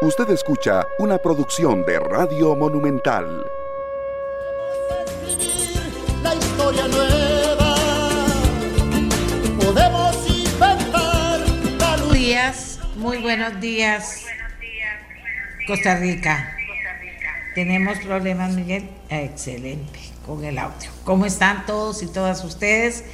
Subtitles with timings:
[0.00, 3.44] Usted escucha una producción de Radio Monumental.
[6.22, 7.74] La historia nueva.
[9.60, 11.40] Podemos inventar
[11.80, 14.24] Buenos días, muy buenos días,
[15.66, 16.56] Costa Rica.
[17.56, 18.88] ¿Tenemos problemas, Miguel?
[19.10, 20.90] Excelente, con el audio.
[21.02, 23.04] ¿Cómo están todos y todas ustedes?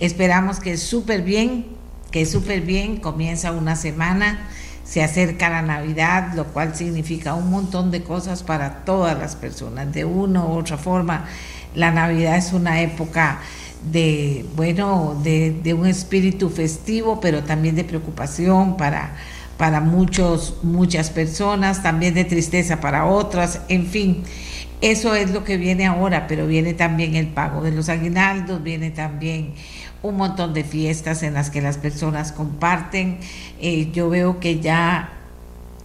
[0.00, 1.76] Esperamos que súper bien,
[2.10, 2.96] que súper bien.
[2.96, 4.50] Comienza una semana
[4.84, 9.92] se acerca la Navidad, lo cual significa un montón de cosas para todas las personas.
[9.92, 11.24] De una u otra forma,
[11.74, 13.40] la Navidad es una época
[13.90, 19.16] de, bueno, de, un espíritu festivo, pero también de preocupación para,
[19.56, 24.22] para muchos, muchas personas, también de tristeza para otras, en fin.
[24.80, 28.90] Eso es lo que viene ahora, pero viene también el pago de los aguinaldos, viene
[28.90, 29.54] también
[30.04, 33.18] un montón de fiestas en las que las personas comparten.
[33.58, 35.08] Eh, yo veo que ya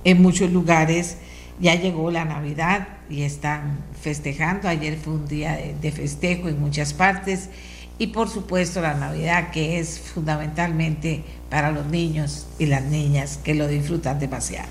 [0.04, 1.16] en muchos lugares
[1.62, 4.68] ya llegó la Navidad y están festejando.
[4.68, 7.49] Ayer fue un día de, festejo en muchas partes.
[7.98, 13.55] Y por supuesto la Navidad que es fundamentalmente para los niños y las niñas que
[13.55, 14.68] lo disfrutan demasiado.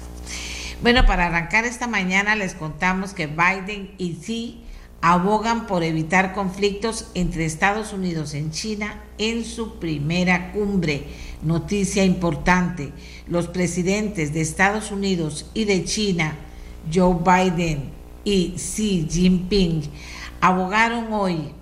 [0.83, 4.61] Bueno, para arrancar esta mañana les contamos que Biden y Xi
[5.01, 11.05] abogan por evitar conflictos entre Estados Unidos y China en su primera cumbre.
[11.43, 12.93] Noticia importante,
[13.29, 16.35] los presidentes de Estados Unidos y de China,
[16.93, 17.91] Joe Biden
[18.25, 19.83] y Xi Jinping,
[20.41, 21.53] abogaron hoy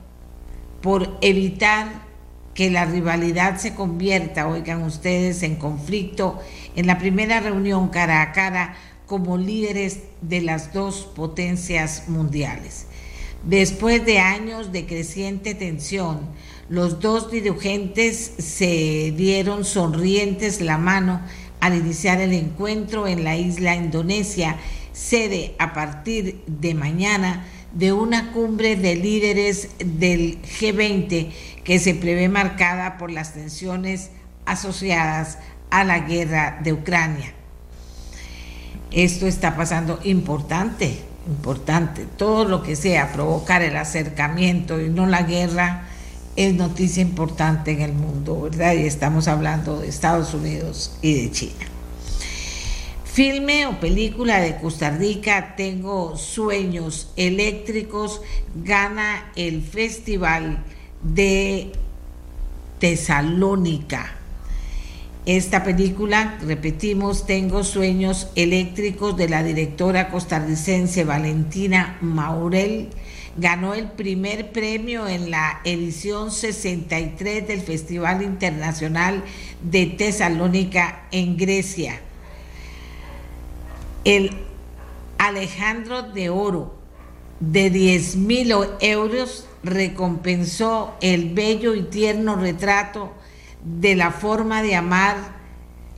[0.81, 2.07] por evitar
[2.55, 6.41] que la rivalidad se convierta, oigan ustedes, en conflicto
[6.75, 12.86] en la primera reunión cara a cara como líderes de las dos potencias mundiales.
[13.47, 16.19] Después de años de creciente tensión,
[16.69, 21.21] los dos dirigentes se dieron sonrientes la mano
[21.61, 24.57] al iniciar el encuentro en la isla Indonesia,
[24.93, 31.31] sede a partir de mañana de una cumbre de líderes del G20
[31.63, 34.11] que se prevé marcada por las tensiones
[34.45, 35.39] asociadas
[35.71, 37.33] a la guerra de Ucrania.
[38.91, 42.07] Esto está pasando importante importante.
[42.17, 45.89] Todo lo que sea provocar el acercamiento y no la guerra
[46.37, 48.75] es noticia importante en el mundo, ¿verdad?
[48.75, 51.67] Y estamos hablando de Estados Unidos y de China.
[53.05, 58.21] Filme o película de Costa Rica, Tengo Sueños Eléctricos,
[58.55, 60.63] gana el Festival
[61.03, 61.73] de
[62.79, 64.16] Tesalónica
[65.27, 72.91] esta película, repetimos, Tengo sueños eléctricos de la directora costarricense Valentina Maurel,
[73.37, 79.25] ganó el primer premio en la edición 63 del Festival Internacional
[79.63, 82.01] de Tesalónica en Grecia.
[84.05, 84.31] El
[85.19, 86.77] Alejandro de Oro
[87.41, 93.13] de 10 mil euros recompensó el bello y tierno retrato
[93.67, 95.17] de la forma de amar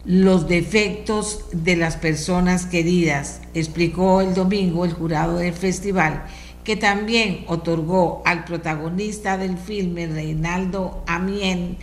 [0.05, 6.25] los defectos de las personas queridas, explicó el domingo el jurado del festival,
[6.65, 11.77] que también otorgó al protagonista del filme, Reinaldo Amien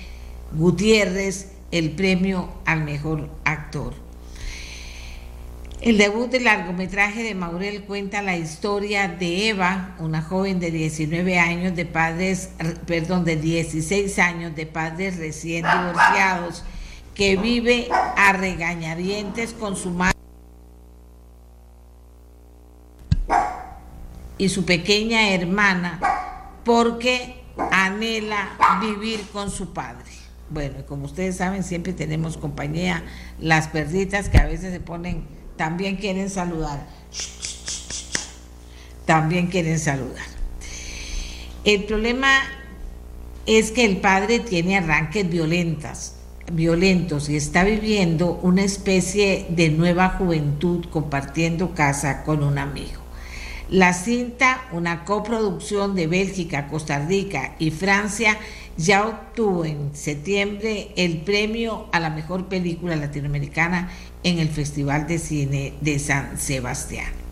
[0.53, 4.04] Gutiérrez, el premio al mejor actor.
[5.85, 11.37] El debut del largometraje de Maurel cuenta la historia de Eva, una joven de 19
[11.37, 12.49] años de padres,
[12.87, 16.63] perdón, de 16 años de padres recién divorciados,
[17.13, 20.17] que vive a regañadientes con su madre
[24.39, 25.99] y su pequeña hermana
[26.63, 30.09] porque anhela vivir con su padre.
[30.49, 33.03] Bueno, como ustedes saben, siempre tenemos compañía,
[33.39, 36.85] las perditas que a veces se ponen también quieren saludar.
[39.05, 40.25] También quieren saludar.
[41.63, 42.41] El problema
[43.45, 46.15] es que el padre tiene arranques violentas,
[46.51, 53.01] violentos y está viviendo una especie de nueva juventud compartiendo casa con un amigo.
[53.69, 58.37] La cinta, una coproducción de Bélgica, Costa Rica y Francia,
[58.77, 63.89] ya obtuvo en septiembre el premio a la mejor película latinoamericana
[64.23, 67.25] en el Festival de Cine de San Sebastián.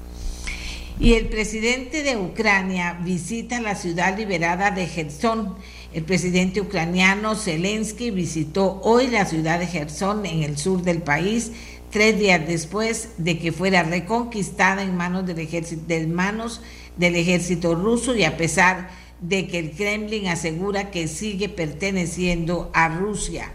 [0.99, 5.55] Y el presidente de Ucrania visita la ciudad liberada de Gerson.
[5.91, 11.51] El presidente ucraniano Zelensky visitó hoy la ciudad de Gerson en el sur del país,
[11.91, 16.61] tres días después de que fuera reconquistada en manos del ejército, de manos
[16.95, 22.89] del ejército ruso y a pesar de que el Kremlin asegura que sigue perteneciendo a
[22.89, 23.51] Rusia.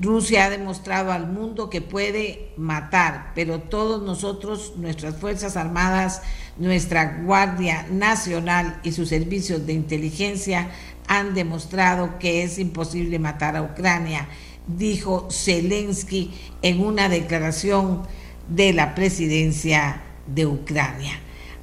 [0.00, 6.22] Rusia ha demostrado al mundo que puede matar, pero todos nosotros, nuestras Fuerzas Armadas,
[6.56, 10.70] nuestra Guardia Nacional y sus servicios de inteligencia
[11.08, 14.28] han demostrado que es imposible matar a Ucrania,
[14.66, 16.32] dijo Zelensky
[16.62, 18.02] en una declaración
[18.48, 21.20] de la presidencia de Ucrania.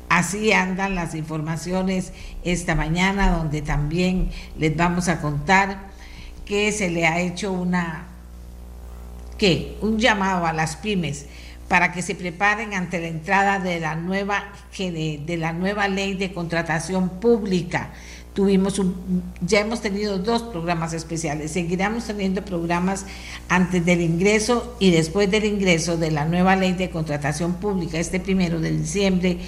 [0.10, 2.12] Así andan las informaciones
[2.44, 5.90] esta mañana, donde también les vamos a contar
[6.46, 8.08] que se le ha hecho una
[9.38, 9.78] ¿qué?
[9.82, 11.28] un llamado a las pymes
[11.68, 14.46] para que se preparen ante la entrada de la nueva
[14.78, 17.92] de la nueva ley de contratación pública
[18.34, 23.06] tuvimos un, ya hemos tenido dos programas especiales, seguiremos teniendo programas
[23.50, 28.20] antes del ingreso y después del ingreso de la nueva ley de contratación pública este
[28.20, 29.40] primero de diciembre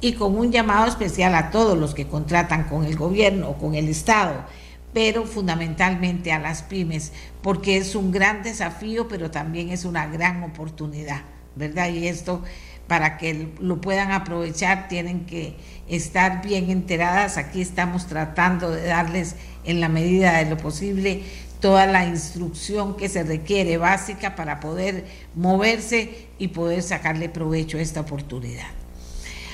[0.00, 3.74] y con un llamado especial a todos los que contratan con el gobierno o con
[3.74, 4.44] el Estado,
[4.92, 7.12] pero fundamentalmente a las pymes,
[7.42, 11.22] porque es un gran desafío, pero también es una gran oportunidad,
[11.54, 11.90] ¿verdad?
[11.90, 12.42] Y esto
[12.88, 15.54] para que lo puedan aprovechar tienen que
[15.88, 17.36] estar bien enteradas.
[17.36, 21.22] Aquí estamos tratando de darles en la medida de lo posible
[21.60, 25.04] toda la instrucción que se requiere básica para poder
[25.36, 28.79] moverse y poder sacarle provecho a esta oportunidad.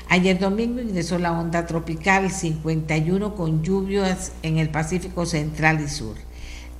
[0.08, 6.16] Ayer domingo ingresó la onda tropical 51 con lluvias en el Pacífico Central y Sur.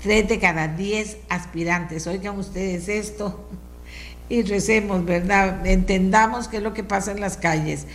[0.00, 3.40] Tres de cada diez aspirantes, oigan ustedes esto,
[4.28, 5.67] y recemos, ¿verdad?
[5.67, 7.87] Entendamos qué es lo que pasa en las calles.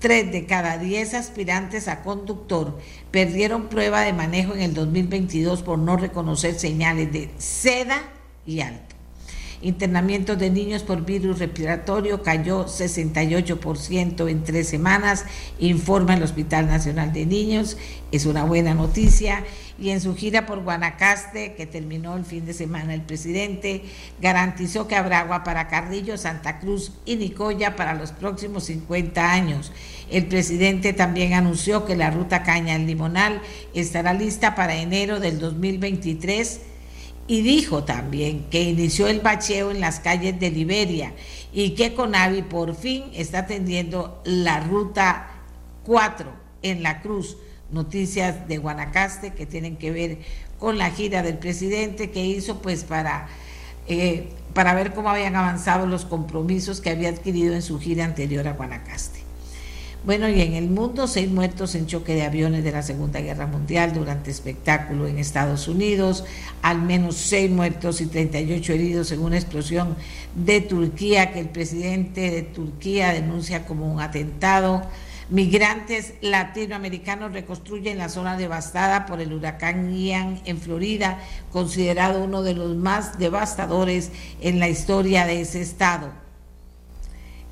[0.00, 2.76] Tres de cada diez aspirantes a conductor
[3.12, 8.02] perdieron prueba de manejo en el 2022 por no reconocer señales de seda
[8.44, 8.93] y alto.
[9.64, 15.24] Internamiento de niños por virus respiratorio cayó 68% en tres semanas,
[15.58, 17.78] informa el Hospital Nacional de Niños.
[18.12, 19.42] Es una buena noticia
[19.78, 23.84] y en su gira por Guanacaste, que terminó el fin de semana, el presidente
[24.20, 29.72] garantizó que habrá agua para Carrillo, Santa Cruz y Nicoya para los próximos 50 años.
[30.10, 33.40] El presidente también anunció que la ruta Caña al Limonal
[33.72, 36.73] estará lista para enero del 2023
[37.26, 41.14] y dijo también que inició el bacheo en las calles de Liberia
[41.52, 45.30] y que Conavi por fin está atendiendo la ruta
[45.84, 46.30] 4
[46.62, 47.36] en la Cruz
[47.70, 50.18] noticias de Guanacaste que tienen que ver
[50.58, 53.28] con la gira del presidente que hizo pues para,
[53.88, 58.46] eh, para ver cómo habían avanzado los compromisos que había adquirido en su gira anterior
[58.48, 59.23] a Guanacaste.
[60.04, 63.46] Bueno, y en el mundo, seis muertos en choque de aviones de la Segunda Guerra
[63.46, 66.26] Mundial durante espectáculo en Estados Unidos,
[66.60, 69.96] al menos seis muertos y 38 heridos en una explosión
[70.34, 74.82] de Turquía que el presidente de Turquía denuncia como un atentado.
[75.30, 81.18] Migrantes latinoamericanos reconstruyen la zona devastada por el huracán Ian en Florida,
[81.50, 84.10] considerado uno de los más devastadores
[84.42, 86.23] en la historia de ese estado.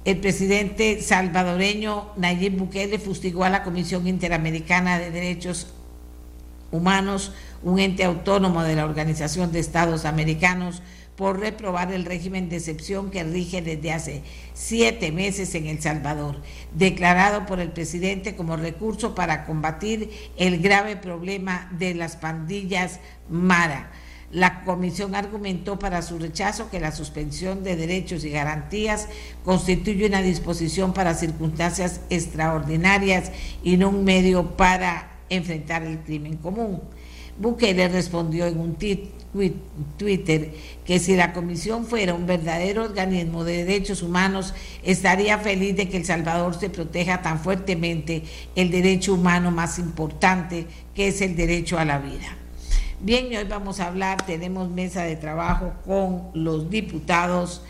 [0.05, 5.69] El presidente salvadoreño Nayib Bukele fustigó a la Comisión Interamericana de Derechos
[6.73, 7.33] Humanos,
[7.63, 10.83] un ente autónomo de la Organización de Estados Americanos,
[11.15, 14.23] por reprobar el régimen de excepción que rige desde hace
[14.55, 16.41] siete meses en El Salvador,
[16.75, 22.99] declarado por el presidente como recurso para combatir el grave problema de las pandillas
[23.31, 23.93] Mara.
[24.33, 29.09] La comisión argumentó para su rechazo que la suspensión de derechos y garantías
[29.45, 33.31] constituye una disposición para circunstancias extraordinarias
[33.63, 36.81] y no un medio para enfrentar el crimen común.
[37.39, 38.77] Bukele respondió en un
[39.99, 40.55] Twitter
[40.87, 45.99] que si la comisión fuera un verdadero organismo de derechos humanos, estaría feliz de que
[45.99, 48.23] El Salvador se proteja tan fuertemente
[48.55, 52.39] el derecho humano más importante, que es el derecho a la vida.
[53.05, 57.65] Bien, hoy vamos a hablar, tenemos mesa de trabajo con los diputados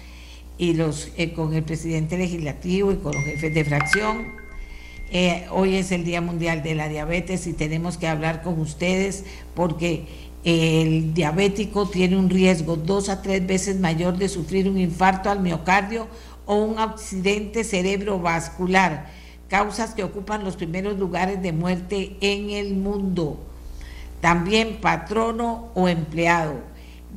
[0.59, 4.27] y los eh, con el presidente legislativo y con los jefes de fracción
[5.11, 9.25] eh, hoy es el Día Mundial de la Diabetes y tenemos que hablar con ustedes
[9.55, 10.05] porque
[10.45, 15.41] el diabético tiene un riesgo dos a tres veces mayor de sufrir un infarto al
[15.41, 16.09] miocardio
[16.45, 19.07] o un accidente cerebrovascular,
[19.49, 23.49] causas que ocupan los primeros lugares de muerte en el mundo.
[24.23, 26.55] También patrono o empleado.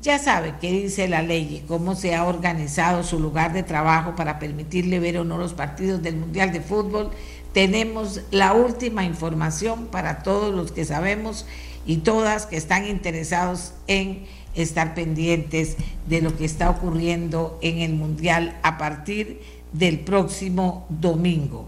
[0.02, 4.14] Ya sabe qué dice la ley y cómo se ha organizado su lugar de trabajo
[4.18, 7.12] para permitirle ver o no los partidos del Mundial de Fútbol
[7.56, 11.46] tenemos la última información para todos los que sabemos
[11.86, 17.94] y todas que están interesados en estar pendientes de lo que está ocurriendo en el
[17.94, 19.40] Mundial a partir
[19.72, 21.66] del próximo domingo.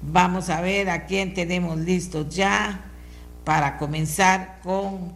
[0.00, 2.84] Vamos a ver a quién tenemos listos ya
[3.46, 5.14] para comenzar con,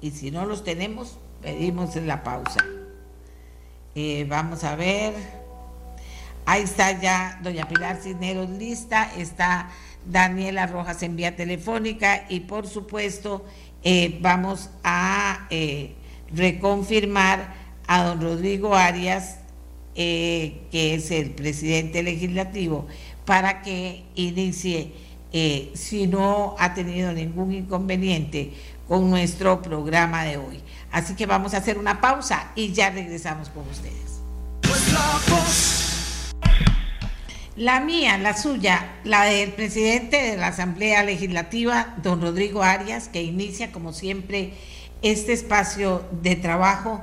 [0.00, 2.64] y si no los tenemos, pedimos la pausa.
[3.96, 5.14] Eh, vamos a ver.
[6.44, 9.68] Ahí está ya doña Pilar Cisneros lista, está
[10.04, 13.44] Daniela Rojas en vía telefónica y por supuesto
[13.82, 15.96] eh, vamos a eh,
[16.32, 17.52] reconfirmar
[17.88, 19.40] a don Rodrigo Arias,
[19.92, 22.86] que es el presidente legislativo,
[23.24, 24.92] para que inicie,
[25.74, 28.52] si no ha tenido ningún inconveniente,
[28.88, 30.60] con nuestro programa de hoy.
[30.92, 34.20] Así que vamos a hacer una pausa y ya regresamos con ustedes.
[37.56, 43.22] La mía, la suya, la del presidente de la Asamblea Legislativa, don Rodrigo Arias, que
[43.22, 44.52] inicia como siempre
[45.02, 47.02] este espacio de trabajo.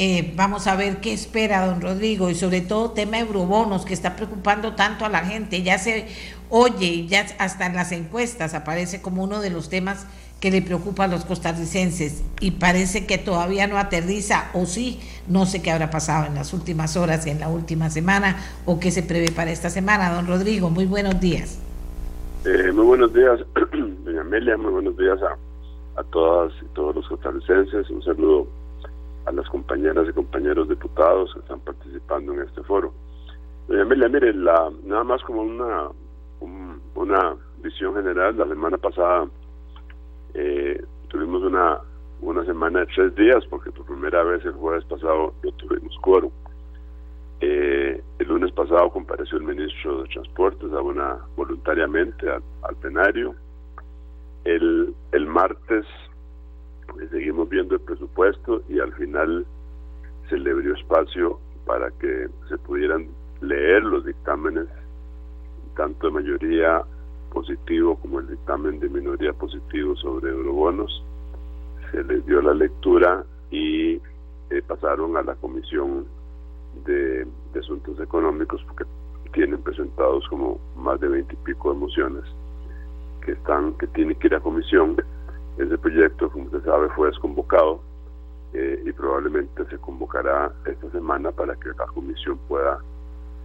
[0.00, 4.14] Eh, vamos a ver qué espera don Rodrigo y sobre todo tema eurobonos que está
[4.14, 5.64] preocupando tanto a la gente.
[5.64, 6.06] Ya se
[6.50, 10.06] oye, ya hasta en las encuestas aparece como uno de los temas
[10.40, 15.46] que le preocupa a los costarricenses y parece que todavía no aterriza o sí, no
[15.46, 18.36] sé qué habrá pasado en las últimas horas y en la última semana
[18.66, 20.14] o qué se prevé para esta semana.
[20.14, 21.58] Don Rodrigo, muy buenos días.
[22.44, 23.40] Eh, muy buenos días,
[24.04, 27.90] doña Amelia, muy buenos días a, a todas y todos los costarricenses.
[27.90, 28.46] Un saludo
[29.26, 32.92] a las compañeras y compañeros diputados que están participando en este foro.
[33.68, 35.88] Doña Amelia, mire, la, nada más como una,
[36.94, 39.28] una visión general, la semana pasada
[40.34, 41.78] eh, tuvimos una,
[42.20, 46.30] una semana de tres días, porque por primera vez el jueves pasado no tuvimos quórum.
[47.40, 52.42] Eh, el lunes pasado compareció el ministro de Transportes a una, voluntariamente al,
[52.80, 53.34] plenario.
[54.44, 55.84] El, el martes
[57.10, 59.46] seguimos viendo el presupuesto y al final
[60.28, 63.08] se le abrió espacio para que se pudieran
[63.40, 64.66] leer los dictámenes,
[65.76, 66.82] tanto de mayoría
[67.30, 71.02] positivo como el dictamen de minoría positivo sobre eurobonos.
[71.92, 74.00] Se les dio la lectura y
[74.50, 76.06] eh, pasaron a la Comisión
[76.84, 77.26] de,
[77.58, 78.84] Asuntos Económicos porque
[79.32, 82.22] tienen presentados como más de veinte y pico de mociones
[83.24, 84.96] que están que tienen que ir a comisión.
[85.58, 87.80] Ese proyecto, como usted sabe, fue desconvocado
[88.52, 92.78] eh, y probablemente se convocará esta semana para que la comisión pueda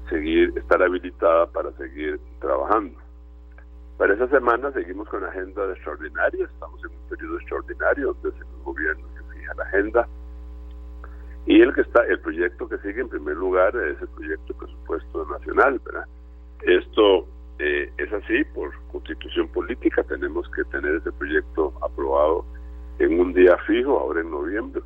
[0.09, 2.99] seguir, estar habilitada para seguir trabajando.
[3.97, 8.63] Para esa semana seguimos con la agenda extraordinaria, estamos en un periodo extraordinario donde el
[8.63, 10.07] gobierno que fija la agenda.
[11.45, 14.59] Y el que está, el proyecto que sigue en primer lugar es el proyecto de
[14.59, 16.05] presupuesto nacional, ¿verdad?
[16.61, 17.27] Esto
[17.59, 22.45] eh, es así por constitución política, tenemos que tener ese proyecto aprobado
[22.99, 24.81] en un día fijo, ahora en noviembre,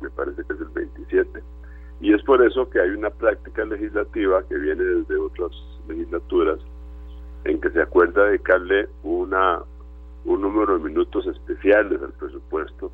[0.00, 1.42] me parece que es el 27.
[2.00, 5.50] Y es por eso que hay una práctica legislativa que viene desde otras
[5.88, 6.60] legislaturas
[7.44, 9.60] en que se acuerda dedicarle una,
[10.24, 12.92] un número de minutos especiales al presupuesto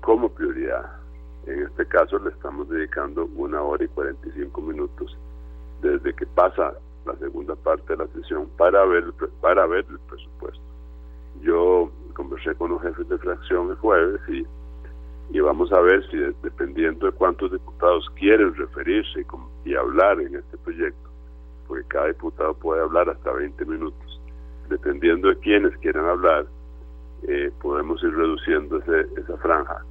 [0.00, 0.96] como prioridad.
[1.46, 5.16] En este caso le estamos dedicando una hora y 45 minutos
[5.80, 6.74] desde que pasa
[7.06, 9.04] la segunda parte de la sesión para ver,
[9.40, 10.62] para ver el presupuesto.
[11.40, 14.46] Yo conversé con los jefes de fracción el jueves y,
[15.30, 19.24] y vamos a ver si dependiendo de cuántos diputados quieren referirse
[19.64, 21.08] y, hablar en este proyecto,
[21.66, 24.20] porque cada diputado puede hablar hasta 20 minutos.
[24.68, 26.46] Dependiendo de quienes quieran hablar,
[27.26, 29.84] eh, podemos ir reduciendo esa franja,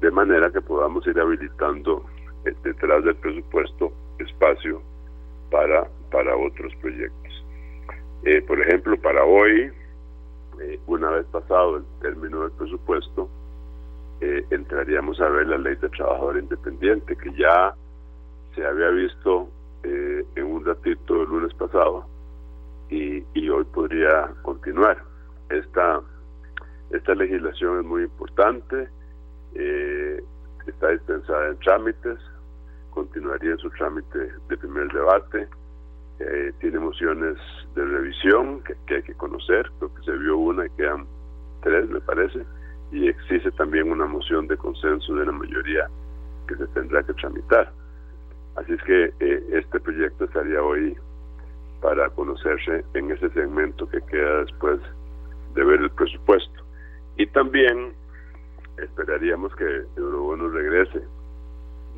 [0.00, 2.04] de manera que podamos ir habilitando
[2.44, 4.82] eh, detrás del presupuesto espacio
[5.50, 7.44] para, para otros proyectos.
[8.22, 9.72] Eh, por ejemplo, para hoy,
[10.86, 13.28] una vez pasado el término del presupuesto,
[14.20, 17.74] entraríamos a ver la ley de trabajador independiente, que ya
[18.54, 19.48] se había visto
[19.82, 22.06] eh, en un ratito el lunes pasado
[22.88, 25.02] y, hoy podría continuar.
[25.50, 26.00] Esta,
[26.90, 28.88] esta legislación es muy importante,
[29.54, 30.22] eh,
[30.66, 32.18] está dispensada en trámites,
[32.90, 35.48] continuaría en su trámite de primer debate,
[36.20, 37.36] eh, tiene mociones
[37.74, 41.06] de revisión que, que, hay que conocer, creo que se vio una y quedan
[41.62, 42.44] tres, me parece,
[42.92, 45.88] y existe también una moción de consenso de la mayoría
[46.46, 47.72] que se tendrá que tramitar.
[48.56, 50.96] Así es que eh, este proyecto estaría hoy
[51.80, 54.80] para conocerse en ese segmento que queda después
[55.54, 56.62] de ver el presupuesto.
[57.16, 57.92] Y también
[58.78, 61.02] esperaríamos que Eurobono regrese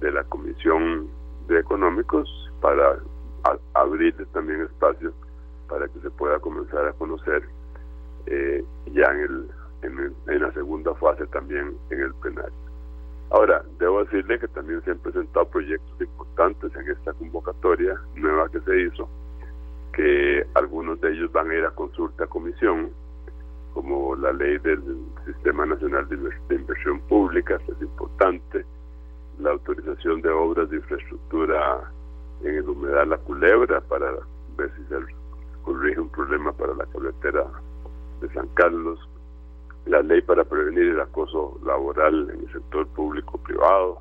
[0.00, 1.08] de la Comisión
[1.48, 2.28] de Económicos
[2.60, 2.98] para
[3.74, 5.12] abrir también espacio
[5.68, 7.42] para que se pueda comenzar a conocer
[8.26, 12.66] eh, ya en, el, en la segunda fase también en el plenario.
[13.30, 18.60] Ahora, debo decirle que también se han presentado proyectos importantes en esta convocatoria nueva que
[18.60, 19.08] se hizo,
[19.92, 22.90] que algunos de ellos van a ir a consulta a comisión,
[23.74, 24.80] como la ley del
[25.26, 28.64] Sistema Nacional de Inversión Pública, que es importante,
[29.40, 31.90] la autorización de obras de infraestructura
[32.42, 34.12] en el humedal La Culebra para
[34.56, 34.96] ver si se
[35.62, 37.44] corrige un problema para la carretera
[38.20, 38.98] de San Carlos,
[39.86, 44.00] la ley para prevenir el acoso laboral en el sector público-privado,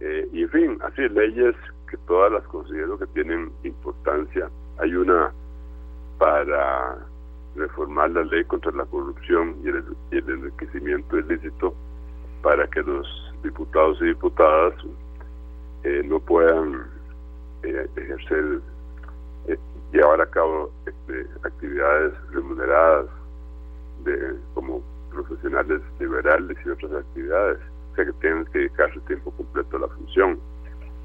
[0.00, 1.56] eh, y en fin, así leyes
[1.90, 4.48] que todas las considero que tienen importancia.
[4.78, 5.32] Hay una
[6.18, 6.98] para
[7.56, 9.84] reformar la ley contra la corrupción y el,
[10.28, 11.74] enriquecimiento ilícito
[12.42, 13.06] para que los
[13.42, 14.74] diputados y diputadas
[15.84, 16.86] eh, no puedan
[17.62, 18.60] eh, ejercer,
[19.48, 19.58] eh,
[19.92, 23.06] llevar a cabo este, actividades remuneradas
[24.04, 27.58] de como profesionales liberales y otras actividades,
[27.92, 30.38] o sea que tienen que dedicarse tiempo completo a la función.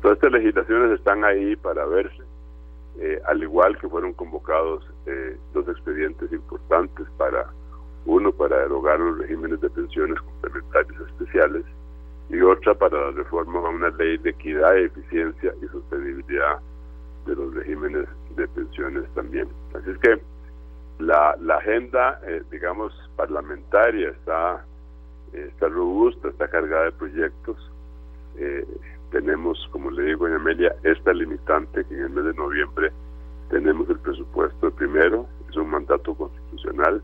[0.02, 2.24] Todas estas legislaciones están ahí para verse,
[3.00, 7.48] eh, al igual que fueron convocados eh, dos expedientes importantes para
[8.06, 11.64] uno para derogar los regímenes de pensiones complementarias especiales
[12.30, 16.60] y otra para la reforma a una ley de equidad, eficiencia y sostenibilidad
[17.26, 19.48] de los regímenes de pensiones también.
[19.74, 20.22] Así es que
[21.00, 24.66] la, la agenda, eh, digamos, parlamentaria está,
[25.34, 27.72] está robusta, está cargada de proyectos.
[28.38, 28.66] Eh,
[29.12, 32.92] tenemos, como le digo, en Amelia, esta limitante que en el mes de noviembre
[33.50, 37.02] tenemos el presupuesto primero, es un mandato constitucional.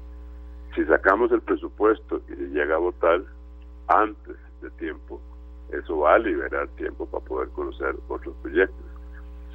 [0.76, 3.22] Si sacamos el presupuesto y se llega a votar
[3.88, 5.20] antes de tiempo,
[5.72, 8.86] eso va a liberar tiempo para poder conocer otros proyectos.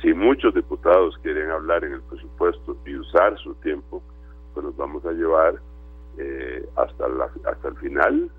[0.03, 4.03] Si muchos diputados quieren hablar en el presupuesto y usar su tiempo,
[4.53, 5.55] pues nos vamos a llevar
[6.19, 8.31] eh, hasta, la, hasta el final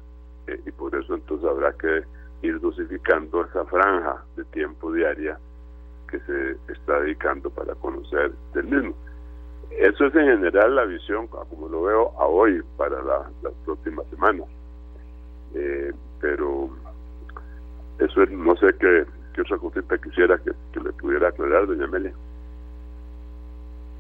[0.48, 2.04] eh, y por eso entonces habrá que
[2.42, 5.38] ir dosificando esa franja de tiempo diaria
[6.10, 8.96] que se está dedicando para conocer del mismo.
[9.72, 14.06] Eso es en general la visión, como lo veo a hoy, para la, las próximas
[14.10, 14.48] semanas.
[15.54, 15.92] Eh,
[16.22, 16.70] pero
[18.00, 21.86] eso es, no sé qué, qué otra cosita quisiera que, que le pudiera aclarar, doña
[21.86, 22.14] Amelia.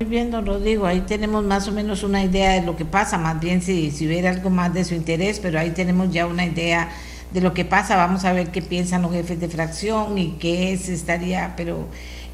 [0.06, 3.40] Bien, don Rodrigo, ahí tenemos más o menos una idea de lo que pasa, más
[3.40, 6.90] bien si, si hubiera algo más de su interés, pero ahí tenemos ya una idea
[7.32, 10.78] de lo que pasa, vamos a ver qué piensan los jefes de fracción y qué
[10.78, 11.88] se estaría, pero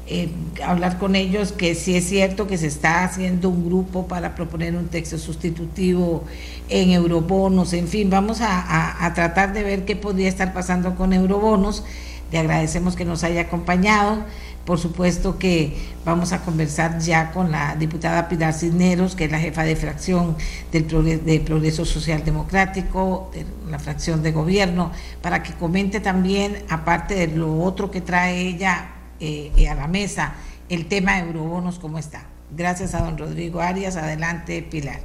[0.08, 0.30] eh,
[0.64, 4.74] hablar con ellos que sí es cierto que se está haciendo un grupo para proponer
[4.74, 6.24] un texto sustitutivo
[6.68, 11.84] en eurobonos, en fin, vamos a, tratar de ver qué podría estar pasando con eurobonos.
[12.32, 14.24] Le agradecemos que nos haya acompañado.
[14.64, 19.38] Por supuesto que vamos a conversar ya con la diputada Pilar Cisneros, que es la
[19.38, 20.36] jefa de fracción
[20.72, 27.14] del de Progreso Social Democrático, de la fracción de gobierno, para que comente también, aparte
[27.14, 30.34] de lo otro que trae ella eh, a la mesa,
[30.68, 32.26] el tema de eurobonos, cómo está.
[32.50, 33.96] Gracias a don Rodrigo Arias.
[33.96, 35.00] Adelante, Pilar.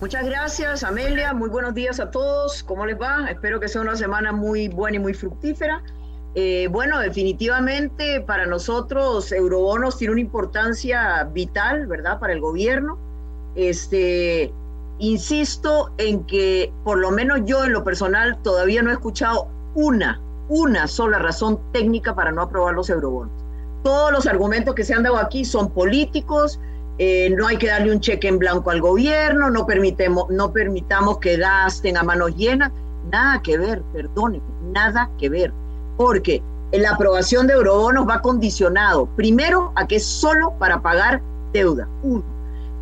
[0.00, 1.32] Muchas gracias, Amelia.
[1.32, 2.62] Muy buenos días a todos.
[2.62, 3.30] ¿Cómo les va?
[3.30, 5.82] Espero que sea una semana muy buena y muy fructífera.
[6.34, 12.20] Eh, bueno, definitivamente para nosotros Eurobonos tiene una importancia vital, ¿verdad?
[12.20, 12.98] Para el gobierno.
[13.54, 14.52] Este,
[14.98, 20.20] insisto en que por lo menos yo en lo personal todavía no he escuchado una,
[20.48, 23.32] una sola razón técnica para no aprobar los eurobonos.
[23.82, 26.58] Todos los argumentos que se han dado aquí son políticos,
[26.98, 31.18] eh, no hay que darle un cheque en blanco al gobierno, no, permitemos, no permitamos
[31.18, 32.72] que gasten a manos llenas,
[33.10, 35.52] nada que ver, perdónenme, nada que ver
[35.96, 41.88] porque la aprobación de eurobonos va condicionado, primero, a que es solo para pagar deuda,
[42.02, 42.24] uno.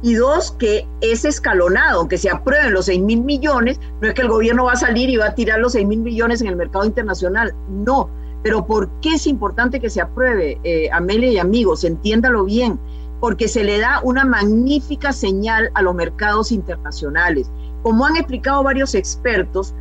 [0.05, 4.21] Y dos, que es escalonado, aunque se aprueben los 6 mil millones, no es que
[4.21, 6.57] el gobierno va a salir y va a tirar los 6 mil millones en el
[6.57, 8.11] mercado internacional, no.
[8.43, 11.85] Pero ¿por qué es importante que se apruebe, eh, Amelia y amigos?
[11.85, 12.79] Entiéndalo bien,
[13.19, 17.51] porque se le da una magnífica señal a los mercados internacionales.
[17.83, 19.73] Como han explicado varios expertos,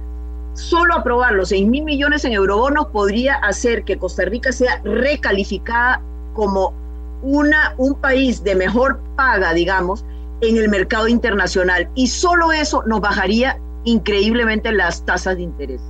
[0.54, 6.02] solo aprobar los 6 mil millones en eurobonos podría hacer que Costa Rica sea recalificada
[6.34, 6.74] como
[7.24, 10.06] una, un país de mejor paga, digamos,
[10.50, 11.90] en el mercado internacional.
[11.96, 15.82] Y solo eso nos bajaría increíblemente las tasas de interés.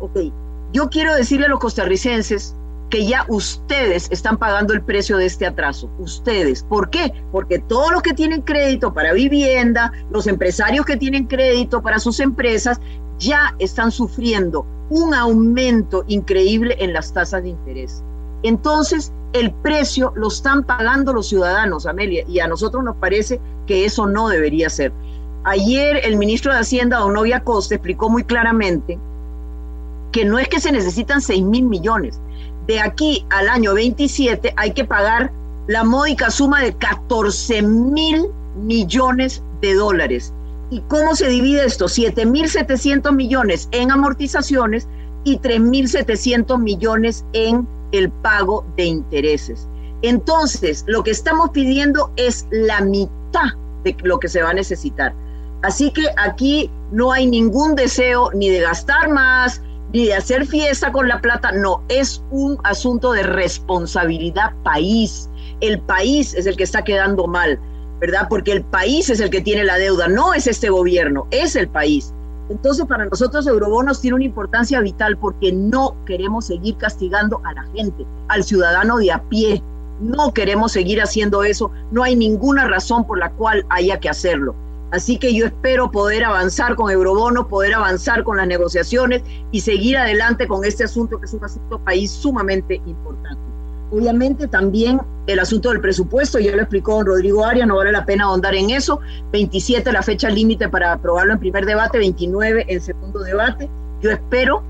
[0.00, 0.32] Ok,
[0.72, 2.54] yo quiero decirle a los costarricenses
[2.90, 5.90] que ya ustedes están pagando el precio de este atraso.
[5.98, 6.62] Ustedes.
[6.62, 7.12] ¿Por qué?
[7.32, 12.20] Porque todos los que tienen crédito para vivienda, los empresarios que tienen crédito para sus
[12.20, 12.80] empresas,
[13.18, 18.04] ya están sufriendo un aumento increíble en las tasas de interés.
[18.46, 23.84] Entonces, el precio lo están pagando los ciudadanos, Amelia, y a nosotros nos parece que
[23.84, 24.92] eso no debería ser.
[25.42, 29.00] Ayer el ministro de Hacienda, don Novia Costa, explicó muy claramente
[30.12, 32.20] que no es que se necesitan 6 mil millones.
[32.68, 35.32] De aquí al año 27 hay que pagar
[35.66, 40.32] la módica suma de 14 mil millones de dólares.
[40.70, 41.86] ¿Y cómo se divide esto?
[41.86, 44.86] 7.700 millones en amortizaciones
[45.24, 49.68] y 3.700 millones en el pago de intereses.
[50.02, 53.50] Entonces, lo que estamos pidiendo es la mitad
[53.84, 55.14] de lo que se va a necesitar.
[55.62, 60.92] Así que aquí no hay ningún deseo ni de gastar más, ni de hacer fiesta
[60.92, 65.30] con la plata, no, es un asunto de responsabilidad país.
[65.60, 67.58] El país es el que está quedando mal,
[67.98, 68.26] ¿verdad?
[68.28, 71.68] Porque el país es el que tiene la deuda, no es este gobierno, es el
[71.68, 72.12] país.
[72.48, 77.64] Entonces, para nosotros Eurobonos tiene una importancia vital porque no queremos seguir castigando a la
[77.74, 79.62] gente, al ciudadano de a pie.
[80.00, 81.70] No queremos seguir haciendo eso.
[81.90, 84.54] No hay ninguna razón por la cual haya que hacerlo.
[84.92, 89.96] Así que yo espero poder avanzar con Eurobono, poder avanzar con las negociaciones y seguir
[89.96, 93.45] adelante con este asunto que es un asunto país sumamente importante.
[93.90, 98.04] Obviamente también el asunto del presupuesto, ya lo explicó don Rodrigo Arias, no vale la
[98.04, 99.00] pena ahondar en eso.
[99.32, 103.68] 27 la fecha límite para aprobarlo en primer debate, 29 en segundo debate.
[104.00, 104.62] Yo espero,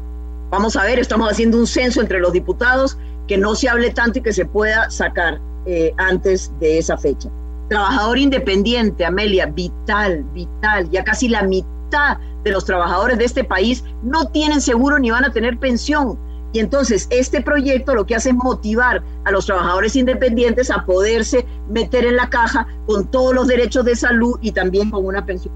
[0.51, 4.19] vamos a ver, estamos haciendo un censo entre los diputados, que no se hable tanto
[4.19, 7.29] y que se pueda sacar eh, antes de esa fecha.
[7.69, 10.89] Trabajador independiente, Amelia, vital, vital.
[10.91, 15.25] Ya casi la mitad de los trabajadores de este país no tienen seguro ni van
[15.25, 16.17] a tener pensión.
[16.57, 21.45] Y entonces este proyecto lo que hace es motivar a los trabajadores independientes a poderse
[21.69, 25.53] meter en la caja con todos los derechos de salud y también con una pensión.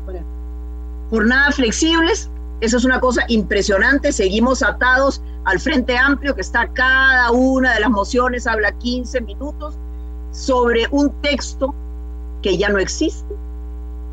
[1.09, 2.29] Jornadas flexibles,
[2.61, 4.13] eso es una cosa impresionante.
[4.13, 9.77] Seguimos atados al Frente Amplio, que está cada una de las mociones, habla 15 minutos
[10.33, 11.75] sobre un texto
[12.43, 13.35] que ya no existe,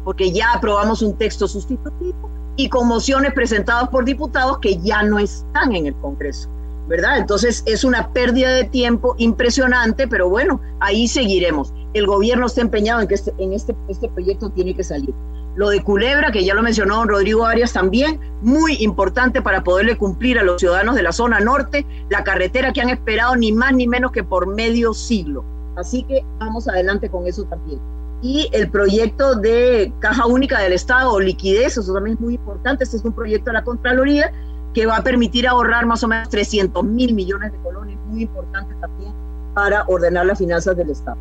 [0.06, 5.20] porque ya aprobamos un texto sustitutivo y con mociones presentadas por diputados que ya no
[5.20, 6.48] están en el Congreso,
[6.88, 7.18] ¿verdad?
[7.18, 11.74] Entonces es una pérdida de tiempo impresionante, pero bueno, ahí seguiremos.
[11.94, 15.14] El gobierno está empeñado en que este, en este, este proyecto tiene que salir.
[15.56, 19.98] Lo de Culebra, que ya lo mencionó don Rodrigo Arias también, muy importante para poderle
[19.98, 23.74] cumplir a los ciudadanos de la zona norte la carretera que han esperado ni más
[23.74, 25.44] ni menos que por medio siglo.
[25.76, 27.80] Así que vamos adelante con eso también
[28.22, 32.98] y el proyecto de caja única del Estado liquidez, eso también es muy importante, este
[32.98, 34.32] es un proyecto de la Contraloría
[34.78, 38.76] que va a permitir ahorrar más o menos 300 mil millones de colones, muy importante
[38.80, 39.12] también
[39.56, 41.18] para ordenar las finanzas del Estado.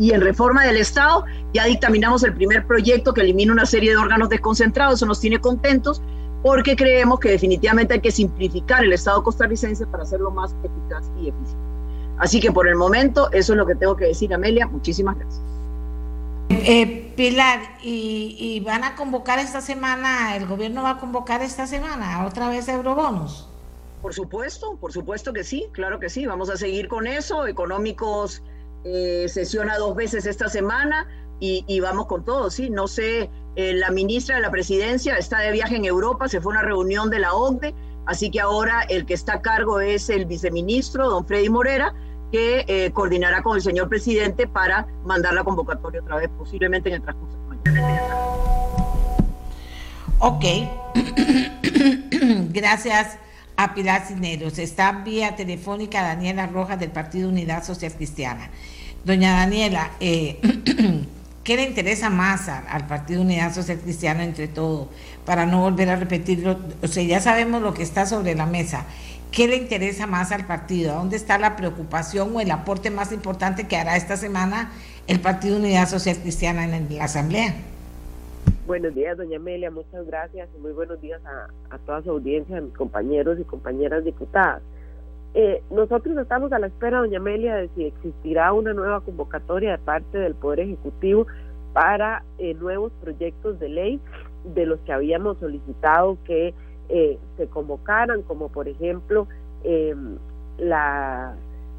[0.00, 1.24] Y en reforma del Estado
[1.54, 5.40] ya dictaminamos el primer proyecto que elimina una serie de órganos desconcentrados, eso nos tiene
[5.40, 6.02] contentos
[6.42, 11.28] porque creemos que definitivamente hay que simplificar el Estado costarricense para hacerlo más eficaz y
[11.28, 11.66] eficiente.
[12.18, 14.66] Así que por el momento eso es lo que tengo que decir, Amelia.
[14.66, 15.55] Muchísimas gracias.
[16.48, 22.26] Eh, Pilar, ¿y, van a convocar esta semana, el gobierno va a convocar esta semana
[22.26, 23.48] otra vez eurobonos?
[24.02, 27.46] Por supuesto, por supuesto que sí, claro que sí, vamos a seguir con eso.
[27.46, 28.42] Económicos
[28.84, 31.08] eh, sesiona dos veces esta semana
[31.40, 32.70] y, vamos con todo, sí.
[32.70, 36.54] No sé, eh, la ministra de la presidencia está de viaje en Europa, se fue
[36.54, 37.74] a una reunión de la OCDE,
[38.06, 41.94] así que ahora el que está a cargo es el viceministro, don Freddy Morera,
[42.32, 46.96] que eh, coordinará con el señor presidente para mandar la convocatoria otra vez, posiblemente en
[46.96, 48.02] el transcurso de mañana.
[50.18, 50.44] Ok,
[52.52, 53.18] gracias
[53.56, 54.58] a Pilar Cineros.
[54.58, 58.50] Está vía telefónica Daniela Rojas del Partido Unidad Social Cristiana.
[59.04, 60.40] Doña Daniela, eh,
[61.44, 64.90] ¿qué le interesa más al Partido Unidad Social Cristiana entre todo?
[65.24, 68.84] Para no volver a repetirlo, o sea, ya sabemos lo que está sobre la mesa.
[69.36, 70.94] ¿Qué le interesa más al partido?
[70.94, 74.70] ¿Dónde está la preocupación o el aporte más importante que hará esta semana
[75.08, 77.54] el Partido Unidad Social Cristiana en la Asamblea?
[78.66, 82.60] Buenos días, doña Amelia, muchas gracias y muy buenos días a, toda su audiencia, a
[82.62, 84.62] mis compañeros y compañeras diputadas.
[85.34, 89.78] Eh, nosotros estamos a la espera, doña Amelia, de si existirá una nueva convocatoria de
[89.78, 91.26] parte del Poder Ejecutivo
[91.74, 94.00] para eh, nuevos proyectos de ley
[94.54, 96.54] de los que habíamos solicitado que
[96.88, 99.26] eh, se convocaran, como por ejemplo
[99.64, 100.16] em,
[100.58, 101.34] la,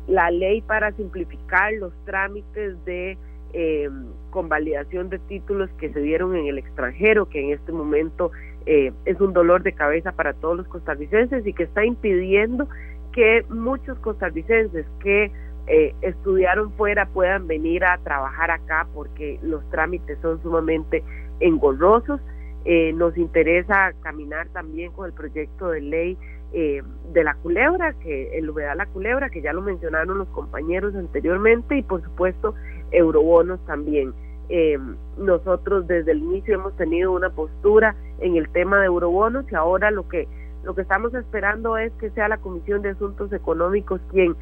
[0.08, 3.18] la ley para simplificar los trámites de
[3.54, 3.90] eh,
[4.30, 8.32] convalidación de títulos que se dieron en el extranjero, que en este momento
[8.66, 12.68] eh, es un dolor de cabeza para todos los costarricenses y que está impidiendo
[13.14, 15.32] que muchos costarricenses que
[15.68, 21.04] eh, estudiaron fuera puedan venir a trabajar acá porque los trámites son sumamente
[21.40, 22.22] engorrosos
[22.70, 26.18] eh, nos interesa caminar también con el proyecto de ley
[26.52, 30.94] eh, de la culebra, que el humedad la culebra, que ya lo mencionaron los compañeros
[30.94, 32.56] anteriormente, y por supuesto
[32.92, 34.14] eurobonos también.
[34.50, 34.78] Eh,
[35.18, 39.90] nosotros desde el inicio hemos tenido una postura en el tema de eurobonos y ahora
[39.90, 40.28] lo que
[40.66, 44.36] lo que estamos esperando es que sea la Comisión de Asuntos Económicos quien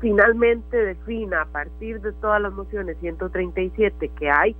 [0.00, 4.54] finalmente defina a partir de todas las mociones 137 que hay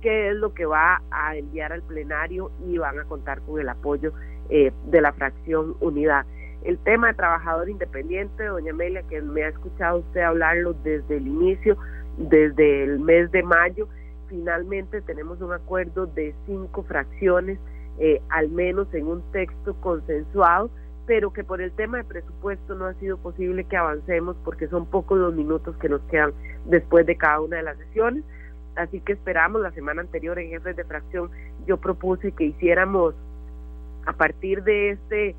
[0.00, 3.68] qué es lo que va a enviar al plenario y van a contar con el
[3.68, 4.12] apoyo
[4.50, 6.24] eh, de la fracción unidad.
[6.64, 11.26] El tema de trabajador independiente, doña Amelia, que me ha escuchado usted hablarlo desde el
[11.26, 11.76] inicio,
[12.16, 13.88] desde el mes de mayo,
[14.28, 17.58] finalmente tenemos un acuerdo de cinco fracciones,
[17.98, 20.70] eh, al menos en un texto consensuado,
[21.06, 24.86] pero que por el tema de presupuesto no ha sido posible que avancemos porque son
[24.86, 26.32] pocos los minutos que nos quedan
[26.66, 28.24] después de cada una de las sesiones.
[28.78, 31.30] Así que esperamos, la semana anterior en jefes de fracción
[31.66, 33.14] yo propuse que hiciéramos
[34.06, 35.34] a partir de este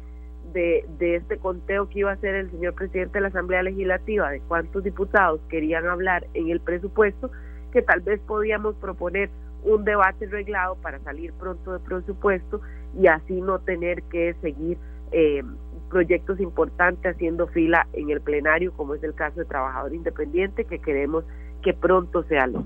[0.53, 4.41] de, este conteo que iba a hacer el señor presidente de la Asamblea Legislativa de
[4.41, 7.29] cuántos diputados querían hablar en el presupuesto,
[7.71, 9.29] que tal vez podíamos proponer
[9.63, 12.61] un debate reglado para salir pronto de presupuesto
[12.99, 14.77] y así no tener que seguir
[15.11, 15.43] eh,
[15.89, 20.79] proyectos importantes haciendo fila en el plenario, como es el caso de Trabajador Independiente, que
[20.79, 21.23] queremos
[21.61, 22.63] que pronto sea lo.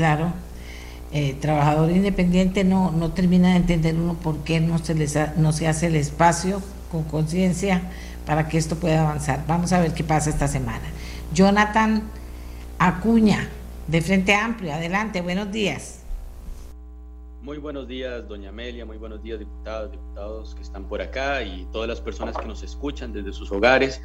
[0.00, 0.32] Claro,
[1.12, 4.94] eh, trabajador independiente no, no termina de entender uno por qué no se,
[5.36, 7.82] no se hace el espacio con conciencia
[8.24, 9.44] para que esto pueda avanzar.
[9.46, 10.84] Vamos a ver qué pasa esta semana.
[11.34, 12.02] Jonathan
[12.78, 13.50] Acuña,
[13.88, 16.02] de Frente Amplio, adelante, buenos días.
[17.42, 21.66] Muy buenos días, doña Amelia, muy buenos días, diputados, diputados que están por acá y
[21.72, 24.00] todas las personas que nos escuchan desde sus hogares.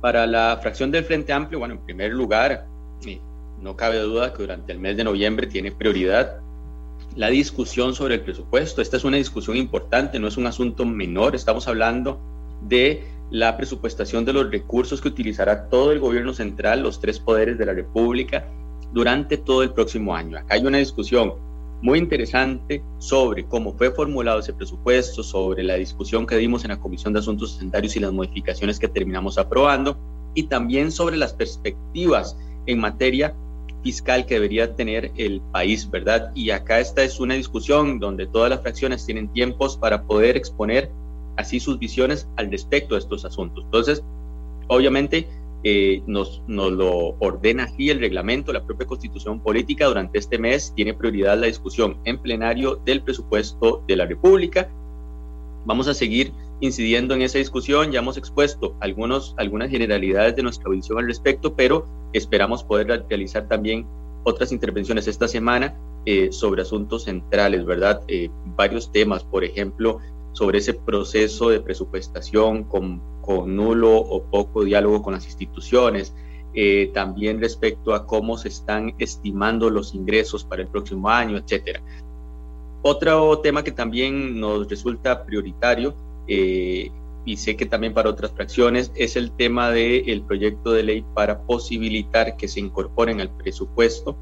[0.00, 2.68] Para la fracción del Frente Amplio, bueno, en primer lugar,
[3.04, 3.20] eh,
[3.60, 6.40] no cabe duda que durante el mes de noviembre tiene prioridad
[7.16, 8.80] la discusión sobre el presupuesto.
[8.80, 11.34] Esta es una discusión importante, no es un asunto menor.
[11.34, 12.20] Estamos hablando
[12.62, 17.58] de la presupuestación de los recursos que utilizará todo el gobierno central, los tres poderes
[17.58, 18.46] de la República,
[18.92, 20.38] durante todo el próximo año.
[20.38, 21.34] Acá hay una discusión
[21.82, 26.80] muy interesante sobre cómo fue formulado ese presupuesto, sobre la discusión que dimos en la
[26.80, 29.96] Comisión de Asuntos Centrarios y las modificaciones que terminamos aprobando,
[30.34, 33.34] y también sobre las perspectivas en materia
[33.82, 36.32] fiscal que debería tener el país, ¿verdad?
[36.34, 40.90] Y acá esta es una discusión donde todas las fracciones tienen tiempos para poder exponer
[41.36, 43.64] así sus visiones al respecto de estos asuntos.
[43.64, 44.02] Entonces,
[44.68, 45.26] obviamente,
[45.62, 49.86] eh, nos, lo ordena así el reglamento, la propia constitución política.
[49.86, 54.70] Durante este mes tiene prioridad la discusión en plenario del presupuesto de la República.
[55.66, 57.90] Vamos a seguir incidiendo en esa discusión.
[57.90, 63.48] Ya hemos expuesto algunos, algunas generalidades de nuestra visión al respecto, pero esperamos poder realizar
[63.48, 63.86] también
[64.24, 65.74] otras intervenciones esta semana
[66.06, 68.02] eh, sobre asuntos centrales, ¿verdad?
[68.08, 69.98] Eh, varios temas, por ejemplo,
[70.32, 76.14] sobre ese proceso de presupuestación con, con nulo o poco diálogo con las instituciones,
[76.54, 81.80] eh, también respecto a cómo se están estimando los ingresos para el próximo año, etcétera.
[82.82, 85.94] Otro tema que también nos resulta prioritario
[86.30, 86.92] eh,
[87.24, 91.42] y sé que también para otras fracciones, es el tema del proyecto de ley para
[91.42, 94.16] posibilitar que se incorporen al presupuesto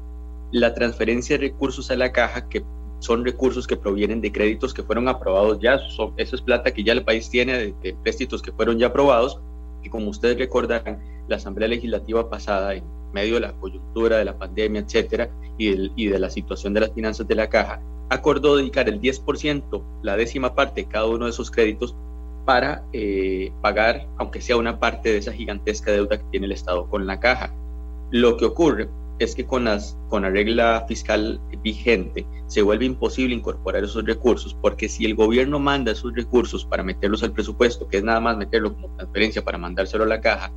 [0.51, 2.63] la transferencia de recursos a la caja, que
[2.97, 6.93] son recursos que provienen de créditos que fueron aprobados ya, eso es plata que ya
[6.93, 9.39] el país tiene de, de préstitos que fueron ya aprobados,
[9.83, 14.37] que como ustedes recordarán, la Asamblea Legislativa pasada, en medio de la coyuntura, de la
[14.37, 18.89] pandemia, etcétera, y, y de la situación de las finanzas de la caja, acordó dedicar
[18.89, 21.95] el 10%, la décima parte de cada uno de esos créditos,
[22.45, 26.89] para eh, pagar, aunque sea una parte de esa gigantesca deuda que tiene el Estado
[26.89, 27.53] con la caja.
[28.09, 33.35] Lo que ocurre es que con, las, con la regla fiscal vigente se vuelve imposible
[33.35, 37.97] incorporar esos recursos, porque si el gobierno manda esos recursos para meterlos al presupuesto, que
[37.97, 40.51] es nada más meterlo como transferencia para mandárselo a la caja,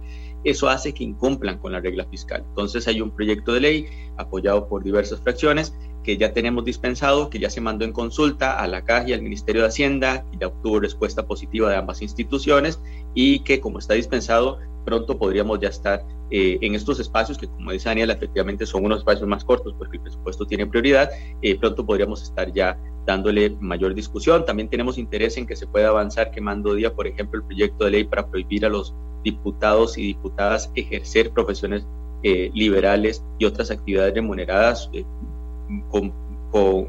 [0.44, 2.44] eso hace que incumplan con la regla fiscal.
[2.48, 3.86] Entonces hay un proyecto de ley
[4.16, 8.66] apoyado por diversas fracciones que ya tenemos dispensado, que ya se mandó en consulta a
[8.66, 12.80] la Caja y al Ministerio de Hacienda, y ya obtuvo respuesta positiva de ambas instituciones
[13.14, 17.72] y que como está dispensado, pronto podríamos ya estar eh, en estos espacios que como
[17.72, 21.10] dice Daniel, efectivamente son unos espacios más cortos porque el presupuesto tiene prioridad,
[21.42, 24.44] eh, pronto podríamos estar ya dándole mayor discusión.
[24.44, 27.90] También tenemos interés en que se pueda avanzar quemando día, por ejemplo, el proyecto de
[27.90, 31.86] ley para prohibir a los diputados y diputadas ejercer profesiones
[32.22, 34.88] eh, liberales y otras actividades remuneradas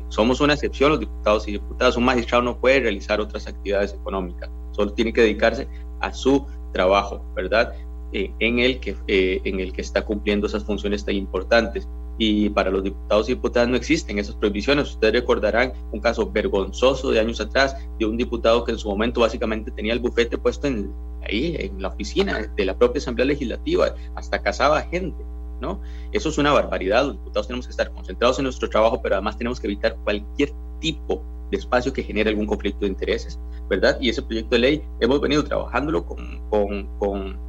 [0.09, 1.97] somos una excepción los diputados y diputadas.
[1.97, 5.67] Un magistrado no puede realizar otras actividades económicas, solo tiene que dedicarse
[6.01, 7.73] a su trabajo, ¿verdad?
[8.11, 11.87] Eh, en, el que, eh, en el que está cumpliendo esas funciones tan importantes.
[12.19, 14.91] Y para los diputados y diputadas no existen esas prohibiciones.
[14.91, 19.21] Ustedes recordarán un caso vergonzoso de años atrás de un diputado que en su momento
[19.21, 20.93] básicamente tenía el bufete puesto en,
[21.27, 25.23] ahí, en la oficina de la propia Asamblea Legislativa, hasta casaba gente
[25.63, 25.81] ¿no?
[26.11, 29.37] Eso es una barbaridad, los diputados tenemos que estar concentrados en nuestro trabajo, pero además
[29.37, 33.97] tenemos que evitar cualquier tipo de espacio que genere algún conflicto de intereses, ¿verdad?
[34.01, 37.41] Y ese proyecto de ley hemos venido trabajándolo con,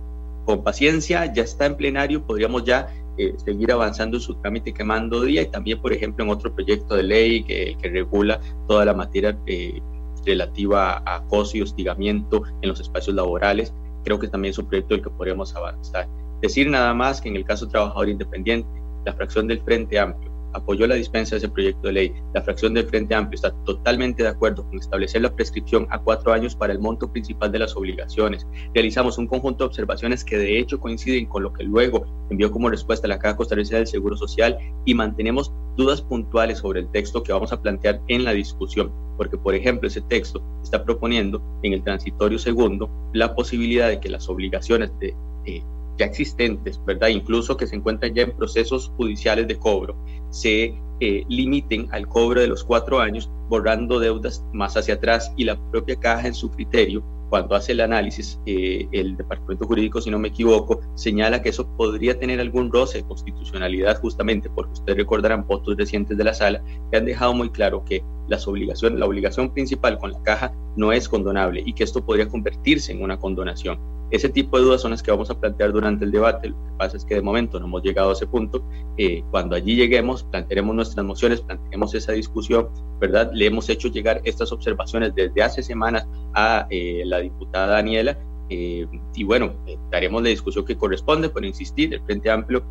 [0.63, 5.43] paciencia, ya está en plenario, podríamos ya eh, seguir avanzando en su trámite quemando día
[5.43, 9.81] y también, por ejemplo, en otro proyecto de ley que, regula toda la materia eh,
[10.25, 13.75] relativa a acoso y hostigamiento en los espacios laborales.
[14.05, 16.07] Creo que también es un proyecto del que podremos avanzar.
[16.43, 18.69] Decir nada más que en el caso trabajador independiente,
[19.05, 22.13] la fracción del Frente Amplio apoyó la dispensa de ese proyecto de ley.
[22.33, 26.33] La fracción del Frente Amplio está totalmente de acuerdo con establecer la prescripción a cuatro
[26.33, 28.47] años para el monto principal de las obligaciones.
[28.73, 32.71] Realizamos un conjunto de observaciones que de hecho coinciden con lo que luego envió como
[32.71, 37.33] respuesta la Caja Costarricense del Seguro Social y mantenemos dudas puntuales sobre el texto que
[37.33, 41.83] vamos a plantear en la discusión, porque por ejemplo ese texto está proponiendo en el
[41.83, 45.17] transitorio segundo la posibilidad de que las obligaciones de
[45.47, 45.63] eh,
[45.99, 47.09] ya existentes, ¿verdad?
[47.09, 49.97] Incluso que se encuentran ya en procesos judiciales de cobro,
[50.31, 55.45] se eh, limiten al cobro de los cuatro años, borrando deudas más hacia atrás y
[55.45, 57.05] la propia caja en su criterio
[57.35, 61.67] cuando hace el análisis, eh, el Departamento Jurídico, si no me equivoco, señala que eso
[61.77, 66.63] podría tener algún roce de constitucionalidad justamente porque ustedes recordarán votos recientes de la sala
[66.93, 70.93] que han dejado muy claro que las obligaciones, la obligación principal con la caja no
[70.93, 73.81] es condonable y que esto podría convertirse en una condonación.
[74.11, 76.49] Ese tipo de dudas son las que vamos a plantear durante el debate.
[76.49, 78.63] Lo que pasa es que de momento no hemos llegado a ese punto.
[78.97, 82.69] Eh, cuando allí lleguemos, plantearemos nuestras mociones, plantearemos esa discusión,
[83.01, 83.31] ¿verdad?
[83.33, 88.19] Le hemos hecho llegar estas observaciones desde hace semanas a eh, la diputada Daniela.
[88.51, 89.53] Eh, y bueno,
[89.91, 92.63] daremos la discusión que corresponde, pero insistir, el Frente Amplio,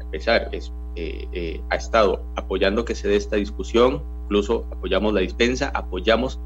[0.00, 0.72] a pesar, es,
[1.68, 6.38] ha estado apoyando que se dé esta discusión, incluso apoyamos la dispensa, apoyamos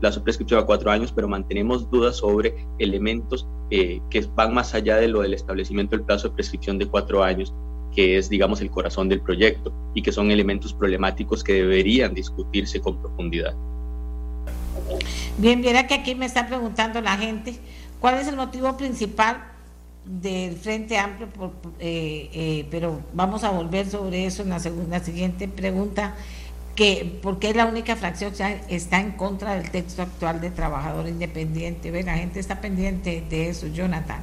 [0.00, 4.96] plazo prescripción a cuatro años, pero mantenemos dudas sobre elementos eh, que van más allá
[4.96, 7.52] de lo del establecimiento del plazo de prescripción de cuatro años,
[7.94, 12.80] que es, digamos, el corazón del proyecto y que son elementos problemáticos que deberían discutirse
[12.80, 13.54] con profundidad.
[15.38, 17.58] Bien, viera que aquí me está preguntando la gente,
[18.00, 19.42] ¿cuál es el motivo principal
[20.04, 21.28] del Frente Amplio?
[21.80, 26.14] Eh, eh, pero vamos a volver sobre eso en la segunda, siguiente pregunta
[26.76, 31.08] que porque es la única fracción que está en contra del texto actual de trabajador
[31.08, 31.90] independiente.
[31.90, 32.02] ¿Ve?
[32.04, 34.20] La gente está pendiente de eso, Jonathan.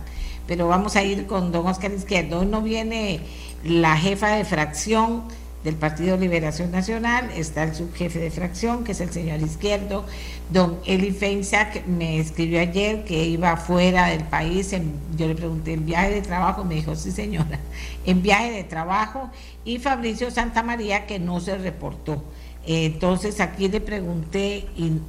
[0.48, 2.40] Pero vamos a ir con don Oscar Izquierdo.
[2.40, 3.22] Hoy no viene
[3.64, 5.24] la jefa de fracción
[5.64, 10.06] del Partido Liberación Nacional, está el subjefe de fracción, que es el señor Izquierdo.
[10.52, 14.76] Don Eli Feinsack me escribió ayer que iba fuera del país,
[15.18, 16.66] yo le pregunté, ¿en viaje de trabajo?
[16.66, 17.60] Me dijo, sí señora,
[18.06, 19.30] en viaje de trabajo.
[19.64, 22.22] Y Fabricio Santamaría, que no se reportó.
[22.66, 25.00] Entonces aquí le pregunté y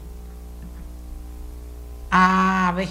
[2.11, 2.89] a ver,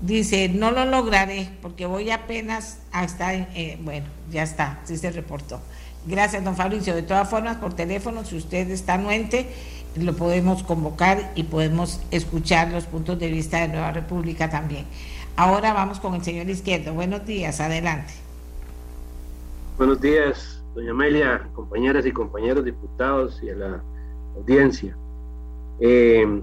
[0.00, 5.10] dice, no lo lograré porque voy apenas a estar, eh, bueno, ya está, sí se
[5.10, 5.60] reportó.
[6.06, 6.94] Gracias, don Fabricio.
[6.94, 9.48] De todas formas, por teléfono, si usted está anuente,
[9.96, 14.86] lo podemos convocar y podemos escuchar los puntos de vista de Nueva República también.
[15.36, 16.94] Ahora vamos con el señor Izquierdo.
[16.94, 18.12] Buenos días, adelante.
[19.76, 23.84] Buenos días, doña Amelia, compañeras y compañeros diputados y a la
[24.36, 24.96] audiencia.
[25.80, 26.42] Eh,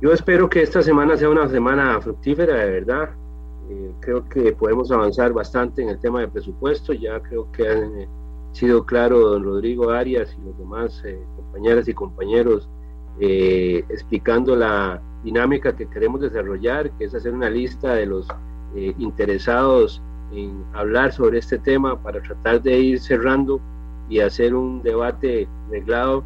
[0.00, 3.10] yo espero que esta semana sea una semana fructífera, de verdad.
[3.70, 6.92] Eh, creo que podemos avanzar bastante en el tema de presupuesto.
[6.92, 8.08] Ya creo que han eh,
[8.52, 11.02] sido claro don Rodrigo Arias y los demás
[11.36, 12.68] compañeras y compañeros
[13.20, 18.28] explicando la dinámica que queremos desarrollar, que es hacer una lista de los
[18.96, 20.00] interesados
[20.32, 23.60] en hablar sobre este tema para tratar de ir cerrando
[24.08, 26.24] y hacer un debate reglado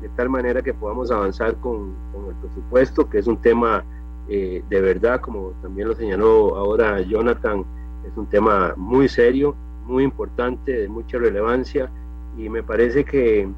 [0.00, 1.94] de tal manera que podamos avanzar con,
[2.28, 3.84] el presupuesto, que es un tema
[4.28, 7.64] eh, de verdad, como también lo señaló ahora Jonathan,
[8.06, 9.54] es un tema muy serio,
[9.86, 11.90] muy importante, de mucha relevancia
[12.36, 13.48] y me parece que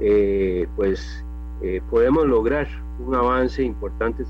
[0.00, 1.24] eh, pues
[1.62, 2.66] eh, podemos lograr
[3.04, 4.24] un avance importante.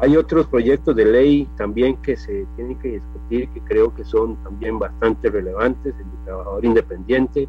[0.00, 4.36] Hay otros proyectos de ley también que se tienen que discutir, que creo que son
[4.36, 7.48] también bastante relevantes, el trabajador independiente,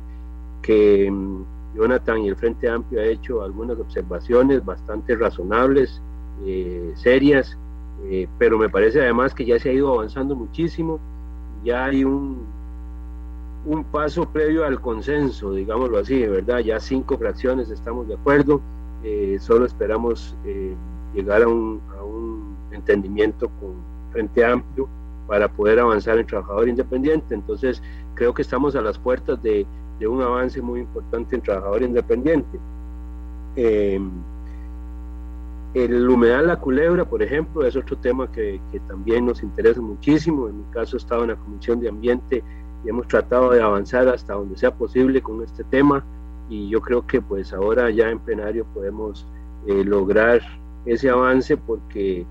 [0.61, 1.43] que mm,
[1.75, 6.01] Jonathan y el Frente Amplio ha hecho algunas observaciones bastante razonables,
[6.45, 7.57] eh, serias,
[8.05, 10.99] eh, pero me parece además que ya se ha ido avanzando muchísimo,
[11.63, 12.45] ya hay un,
[13.65, 18.61] un paso previo al consenso, digámoslo así, de verdad, ya cinco fracciones estamos de acuerdo,
[19.03, 20.35] eh, solo esperamos
[21.13, 22.24] llegar a un, a un
[22.85, 23.73] entendimiento con
[24.11, 24.87] Frente Amplio
[25.27, 27.33] para poder avanzar en trabajador independiente.
[27.33, 27.81] Entonces,
[28.13, 29.65] creo que estamos a las puertas de,
[29.99, 32.59] de un avance muy importante en trabajador independiente.
[33.55, 33.99] Eh,
[35.73, 40.47] el humedal La Culebra, por ejemplo, es otro tema que, que, también nos interesa muchísimo.
[40.47, 42.43] En mi caso he estado en la Comisión de Ambiente
[42.85, 46.03] y hemos tratado de avanzar hasta donde sea posible con este tema
[46.49, 49.25] y yo creo que pues ahora ya en plenario podemos
[49.67, 50.41] eh, lograr
[50.85, 52.25] ese avance porque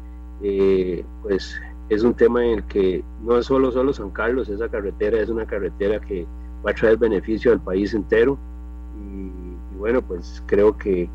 [0.46, 4.68] eh, pues es un tema en el que no es solo, solo San Carlos, esa
[4.68, 6.26] carretera es una carretera que
[6.64, 8.36] va a traer beneficio al país entero
[8.94, 11.08] y, bueno, pues creo que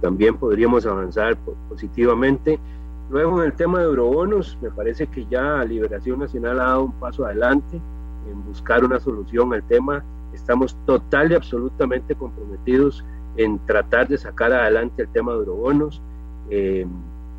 [0.00, 1.36] también podríamos avanzar
[1.68, 2.58] positivamente.
[3.08, 6.92] Luego en el tema de eurobonos, me parece que ya Liberación Nacional ha dado un
[6.92, 7.80] paso adelante
[8.28, 10.02] en buscar una solución al tema.
[10.32, 13.04] Estamos total y absolutamente comprometidos
[13.36, 16.02] en tratar de sacar adelante el tema de eurobonos.
[16.50, 16.84] Eh,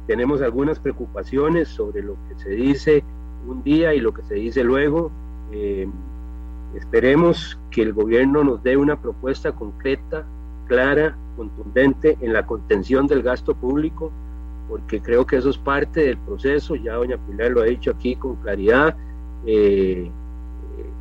[0.07, 3.03] tenemos algunas preocupaciones sobre lo que se dice
[3.47, 5.11] un día y lo que se dice luego.
[5.51, 5.87] Eh,
[6.75, 10.25] esperemos que el gobierno nos dé una propuesta concreta,
[10.67, 14.11] clara, contundente en la contención del gasto público,
[14.69, 16.75] porque creo que eso es parte del proceso.
[16.75, 18.95] Ya doña Pilar lo ha dicho aquí con claridad.
[19.45, 20.09] Eh,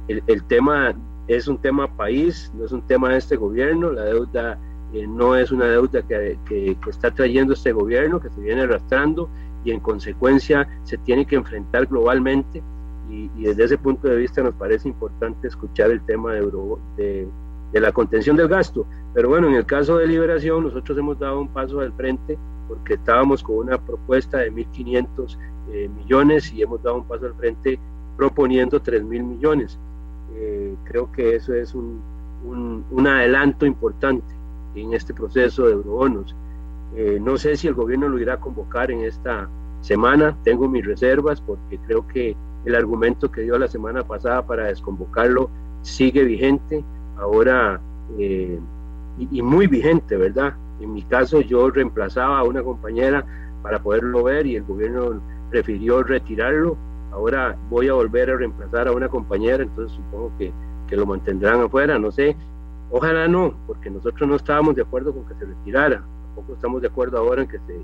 [0.09, 0.95] el, el tema
[1.29, 3.93] es un tema país, no es un tema de este gobierno.
[3.93, 4.59] La deuda
[4.93, 9.29] eh, no es una deuda que, está trayendo este gobierno, que se viene arrastrando
[9.65, 12.63] y en consecuencia se tiene que enfrentar globalmente
[13.09, 17.29] y, desde ese punto de vista nos parece importante escuchar el tema de,
[17.73, 18.87] la contención del gasto.
[19.15, 22.39] Pero bueno, en el caso de liberación nosotros hemos dado un paso al frente
[22.69, 25.39] porque estábamos con una propuesta de 1.500
[25.73, 27.79] eh, millones y hemos dado un paso al frente
[28.17, 29.79] proponiendo 3.000 millones.
[30.35, 32.03] Eh, creo que eso es un
[33.07, 34.42] adelanto importante
[34.75, 36.35] en este proceso de eurobonos.
[36.95, 39.49] Eh, no sé si el gobierno lo irá a convocar en esta
[39.81, 44.67] semana, tengo mis reservas porque creo que el argumento que dio la semana pasada para
[44.67, 45.51] desconvocarlo
[45.83, 46.85] sigue vigente,
[47.17, 47.81] ahora
[48.19, 48.59] eh,
[49.19, 50.55] y, y, muy vigente, ¿verdad?
[50.81, 53.25] En mi caso yo reemplazaba a una compañera
[53.63, 55.21] para poderlo ver y el gobierno
[55.51, 56.77] prefirió retirarlo,
[57.13, 60.53] ahora voy a volver a reemplazar a una compañera, entonces supongo que,
[60.89, 62.37] que lo mantendrán afuera, no sé,
[62.95, 66.89] Ojalá no, porque nosotros no estábamos de acuerdo con que se retirara, tampoco estamos de
[66.89, 67.81] acuerdo ahora en que se,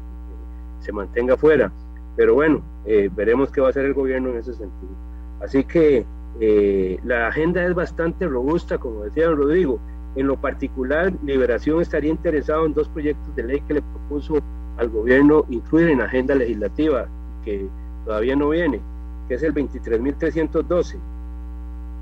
[0.80, 1.72] se mantenga fuera,
[2.14, 4.92] pero bueno, eh, veremos qué va a hacer el gobierno en ese sentido.
[5.40, 6.04] Así que
[6.40, 9.80] eh, la agenda es bastante robusta, como decía Rodrigo.
[10.14, 14.42] En lo particular, Liberación estaría interesado en dos proyectos de ley que le propuso
[14.76, 17.06] al gobierno incluir en la agenda legislativa,
[17.44, 17.66] que
[18.04, 18.80] todavía no viene,
[19.26, 20.96] que es el 23.312,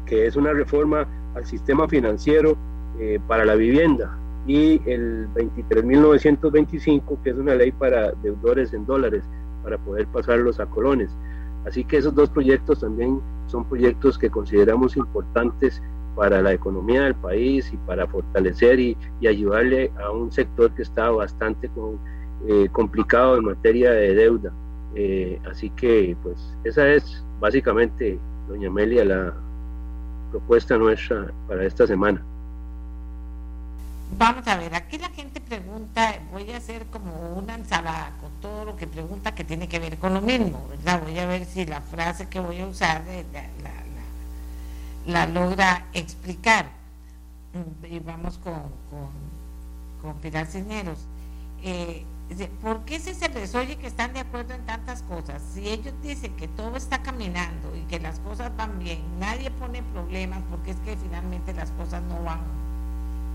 [0.06, 2.56] que es una reforma al sistema financiero
[3.00, 4.16] eh, para la vivienda
[4.46, 9.24] y el 23.925 que es una ley para deudores en dólares
[9.62, 11.10] para poder pasarlos a colones.
[11.66, 15.82] Así que esos dos proyectos también son proyectos que consideramos importantes
[16.14, 20.82] para la economía del país y para fortalecer y, y ayudarle a un sector que
[20.82, 21.68] está bastante
[22.48, 24.52] eh, complicado en materia de deuda.
[24.94, 28.18] Eh, así que pues esa es básicamente,
[28.48, 29.34] doña Amelia, la
[30.30, 32.24] propuesta nuestra para esta semana.
[34.12, 38.64] Vamos a ver, aquí la gente pregunta, voy a hacer como una ensalada con todo
[38.64, 41.02] lo que pregunta que tiene que ver con lo mismo, ¿verdad?
[41.02, 43.02] Voy a ver si la frase que voy a usar
[45.04, 46.70] la, la, logra explicar.
[47.90, 48.54] Y vamos con,
[48.90, 49.10] con,
[50.00, 51.00] con Pilar Cisneros.
[51.62, 52.04] Eh,
[52.62, 55.42] ¿Por qué si se les oye que están de acuerdo en tantas cosas?
[55.52, 59.82] Si ellos dicen que todo está caminando y que las cosas van bien, nadie pone
[59.82, 62.65] problemas porque es que finalmente las cosas no van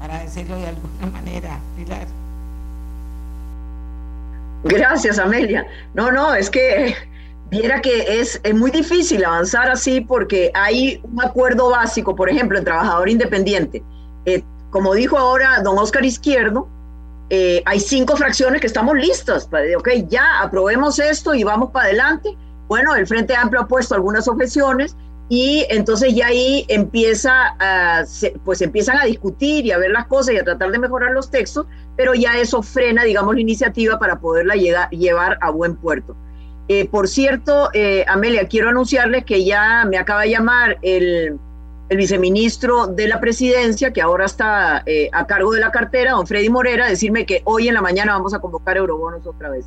[0.01, 2.07] para decirlo de alguna manera, Pilar.
[4.63, 5.65] Gracias, Amelia.
[5.93, 6.95] No, no, es que
[7.51, 12.57] viera que es, es, muy difícil avanzar así porque hay un acuerdo básico, por ejemplo,
[12.57, 13.83] en trabajador independiente.
[14.25, 16.67] Eh, como dijo ahora don Oscar Izquierdo,
[17.29, 19.45] eh, hay cinco fracciones que estamos listas.
[19.45, 22.35] Para, ok, ya aprobemos esto y vamos para adelante.
[22.67, 24.95] Bueno, el Frente Amplio ha puesto algunas objeciones,
[25.33, 28.03] y entonces ya ahí empieza a,
[28.43, 31.31] pues empiezan a discutir y a ver las cosas y a tratar de mejorar los
[31.31, 36.17] textos, pero ya eso frena, digamos, la iniciativa para poderla llegar, llevar a buen puerto.
[36.67, 41.39] Eh, por cierto, eh, Amelia, quiero anunciarles que ya me acaba de llamar el,
[41.87, 46.27] el viceministro de la presidencia, que ahora está eh, a cargo de la cartera, don
[46.27, 49.65] Freddy Morera, decirme que hoy en la mañana vamos a convocar eurobonos otra vez.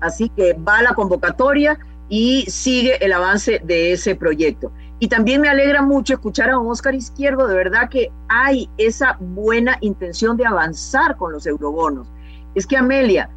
[0.00, 4.72] Así que va la convocatoria y sigue el avance de ese proyecto.
[5.02, 9.76] Y también me alegra mucho escuchar a Oscar Izquierdo, de verdad que hay esa buena
[9.80, 12.06] intención de avanzar con los eurobonos.
[12.54, 13.28] Es que Amelia,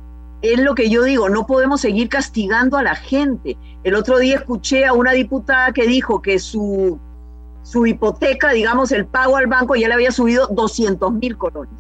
[0.44, 3.58] es lo que yo digo, no podemos seguir castigando a la gente.
[3.84, 7.00] El otro día escuché a una diputada que dijo que su,
[7.64, 11.74] su hipoteca, digamos, el pago al banco ya le había subido 200 mil colones.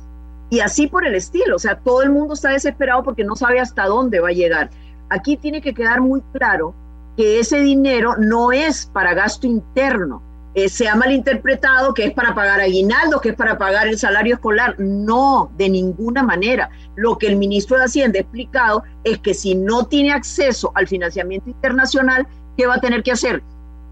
[0.49, 3.59] Y así por el estilo, o sea, todo el mundo está desesperado porque no sabe
[3.59, 4.71] hasta dónde va a llegar.
[5.09, 6.73] Aquí tiene que quedar muy claro
[7.16, 10.22] que ese dinero no es para gasto interno.
[10.53, 14.36] Eh, se ha malinterpretado que es para pagar aguinaldo, que es para pagar el salario
[14.36, 14.76] escolar.
[14.80, 16.70] No, de ninguna manera.
[16.95, 20.88] Lo que el ministro de Hacienda ha explicado es que si no tiene acceso al
[20.88, 22.26] financiamiento internacional,
[22.57, 23.43] ¿qué va a tener que hacer?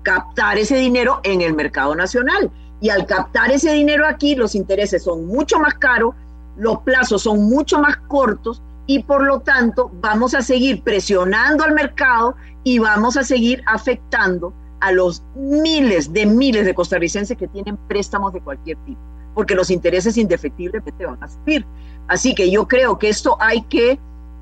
[0.04, 2.50] Captar ese dinero en el mercado nacional.
[2.80, 6.16] Y al captar ese dinero aquí, los intereses son mucho más caros,
[6.56, 11.74] los plazos son mucho más cortos y por lo tanto vamos a seguir presionando al
[11.74, 17.78] mercado y vamos a seguir afectando a los miles de miles de costarricenses que tienen
[17.88, 19.00] préstamos de cualquier tipo,
[19.34, 21.66] porque los intereses indefectiblemente van a subir.
[22.08, 23.98] Así que yo creo que esto hay que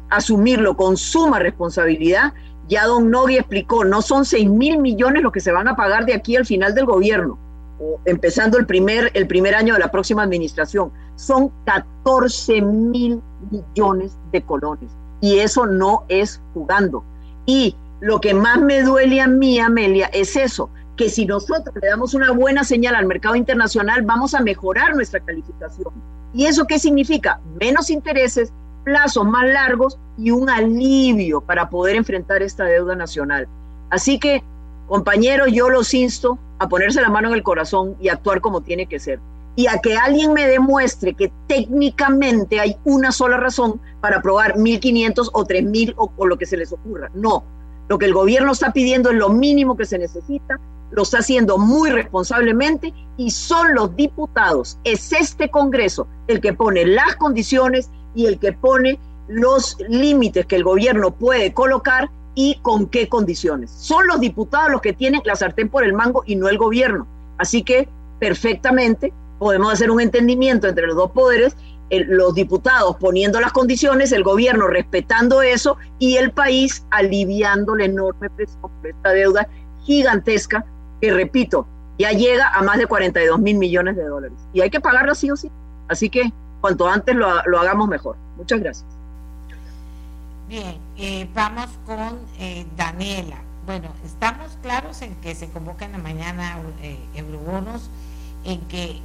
[0.10, 2.34] asumirlo con suma responsabilidad.
[2.68, 6.06] Ya don Nogui explicó, no son 6 mil millones los que se van a pagar
[6.06, 7.38] de aquí al final del gobierno,
[7.80, 10.92] o empezando el primer, el primer año de la próxima administración.
[11.16, 14.90] Son 14 mil millones de colones.
[15.20, 17.04] Y eso no es jugando.
[17.46, 21.88] Y lo que más me duele a mí, Amelia, es eso, que si nosotros le
[21.88, 25.94] damos una buena señal al mercado internacional, vamos a mejorar nuestra calificación.
[26.34, 27.40] ¿Y eso qué significa?
[27.60, 28.52] Menos intereses,
[28.84, 33.48] plazos más largos y un alivio para poder enfrentar esta deuda nacional.
[33.92, 34.44] Así que,
[34.88, 38.88] compañeros, yo los insto a ponerse la mano en el corazón y actuar como tiene
[38.88, 39.20] que ser.
[39.56, 45.30] Y a que alguien me demuestre que técnicamente hay una sola razón para aprobar 1.500
[45.34, 47.12] o 3.000 o, o lo que se les ocurra.
[47.14, 47.44] No,
[47.92, 50.58] lo que el gobierno está pidiendo es lo mínimo que se necesita,
[50.92, 56.86] lo está haciendo muy responsablemente y son los diputados, es este Congreso el que pone
[56.86, 62.88] las condiciones y el que pone los límites que el gobierno puede colocar y con
[62.88, 63.72] qué condiciones.
[63.72, 67.06] Son los diputados los que tienen la sartén por el mango y no el gobierno.
[67.40, 67.90] Así que
[68.20, 71.58] perfectamente podemos hacer un entendimiento entre los dos poderes
[72.08, 78.30] los diputados poniendo las condiciones, el gobierno respetando eso y el país aliviando la enorme
[78.30, 79.48] presión esta deuda
[79.84, 80.66] gigantesca
[81.02, 81.68] que, repito,
[82.00, 84.38] ya llega a más de 42 mil millones de dólares.
[84.54, 85.52] Y hay que pagarlo sí o sí.
[85.88, 86.32] Así que
[86.62, 88.16] cuanto antes lo, lo hagamos mejor.
[88.38, 88.86] Muchas gracias.
[90.48, 93.38] Bien, eh, vamos con eh, Daniela.
[93.66, 97.90] Bueno, estamos claros en que se convoca en la mañana eh, eurobonos,
[98.44, 99.00] en que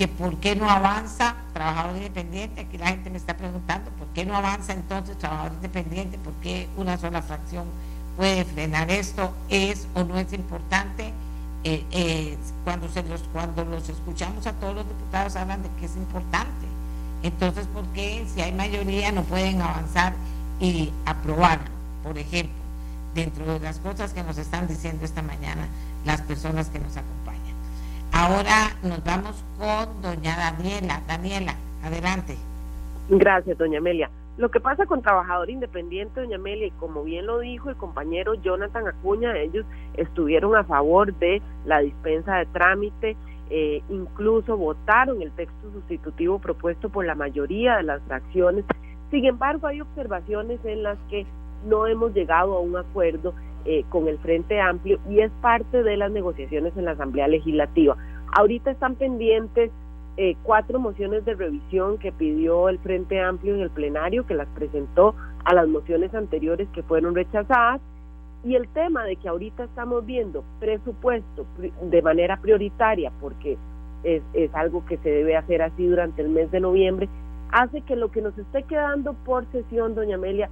[0.00, 4.24] que por qué no avanza trabajador independiente, aquí la gente me está preguntando por qué
[4.24, 7.66] no avanza entonces trabajador independiente, por qué una sola fracción
[8.16, 11.12] puede frenar esto, es o no es importante.
[11.64, 12.88] Eh, cuando,
[13.34, 16.66] cuando los escuchamos a todos los diputados hablan de que es importante.
[17.22, 20.14] Entonces, ¿por qué si hay mayoría no pueden avanzar
[20.60, 21.68] y aprobarlo?
[22.02, 22.56] Por ejemplo,
[23.14, 25.68] dentro de las cosas que nos están diciendo esta mañana
[26.06, 27.19] las personas que nos acompañan.
[28.12, 31.00] Ahora nos vamos con doña Daniela.
[31.06, 32.36] Daniela, adelante.
[33.08, 34.10] Gracias, doña Amelia.
[34.36, 38.34] Lo que pasa con trabajador independiente, doña Amelia, y como bien lo dijo el compañero
[38.34, 43.16] Jonathan Acuña, ellos estuvieron a favor de la dispensa de trámite,
[43.50, 48.64] eh, incluso votaron el texto sustitutivo propuesto por la mayoría de las fracciones.
[49.10, 51.26] Sin embargo, hay observaciones en las que
[51.66, 53.34] no hemos llegado a un acuerdo
[53.64, 57.96] eh, con el Frente Amplio y es parte de las negociaciones en la Asamblea Legislativa.
[58.32, 59.70] Ahorita están pendientes
[60.16, 64.48] eh, cuatro mociones de revisión que pidió el Frente Amplio en el plenario, que las
[64.48, 67.80] presentó a las mociones anteriores que fueron rechazadas.
[68.44, 71.46] Y el tema de que ahorita estamos viendo presupuesto
[71.82, 73.58] de manera prioritaria, porque
[74.02, 77.08] es, es algo que se debe hacer así durante el mes de noviembre,
[77.52, 80.50] hace que lo que nos esté quedando por sesión, doña Amelia,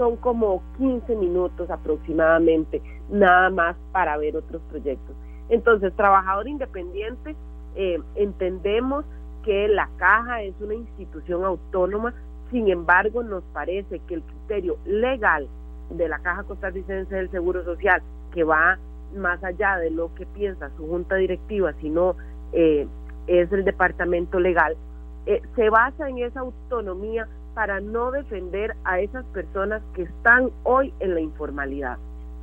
[0.00, 2.80] son como 15 minutos aproximadamente,
[3.10, 5.14] nada más para ver otros proyectos.
[5.50, 7.36] Entonces, trabajador independiente,
[7.74, 9.04] eh, entendemos
[9.44, 12.14] que la caja es una institución autónoma,
[12.50, 15.48] sin embargo, nos parece que el criterio legal
[15.90, 18.00] de la Caja Costarricense del Seguro Social,
[18.32, 18.78] que va
[19.14, 22.16] más allá de lo que piensa su junta directiva, sino
[22.54, 22.88] eh,
[23.26, 24.78] es el departamento legal,
[25.26, 30.92] eh, se basa en esa autonomía para no defender a esas personas que están hoy
[31.00, 31.98] en la informalidad,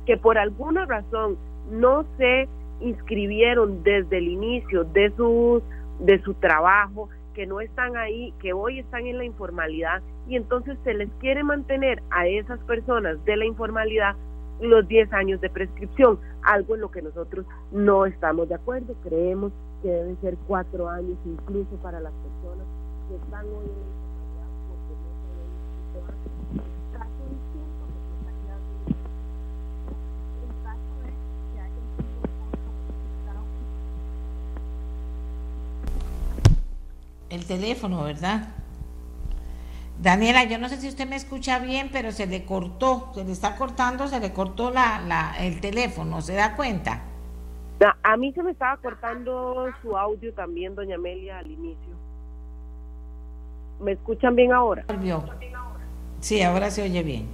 [0.06, 1.36] que por alguna razón
[1.70, 2.48] no se
[2.80, 5.62] inscribieron desde el inicio de su,
[6.00, 10.76] de su trabajo, que no están ahí, que hoy están en la informalidad y entonces
[10.84, 14.16] se les quiere mantener a esas personas de la informalidad
[14.60, 19.52] los 10 años de prescripción, algo en lo que nosotros no estamos de acuerdo, creemos
[19.82, 22.66] que deben ser cuatro años incluso para las personas
[23.08, 24.07] que están hoy en la
[37.30, 38.48] el teléfono, ¿verdad?
[40.00, 43.32] Daniela, yo no sé si usted me escucha bien, pero se le cortó, se le
[43.32, 47.02] está cortando, se le cortó la, la, el teléfono, ¿se da cuenta?
[48.02, 51.94] A mí se me estaba cortando su audio también, doña Amelia, al inicio.
[53.80, 54.84] ¿Me escuchan bien ahora?
[56.20, 57.28] Sí, ahora se oye bien.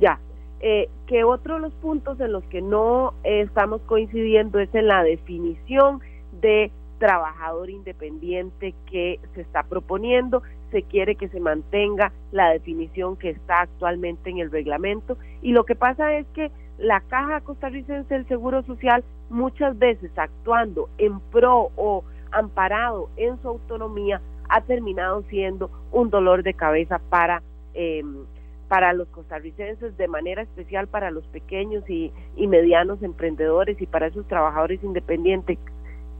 [0.00, 0.18] Ya.
[0.60, 5.02] Eh, que otro de los puntos en los que no estamos coincidiendo es en la
[5.02, 6.00] definición
[6.40, 13.30] de trabajador independiente que se está proponiendo, se quiere que se mantenga la definición que
[13.30, 15.16] está actualmente en el reglamento.
[15.42, 20.88] Y lo que pasa es que la Caja Costarricense del Seguro Social muchas veces actuando
[20.98, 27.42] en pro o amparado en su autonomía ha terminado siendo un dolor de cabeza para
[27.74, 28.24] em,
[28.68, 34.08] para los costarricenses, de manera especial para los pequeños y, y medianos emprendedores y para
[34.08, 35.56] esos trabajadores independientes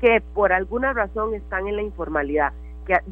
[0.01, 2.53] que por alguna razón están en la informalidad,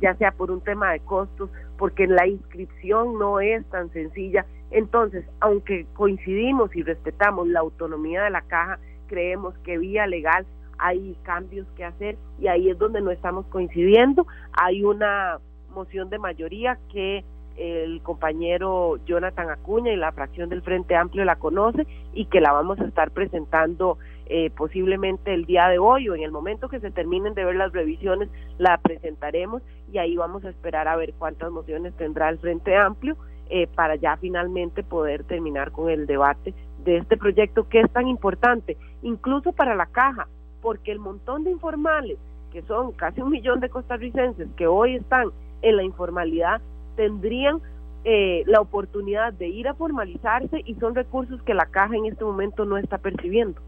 [0.00, 4.46] ya sea por un tema de costos, porque la inscripción no es tan sencilla.
[4.70, 8.78] Entonces, aunque coincidimos y respetamos la autonomía de la caja,
[9.08, 10.46] creemos que vía legal
[10.78, 14.26] hay cambios que hacer y ahí es donde no estamos coincidiendo.
[14.52, 15.38] Hay una
[15.72, 17.24] moción de mayoría que
[17.56, 22.52] el compañero Jonathan Acuña y la fracción del Frente Amplio la conoce y que la
[22.52, 26.80] vamos a estar presentando eh, posiblemente el día de hoy o en el momento que
[26.80, 29.62] se terminen de ver las revisiones la presentaremos
[29.92, 33.16] y ahí vamos a esperar a ver cuántas mociones tendrá el Frente Amplio
[33.50, 36.54] eh, para ya finalmente poder terminar con el debate
[36.84, 40.28] de este proyecto que es tan importante, incluso para la caja,
[40.62, 42.18] porque el montón de informales,
[42.52, 45.28] que son casi un millón de costarricenses que hoy están
[45.62, 46.60] en la informalidad,
[46.96, 47.60] tendrían
[48.04, 52.24] eh, la oportunidad de ir a formalizarse y son recursos que la caja en este
[52.24, 53.60] momento no está percibiendo.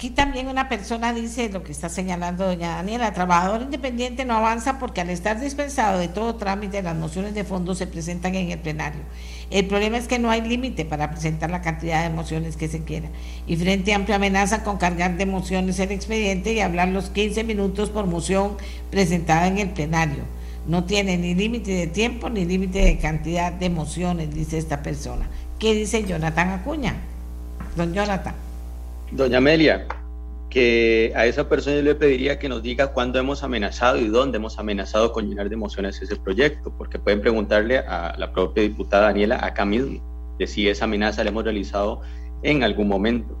[0.00, 4.78] Aquí también una persona dice lo que está señalando doña Daniela, trabajador independiente no avanza
[4.78, 8.58] porque al estar dispensado de todo trámite las mociones de fondo se presentan en el
[8.58, 9.02] plenario.
[9.50, 12.82] El problema es que no hay límite para presentar la cantidad de mociones que se
[12.82, 13.10] quiera.
[13.46, 17.90] Y Frente Amplio amenaza con cargar de mociones el expediente y hablar los 15 minutos
[17.90, 18.56] por moción
[18.90, 20.24] presentada en el plenario.
[20.66, 25.28] No tiene ni límite de tiempo ni límite de cantidad de mociones, dice esta persona.
[25.58, 26.94] ¿Qué dice Jonathan Acuña?
[27.76, 28.49] Don Jonathan.
[29.12, 29.86] Doña Amelia,
[30.50, 34.38] que a esa persona yo le pediría que nos diga cuándo hemos amenazado y dónde
[34.38, 39.06] hemos amenazado con llenar de emociones ese proyecto, porque pueden preguntarle a la propia diputada
[39.06, 40.00] Daniela acá mismo
[40.38, 42.02] de si esa amenaza la hemos realizado
[42.42, 43.36] en algún momento.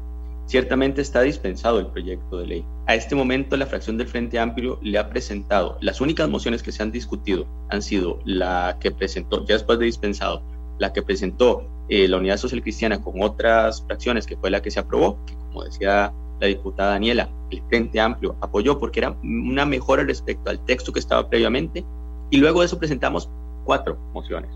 [0.46, 2.64] Ciertamente está dispensado el proyecto de ley.
[2.86, 6.72] A este momento la fracción del Frente Amplio le ha presentado, las únicas mociones que
[6.72, 10.42] se han discutido han sido la que presentó, ya después de dispensado,
[10.78, 14.72] la que presentó eh, la Unidad Social Cristiana con otras fracciones, que fue la que
[14.72, 15.18] se aprobó,
[15.50, 20.64] como decía la diputada Daniela, el Frente Amplio apoyó porque era una mejora respecto al
[20.64, 21.84] texto que estaba previamente,
[22.30, 23.28] y luego de eso presentamos
[23.64, 24.50] cuatro mociones,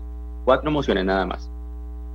[0.45, 1.49] cuatro mociones nada más.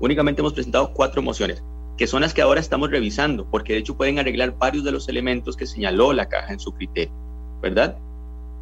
[0.01, 1.63] Únicamente hemos presentado cuatro mociones,
[1.97, 5.09] que son las que ahora estamos revisando, porque de hecho pueden arreglar varios de los
[5.09, 7.13] elementos que señaló la caja en su criterio,
[7.61, 7.97] ¿verdad?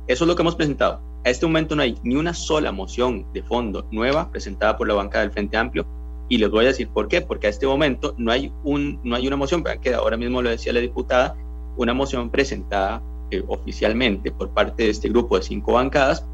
[0.08, 1.00] Eso es lo que hemos presentado.
[1.24, 4.94] A este momento no hay ni una sola moción de fondo nueva presentada por la
[4.94, 5.86] banca del Frente Amplio
[6.28, 9.16] y les voy a decir por qué, porque a este momento no hay, un, no
[9.16, 11.36] hay una moción, que ahora mismo lo decía la diputada,
[11.76, 16.24] una moción presentada eh, oficialmente por parte de este grupo de cinco bancadas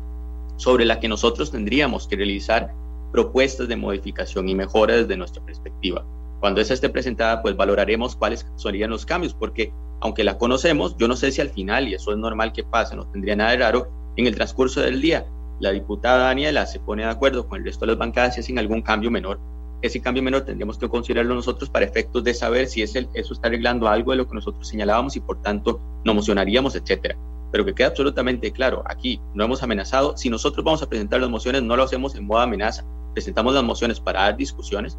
[0.56, 2.72] sobre la que nosotros tendríamos que realizar
[3.12, 6.04] propuestas de modificación y mejora desde nuestra perspectiva.
[6.40, 11.08] Cuando esa esté presentada, pues valoraremos cuáles serían los cambios, porque aunque la conocemos, yo
[11.08, 13.58] no sé si al final, y eso es normal que pase, no tendría nada de
[13.58, 15.26] raro, en el transcurso del día,
[15.60, 18.58] la diputada Daniela se pone de acuerdo con el resto de las bancadas y hacen
[18.58, 19.38] algún cambio menor.
[19.84, 23.34] Ese cambio menor tendríamos que considerarlo nosotros para efectos de saber si es el, eso
[23.34, 27.18] está arreglando algo de lo que nosotros señalábamos y por tanto no mocionaríamos, etcétera.
[27.52, 30.16] Pero que quede absolutamente claro, aquí no hemos amenazado.
[30.16, 32.82] Si nosotros vamos a presentar las mociones, no lo hacemos en modo amenaza.
[33.12, 34.96] Presentamos las mociones para dar discusiones,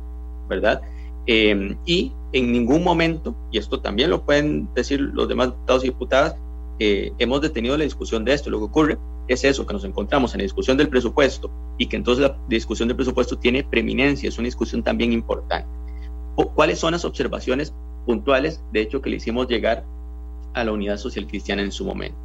[0.48, 0.84] ¿verdad?
[1.26, 5.88] Em, y en ningún momento, y esto también lo pueden decir los demás diputados y
[5.88, 6.36] diputadas,
[6.78, 8.52] eh, hemos detenido la discusión de esto.
[8.52, 8.98] Lo que ocurre
[9.28, 12.88] es eso, que nos encontramos en la discusión del presupuesto y que entonces la discusión
[12.88, 15.68] del presupuesto tiene preeminencia, es una discusión también importante.
[16.54, 17.74] ¿Cuáles son las observaciones
[18.06, 19.86] puntuales, de hecho, que le hicimos llegar
[20.54, 22.18] a la Unidad Social Cristiana en su momento?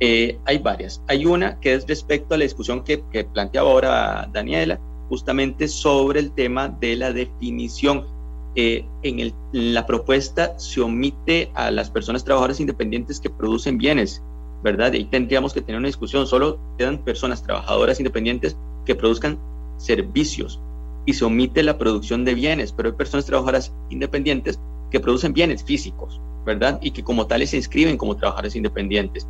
[0.00, 1.02] Eh, hay varias.
[1.08, 2.98] Hay una que es respecto a la discusión que,
[3.32, 8.06] planteaba ahora Daniela, justamente sobre el tema de la definición
[8.54, 14.22] eh, en, la propuesta se omite a las personas trabajadoras independientes que producen bienes,
[14.62, 14.92] ¿verdad?
[14.92, 16.26] Ahí tendríamos que tener una discusión.
[16.26, 19.38] Solo quedan personas trabajadoras independientes que produzcan
[19.76, 20.60] servicios
[21.06, 24.58] y se omite la producción de bienes, pero hay personas trabajadoras independientes
[24.90, 26.78] que producen bienes físicos, ¿verdad?
[26.82, 29.26] Y que como tales se inscriben como trabajadores independientes.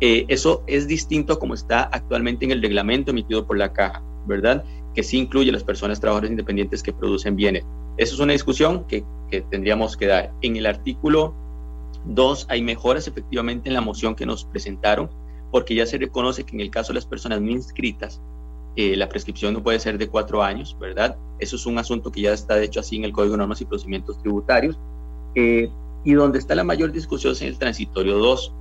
[0.00, 4.02] Eh, eso es distinto a como está actualmente en el reglamento emitido por la caja,
[4.26, 4.62] ¿verdad?
[4.94, 7.64] Que sí incluye a las personas trabajadoras independientes que producen bienes.
[7.96, 9.04] Esa es una discusión que,
[9.50, 10.32] tendríamos que dar.
[10.42, 11.34] En el artículo
[12.06, 15.10] 2 hay mejoras efectivamente en la moción que nos presentaron,
[15.50, 18.20] porque ya se reconoce que en el caso de las personas no inscritas,
[18.76, 21.16] eh, la prescripción no puede ser de cuatro años, ¿verdad?
[21.38, 23.60] Eso es un asunto que ya está de hecho así en el Código de Normas
[23.60, 24.78] y Procedimientos Tributarios.
[25.34, 25.70] Eh,
[26.04, 28.52] Y donde está la mayor discusión es en el transitorio 2.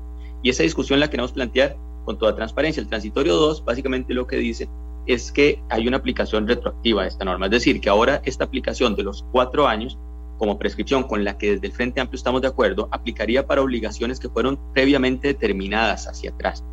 [0.42, 2.82] Y esa discusión la queremos plantear con toda transparencia.
[2.82, 4.68] El transitorio 2 básicamente lo que dice
[5.06, 7.46] es que hay una aplicación retroactiva de esta norma.
[7.46, 10.00] Es decir, que ahora esta aplicación de los cuatro años
[10.38, 14.20] como prescripción con la que desde el Frente Amplio estamos de acuerdo, aplicaría para obligaciones
[14.20, 16.64] que fueron previamente determinadas hacia atrás,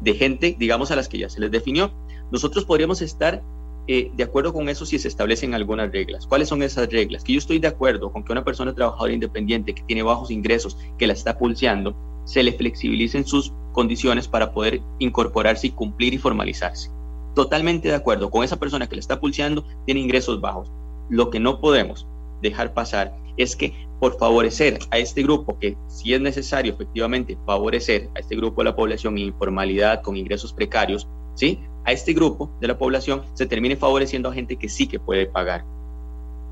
[0.00, 1.90] de gente, digamos, a las que ya se les definió.
[2.30, 3.42] Nosotros podríamos estar
[3.86, 6.26] eh, de acuerdo con eso si se establecen algunas reglas.
[6.26, 7.22] ¿Cuáles son esas reglas?
[7.22, 10.78] Que yo estoy de acuerdo con que una persona trabajadora independiente que tiene bajos ingresos,
[10.98, 16.18] que la está pulseando, se le flexibilicen sus condiciones para poder incorporarse y cumplir y
[16.18, 16.90] formalizarse.
[17.34, 20.70] Totalmente de acuerdo con esa persona que le está pulseando, tiene ingresos bajos.
[21.10, 22.06] Lo que no podemos
[22.44, 28.10] dejar pasar es que por favorecer a este grupo, que si es necesario efectivamente favorecer
[28.14, 31.60] a este grupo de la población informalidad, con ingresos precarios, ¿sí?
[31.84, 35.26] A este grupo de la población se termine favoreciendo a gente que sí que puede
[35.26, 35.64] pagar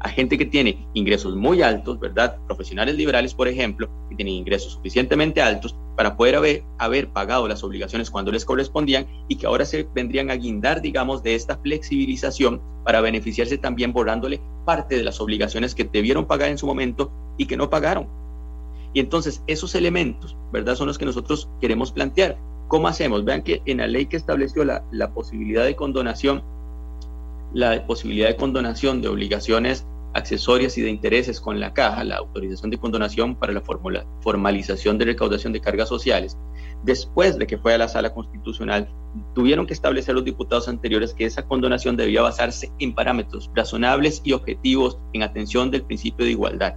[0.02, 2.36] a gente que tiene ingresos muy altos, ¿verdad?
[2.46, 7.62] Profesionales liberales, por ejemplo, que tienen ingresos suficientemente altos para poder haber, haber pagado las
[7.62, 12.60] obligaciones cuando les correspondían y que ahora se vendrían a guindar, digamos, de esta flexibilización
[12.84, 17.46] para beneficiarse también borrándole parte de las obligaciones que debieron pagar en su momento y
[17.46, 18.08] que no pagaron.
[18.94, 20.74] Y entonces esos elementos, ¿verdad?
[20.74, 22.36] Son los que nosotros queremos plantear.
[22.66, 23.24] ¿Cómo hacemos?
[23.24, 26.42] Vean que en la ley que estableció la, la posibilidad de condonación,
[27.52, 32.70] la posibilidad de condonación de obligaciones accesorias y de intereses con la caja, la autorización
[32.70, 33.62] de condonación para la
[34.20, 36.36] formalización de recaudación de cargas sociales,
[36.82, 38.88] después de que fue a la sala constitucional,
[39.34, 44.32] tuvieron que establecer los diputados anteriores que esa condonación debía basarse en parámetros razonables y
[44.32, 46.74] objetivos en atención del principio de igualdad.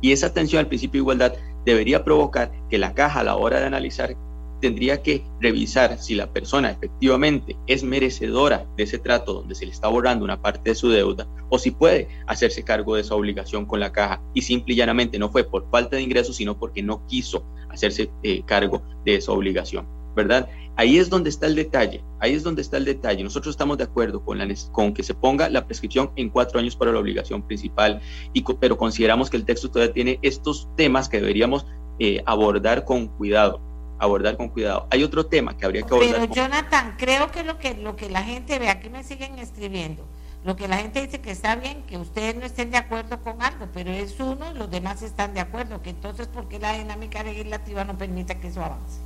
[0.00, 1.32] Y esa atención al principio de igualdad
[1.64, 4.16] debería provocar que la caja a la hora de analizar
[4.62, 9.72] tendría que revisar si la persona efectivamente es merecedora de ese trato donde se le
[9.72, 13.66] está borrando una parte de su deuda o si puede hacerse cargo de esa obligación
[13.66, 16.80] con la caja y simple y llanamente no fue por falta de ingresos, sino porque
[16.80, 19.84] no quiso hacerse eh, cargo de esa obligación,
[20.14, 20.48] ¿verdad?
[20.76, 23.24] Ahí es donde está el detalle, ahí es donde está el detalle.
[23.24, 26.76] Nosotros estamos de acuerdo con, la, con que se ponga la prescripción en cuatro años
[26.76, 28.00] para la obligación principal,
[28.32, 31.66] y, pero consideramos que el texto todavía tiene estos temas que deberíamos
[31.98, 33.71] eh, abordar con cuidado
[34.02, 34.86] abordar con cuidado.
[34.90, 36.20] Hay otro tema que habría que abordar.
[36.20, 40.04] Pero Jonathan, creo que lo que lo que la gente ve, aquí me siguen escribiendo,
[40.44, 43.40] lo que la gente dice que está bien, que ustedes no estén de acuerdo con
[43.40, 46.76] algo, pero es uno y los demás están de acuerdo, que entonces ¿por qué la
[46.76, 48.98] dinámica legislativa no permita que eso avance?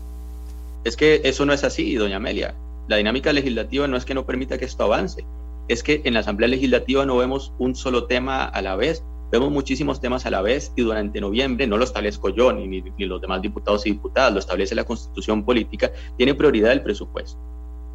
[0.84, 2.54] Es que eso no es así, doña Amelia.
[2.88, 5.26] La dinámica legislativa no es que no permita que esto avance,
[5.68, 9.50] es que en la Asamblea Legislativa no vemos un solo tema a la vez, Vemos
[9.50, 13.20] muchísimos temas a la vez y durante noviembre, no lo establezco yo ni, ni, los
[13.20, 17.38] demás diputados y diputadas, lo establece la constitución política, tiene prioridad el presupuesto.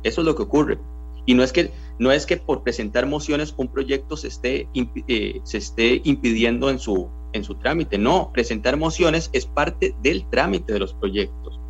[0.03, 0.77] Eso es lo que ocurre.
[1.25, 4.67] Y no es que, no es que por presentar mociones un proyecto se esté,
[5.07, 7.97] eh, se esté impidiendo en su, en su trámite.
[7.97, 11.61] No, presentar mociones es parte del trámite de los proyectos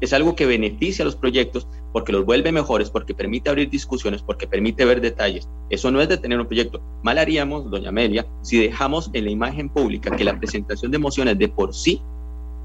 [0.00, 4.22] es algo que beneficia a los proyectos porque los vuelve mejores, porque permite abrir discusiones,
[4.22, 5.48] porque permite ver detalles.
[5.70, 6.80] Eso no es de tener un proyecto.
[7.02, 11.38] Mal haríamos, doña Amelia, si dejamos en la imagen pública que la presentación de mociones
[11.38, 12.00] de por sí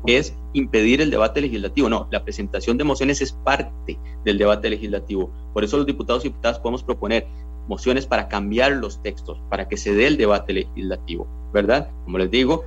[0.05, 1.89] es impedir el debate legislativo.
[1.89, 5.31] No, la presentación de mociones es parte del debate legislativo.
[5.53, 7.25] Por eso los diputados y diputadas podemos proponer
[7.67, 11.89] mociones para cambiar los textos, para que se dé el debate legislativo, ¿verdad?
[12.05, 12.65] Como les digo,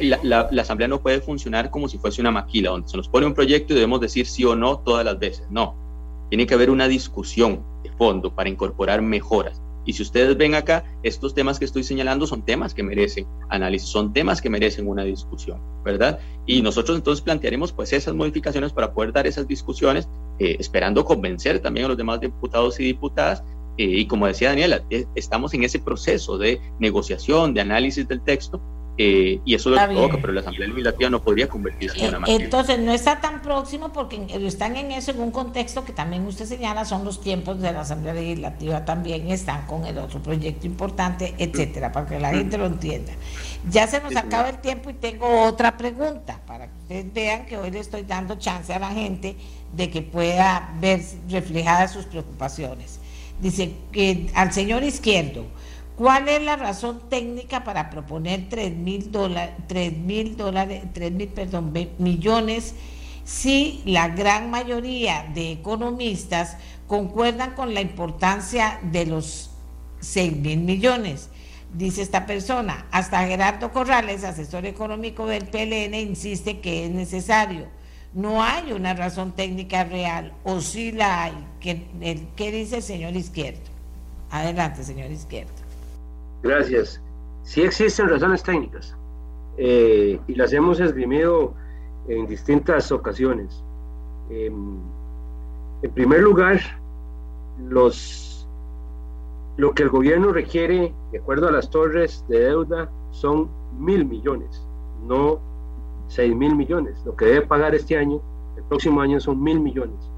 [0.00, 3.34] la, Asamblea no puede funcionar como si fuese una maquila, donde se nos pone un
[3.34, 5.46] proyecto y debemos decir sí o no todas las veces.
[5.50, 5.74] No,
[6.28, 9.62] tiene que haber una discusión de fondo para incorporar mejoras.
[9.88, 13.88] Y si ustedes ven acá, estos temas que estoy señalando son temas que merecen análisis,
[13.88, 16.18] son temas que merecen una discusión, ¿verdad?
[16.44, 20.06] Y nosotros entonces plantearemos pues esas modificaciones para poder dar esas discusiones,
[20.40, 23.42] eh, esperando convencer también a los demás diputados y diputadas
[23.78, 28.60] y como decía Daniela, eh, estamos en ese proceso de negociación, de análisis del texto,
[29.00, 32.44] eh, y eso lo provoca, pero la Asamblea Legislativa no podría convertirse en una materia.
[32.44, 36.46] Entonces, no está tan próximo porque están en eso en un contexto que también usted
[36.46, 41.32] señala, son los tiempos de la Asamblea Legislativa también, están con el otro proyecto importante,
[41.38, 43.12] etcétera, para que la gente lo entienda.
[43.70, 47.56] Ya se nos acaba el tiempo y tengo otra pregunta para que ustedes vean que
[47.56, 49.36] hoy le estoy dando chance a la gente
[49.72, 52.98] de que pueda ver reflejadas sus preocupaciones.
[53.40, 55.46] Dice que al señor Izquierdo,
[55.96, 61.28] ¿cuál es la razón técnica para proponer 3 mil dólares, 3 mil dólares, 3 mil,
[61.28, 62.74] perdón, millones
[63.24, 69.50] si la gran mayoría de economistas concuerdan con la importancia de los
[70.00, 71.28] 6 mil millones?
[71.72, 77.66] Dice esta persona, hasta Gerardo Corrales, asesor económico del PLN, insiste que es necesario
[78.14, 81.46] no hay una razón técnica real, o sí la hay.
[81.60, 83.60] ¿Qué, dice el señor Izquierdo?
[84.30, 85.52] Adelante, señor Izquierdo.
[86.42, 87.00] Gracias.
[87.42, 88.94] Sí existen razones técnicas.
[89.60, 91.52] eh, y las hemos esgrimido
[92.06, 93.62] en distintas ocasiones.
[94.30, 94.78] Em,
[95.82, 96.60] en primer lugar,
[97.68, 98.46] los,
[99.56, 103.48] lo que el gobierno requiere, de acuerdo a las torres de deuda, son
[103.78, 104.64] mil millones,
[105.06, 105.40] no
[106.08, 107.00] seis mil millones.
[107.04, 108.20] Lo que debe pagar este año,
[108.56, 110.10] el próximo año son mil millones.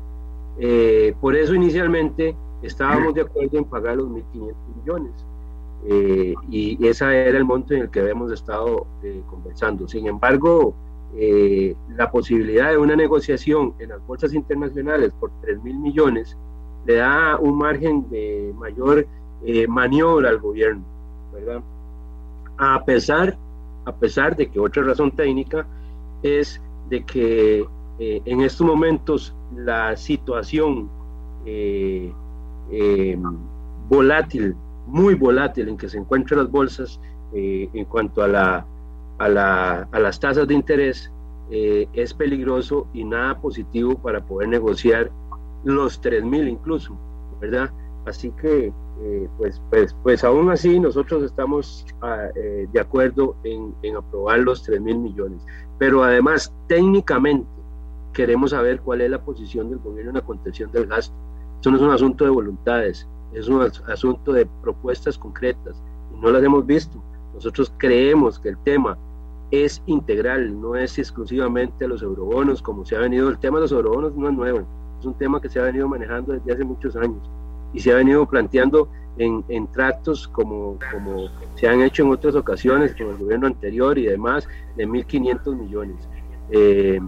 [0.58, 5.12] Eh, por eso inicialmente estábamos de acuerdo en pagar los 1.500 millones.
[5.86, 9.88] Eh, y ese era el monto en el que habíamos estado eh, conversando.
[9.88, 10.74] Sin embargo,
[11.96, 16.36] la posibilidad de una negociación en las bolsas internacionales por 3 mil millones
[16.86, 19.06] le da un margen de mayor
[19.66, 20.84] maniobra al gobierno,
[21.32, 21.62] ¿verdad?
[22.58, 23.36] A pesar,
[23.86, 25.66] a pesar de que otra razón técnica
[26.22, 27.64] es de que
[27.98, 30.88] en estos momentos la situación
[31.46, 32.12] eh,
[32.70, 33.18] eh,
[33.88, 34.54] volátil,
[34.86, 37.00] muy volátil en que se encuentran las bolsas
[37.34, 38.66] eh, en cuanto a, la,
[39.18, 41.10] a, la, a, las tasas de interés
[41.52, 45.10] es peligroso y nada positivo para poder negociar
[45.64, 46.96] los 3.000 incluso,
[47.40, 47.72] ¿verdad?
[48.06, 48.72] Así que,
[49.38, 55.42] pues, pues, pues aún así nosotros estamos ah, de acuerdo en, aprobar los 3.000 millones.
[55.78, 57.48] Pero además, técnicamente,
[58.12, 61.14] queremos saber cuál es la posición del gobierno en la contención del gasto.
[61.60, 65.82] Eso no es un asunto de voluntades, es un asunto de propuestas concretas
[66.14, 67.02] y no las hemos visto.
[67.34, 68.98] Nosotros creemos que el tema
[69.50, 73.72] es integral, no es exclusivamente los eurobonos, como se ha venido, el tema de los
[73.72, 74.66] eurobonos no es nuevo,
[74.98, 77.30] es un tema que se ha venido manejando desde hace muchos años
[77.72, 82.34] y se ha venido planteando en, en tratos como, como se han hecho en otras
[82.34, 86.08] ocasiones con el gobierno anterior y demás de 1.500 millones.
[86.50, 87.00] Eh,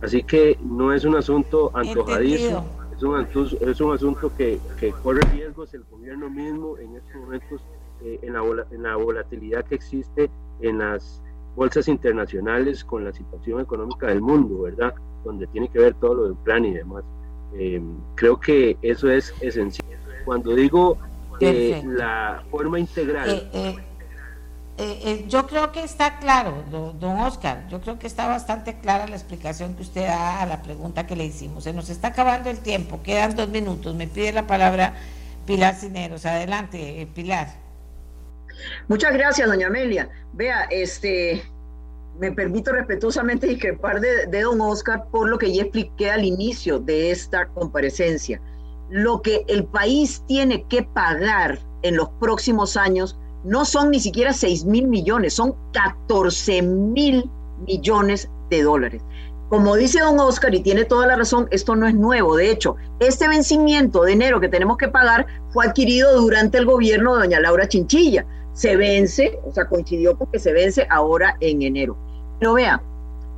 [0.00, 2.64] Así que no es un asunto antojadizo,
[2.96, 3.26] es un,
[3.60, 7.60] es un, asunto que, que, corre riesgos el gobierno mismo en estos momentos,
[8.04, 11.20] eh, en, la, en, la, volatilidad que existe en las
[11.56, 14.94] bolsas internacionales con la situación económica del mundo, ¿verdad?
[15.24, 17.02] Donde tiene que ver todo lo del plan y demás.
[17.54, 17.82] Eh,
[18.14, 19.98] creo que eso es esencial.
[20.28, 20.98] Cuando digo
[21.40, 23.78] eh, la forma integral eh,
[24.80, 29.16] eh, yo creo que está claro, don Oscar, yo creo que está bastante clara la
[29.16, 31.64] explicación que usted da a la pregunta que le hicimos.
[31.64, 33.96] Se nos está acabando el tiempo, quedan dos minutos.
[33.96, 34.94] Me pide la palabra
[35.46, 36.26] Pilar Cineros.
[36.26, 37.48] Adelante, eh, Pilar.
[38.86, 40.10] Muchas gracias, doña Amelia.
[40.34, 41.42] Vea, este,
[42.20, 46.78] me permito respetuosamente discrepar de, de don Oscar por lo que ya expliqué al inicio
[46.78, 48.40] de esta comparecencia.
[48.90, 54.32] Lo que el país tiene que pagar en los próximos años no son ni siquiera
[54.32, 57.30] 6 mil millones, son 14 mil
[57.66, 59.02] millones de dólares.
[59.48, 62.36] Como dice don Oscar, y tiene toda la razón, esto no es nuevo.
[62.36, 67.14] De hecho, este vencimiento de enero que tenemos que pagar fue adquirido durante el gobierno
[67.14, 68.26] de doña Laura Chinchilla.
[68.52, 71.96] Se vence, o sea, coincidió porque se vence ahora en enero.
[72.38, 72.82] Pero vea,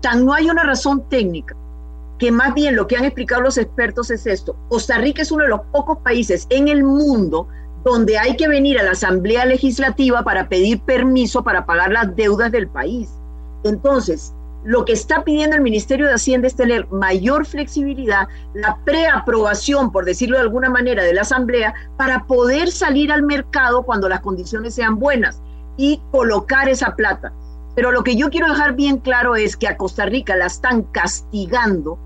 [0.00, 1.54] tan no hay una razón técnica,
[2.20, 4.54] que más bien lo que han explicado los expertos es esto.
[4.68, 7.48] Costa Rica es uno de los pocos países en el mundo
[7.82, 12.52] donde hay que venir a la Asamblea Legislativa para pedir permiso para pagar las deudas
[12.52, 13.08] del país.
[13.64, 19.90] Entonces, lo que está pidiendo el Ministerio de Hacienda es tener mayor flexibilidad, la preaprobación,
[19.90, 24.20] por decirlo de alguna manera, de la Asamblea para poder salir al mercado cuando las
[24.20, 25.40] condiciones sean buenas
[25.78, 27.32] y colocar esa plata.
[27.74, 30.82] Pero lo que yo quiero dejar bien claro es que a Costa Rica la están
[30.82, 31.98] castigando,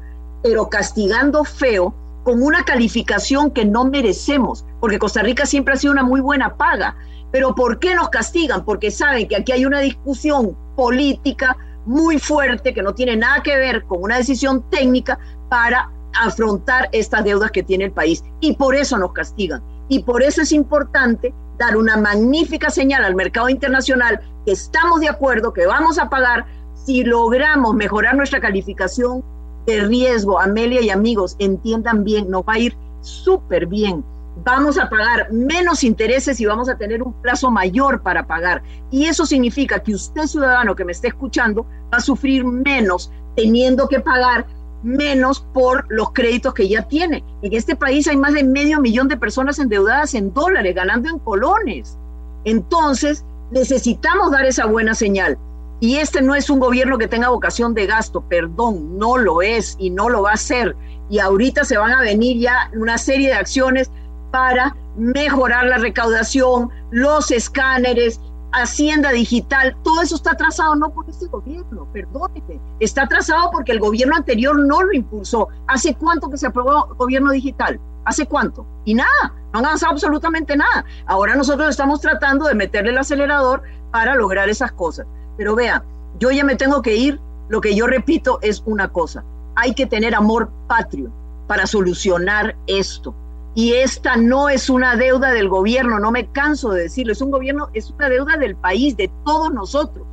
[0.45, 5.95] pero castigando feo, con una calificación que no merecemos, porque Costa Rica siempre ha sido
[5.95, 6.97] una muy buena paga.
[7.33, 8.63] Pero ¿por qué nos castigan?
[8.63, 13.57] Porque saben que aquí hay una discusión política muy fuerte que no tiene nada que
[13.57, 15.19] ver con una decisión técnica
[15.49, 15.91] para
[16.23, 18.23] afrontar estas deudas que tiene el país.
[18.41, 19.63] Y por eso nos castigan.
[19.89, 25.09] Y por eso es importante dar una magnífica señal al mercado internacional que estamos de
[25.09, 29.25] acuerdo, que vamos a pagar si logramos mejorar nuestra calificación
[29.67, 34.05] de riesgo, Amelia y amigos, entiendan bien, nos va a ir súper bien.
[34.45, 38.63] Vamos a pagar menos intereses y vamos a tener un plazo mayor para pagar.
[38.91, 43.89] Y eso significa que usted, ciudadano que me esté escuchando, va a sufrir menos teniendo
[43.89, 44.47] que pagar
[44.83, 47.25] menos por los créditos que ya tiene.
[47.43, 51.19] En este país hay más de medio millón de personas endeudadas en dólares, ganando en
[51.21, 51.97] colones.
[52.45, 55.39] Entonces, necesitamos dar esa buena señal.
[55.85, 59.77] Y este no es un gobierno que tenga vocación de gasto, perdón, no lo es
[59.79, 60.75] y no lo va a hacer.
[61.11, 63.91] Y ahorita se van a venir ya una serie de acciones
[64.31, 68.19] para mejorar la recaudación, los escáneres,
[68.53, 73.81] Hacienda Digital, todo eso está trazado no por este gobierno, perdóneme, está trazado porque el
[73.81, 75.49] gobierno anterior no lo impulsó.
[75.67, 77.79] ¿Hace cuánto que se aprobó gobierno digital?
[78.07, 78.67] ¿Hace cuánto?
[78.87, 80.83] Y nada, no han avanzado absolutamente nada.
[81.05, 85.07] Ahora nosotros estamos tratando de meterle el acelerador para lograr esas cosas.
[85.37, 85.83] Pero vea,
[86.19, 89.25] yo ya me tengo que ir, lo que yo repito es una cosa,
[89.57, 91.11] hay que tener amor patrio
[91.47, 93.15] para solucionar esto.
[93.57, 97.31] Y esta no es una deuda del gobierno, no me canso de decirlo, es un
[97.31, 100.05] gobierno, es una deuda del país, de todos nosotros.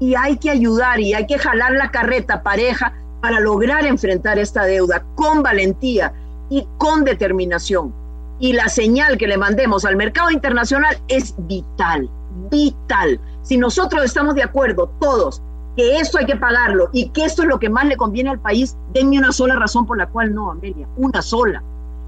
[0.00, 4.64] Y hay que ayudar y hay que jalar la carreta pareja para lograr enfrentar esta
[4.64, 6.12] deuda con valentía
[6.48, 7.94] y con determinación.
[8.40, 12.10] Y la señal que le mandemos al mercado internacional es vital,
[12.50, 13.20] vital.
[13.50, 15.42] Si nosotros estamos de acuerdo, todos,
[15.74, 18.38] que esto hay que pagarlo y que esto es lo que más le conviene al
[18.38, 21.60] país, denme una sola razón por la cual no, Amelia, una sola.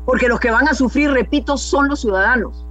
[0.07, 2.65] Porque los que van a sufrir, repito, son los ciudadanos.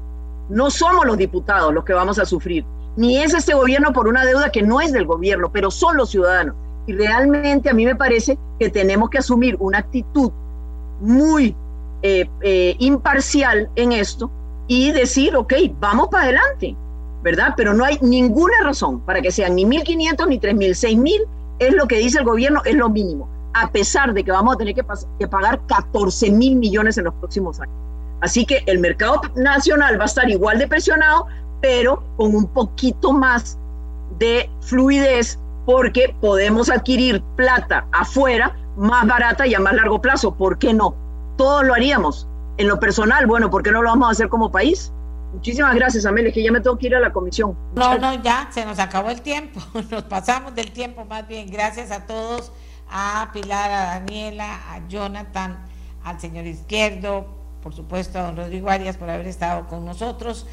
[0.48, 2.64] No somos los diputados los que vamos a sufrir.
[2.96, 6.10] Ni es este gobierno por una deuda que no es del gobierno, pero son los
[6.10, 6.56] ciudadanos.
[6.88, 10.32] Y realmente a mí me parece que tenemos que asumir una actitud
[11.02, 11.58] muy
[12.04, 14.32] eh, eh, imparcial en esto
[14.70, 16.78] y decir, ok, vamos para adelante,
[17.22, 17.54] ¿verdad?
[17.56, 20.98] Pero no hay ninguna razón para que sean ni 1.500 ni 3.000.
[20.98, 21.28] 6.000
[21.60, 24.58] es lo que dice el gobierno, es lo mínimo, a pesar de que vamos a
[24.58, 24.84] tener que,
[25.20, 27.76] que pagar 14 mil millones en los próximos años.
[28.22, 31.28] Así que el mercado nacional va a estar igual de presionado,
[31.62, 33.58] pero con un poquito más
[34.18, 40.34] de fluidez porque podemos adquirir plata afuera más barata y a más largo plazo.
[40.34, 40.96] ¿Por qué no?
[41.38, 42.28] Todos lo haríamos.
[42.58, 44.92] En lo personal, bueno, ¿por qué no lo vamos a hacer como país?
[45.34, 47.58] Muchísimas gracias, Amelia, que ya me tengo que ir a la comisión.
[47.74, 51.50] No, no, ya, se nos acabó el tiempo, nos pasamos del tiempo más bien.
[51.50, 52.52] Gracias a todos,
[52.90, 55.58] a Pilar, a Daniela, a Jonathan,
[56.04, 57.28] al señor Izquierdo,
[57.64, 60.48] por supuesto a don Rodrigo Arias por haber estado con nosotros.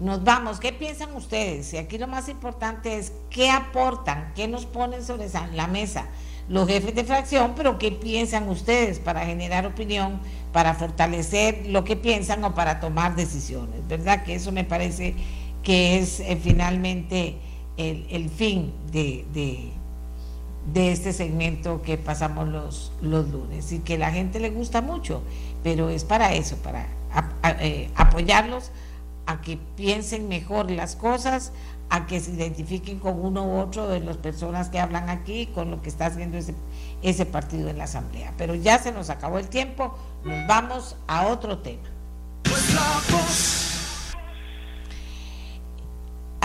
[0.00, 1.72] Nos vamos, ¿qué piensan ustedes?
[1.72, 6.08] Y aquí lo más importante es qué aportan, qué nos ponen sobre la mesa
[6.48, 10.20] los jefes de fracción, pero qué piensan ustedes para generar opinión,
[10.52, 14.24] para fortalecer lo que piensan o para tomar decisiones, ¿verdad?
[14.24, 15.14] Que eso me parece
[15.62, 17.36] que es eh, finalmente
[17.76, 24.38] el, fin de, de, este segmento que pasamos los, los lunes y que la gente
[24.38, 25.22] le gusta mucho,
[25.62, 26.86] pero es para eso, para
[27.60, 28.70] eh, apoyarlos
[29.26, 31.52] a que piensen mejor las cosas,
[31.90, 35.70] a que se identifiquen con uno u otro de las personas que hablan aquí, con
[35.70, 36.54] lo que está haciendo ese,
[37.02, 38.32] ese partido en la Asamblea.
[38.36, 41.88] Pero ya se nos acabó el tiempo, nos vamos a otro tema.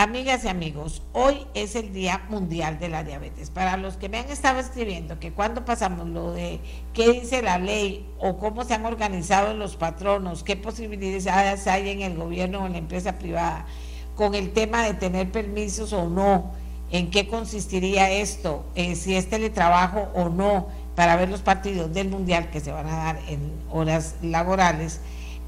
[0.00, 3.50] Amigas y amigos, hoy es el Día Mundial de la Diabetes.
[3.50, 6.58] Para los que me han estado escribiendo que cuando pasamos lo de
[6.94, 12.00] qué dice la ley o cómo se han organizado los patronos, qué posibilidades hay en
[12.00, 13.66] el gobierno o en la empresa privada,
[14.14, 16.52] con el tema de tener permisos o no,
[16.90, 22.08] en qué consistiría esto, eh, si es teletrabajo o no, para ver los partidos del
[22.08, 25.00] Mundial que se van a dar en horas laborales.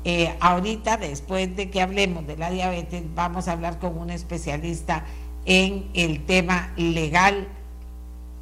[0.04, 5.04] Eh, ahorita, después de que hablemos de la diabetes, vamos a hablar con un especialista
[5.44, 7.48] en el tema legal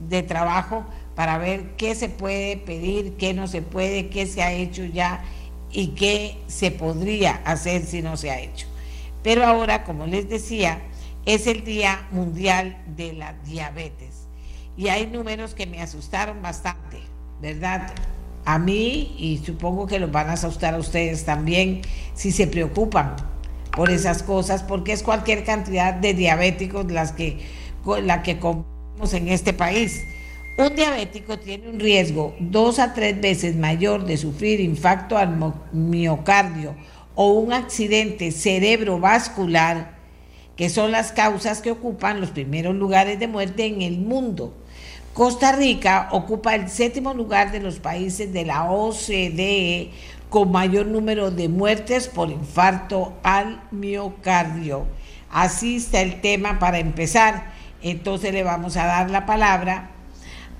[0.08, 4.52] de trabajo para ver qué se puede pedir, qué no se puede, qué se ha
[4.52, 5.22] hecho ya
[5.70, 8.66] y qué se podría hacer si no se ha hecho.
[9.22, 10.80] Pero ahora, como les decía,
[11.26, 14.26] es el Día Mundial de la Diabetes.
[14.76, 16.98] Y hay números que me asustaron bastante,
[17.42, 17.92] ¿verdad?
[18.44, 21.82] A mí, y supongo que los van a asustar a ustedes también,
[22.14, 23.16] si se preocupan
[23.72, 27.38] por esas cosas, porque es cualquier cantidad de diabéticos las que,
[28.02, 30.02] la que comemos en este país.
[30.56, 36.74] Un diabético tiene un riesgo dos a tres veces mayor de sufrir infarto al miocardio
[37.14, 39.98] o un accidente cerebrovascular,
[40.56, 44.54] que son las causas que ocupan los primeros lugares de muerte en el mundo.
[45.14, 49.90] Costa Rica ocupa el séptimo lugar de los países de la OCDE
[50.28, 54.86] con mayor número de muertes por infarto al miocardio.
[55.30, 57.52] Así está el tema para empezar.
[57.82, 59.90] Entonces le vamos a dar la palabra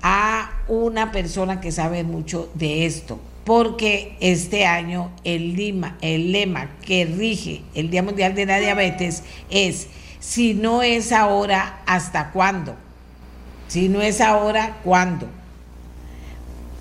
[0.01, 7.61] a una persona que sabe mucho de esto porque este año el, lema que rige
[7.73, 9.87] el Día Mundial de la Diabetes es,
[10.19, 12.75] si no es ahora, ¿hasta cuándo?
[13.67, 15.27] Si no es ahora, ¿cuándo?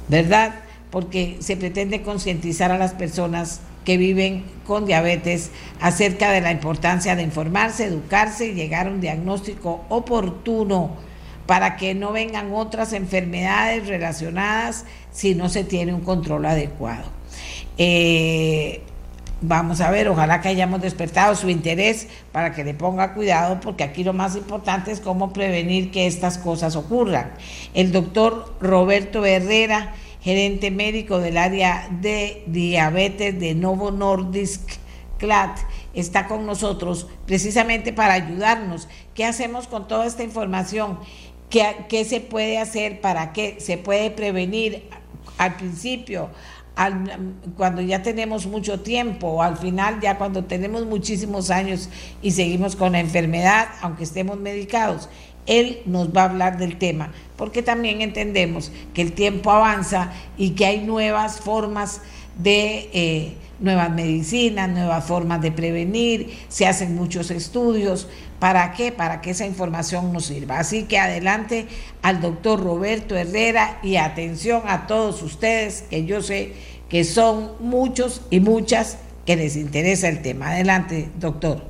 [0.08, 0.54] ¿Verdad?
[0.90, 5.50] Porque se pretende concientizar a las personas que viven con diabetes
[5.80, 10.96] acerca de la importancia de informarse, educarse y llegar a un diagnóstico oportuno
[11.50, 17.02] para que no vengan otras enfermedades relacionadas si no se tiene un control adecuado.
[17.76, 18.82] Eh,
[19.40, 23.82] vamos a ver, ojalá que hayamos despertado su interés para que le ponga cuidado, porque
[23.82, 27.32] aquí lo más importante es cómo prevenir que estas cosas ocurran.
[27.74, 34.70] El doctor Roberto Herrera, gerente médico del área de diabetes de Novo Nordisk
[35.18, 35.58] CLAT,
[35.94, 38.86] está con nosotros precisamente para ayudarnos.
[39.14, 40.98] ¿Qué hacemos con toda esta información?
[41.50, 44.84] ¿Qué, ¿Qué, se puede hacer para que se puede prevenir
[45.36, 46.30] al principio,
[46.76, 51.88] al, cuando ya tenemos mucho tiempo, o al final ya cuando tenemos muchísimos años
[52.22, 55.08] y seguimos con la enfermedad, aunque estemos medicados?
[55.46, 60.50] Él nos va a hablar del tema, porque también entendemos que el tiempo avanza y
[60.50, 62.02] que hay nuevas formas
[62.38, 62.90] de...
[62.92, 68.08] Eh, nuevas medicinas, nuevas formas de prevenir, se hacen muchos estudios.
[68.38, 68.90] ¿Para qué?
[68.90, 70.58] Para que esa información nos sirva.
[70.58, 71.66] Así que adelante
[72.02, 76.54] al doctor Roberto Herrera y atención a todos ustedes, que yo sé
[76.88, 80.50] que son muchos y muchas que les interesa el tema.
[80.50, 81.62] Adelante, doctor.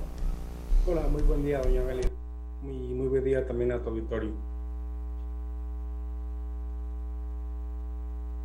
[0.87, 2.09] Hola, muy buen día, doña Galia.
[2.63, 4.50] Muy, muy buen día también a tu auditorio.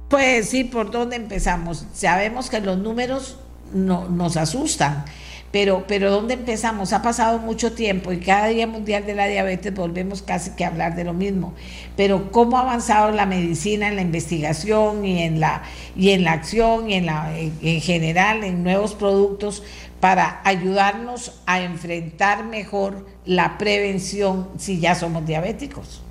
[0.10, 1.86] Puede decir por dónde empezamos.
[1.94, 3.38] Sabemos que los números
[3.74, 5.06] no, nos asustan,
[5.52, 6.94] pero, pero ¿dónde empezamos?
[6.94, 10.68] Ha pasado mucho tiempo y cada Día Mundial de la Diabetes volvemos casi que a
[10.68, 11.54] hablar de lo mismo.
[11.96, 15.64] Pero ¿cómo ha avanzado la medicina en la investigación y en la,
[15.96, 19.64] y en la acción y en, la, en general en nuevos productos
[20.00, 26.04] para ayudarnos a enfrentar mejor la prevención si ya somos diabéticos?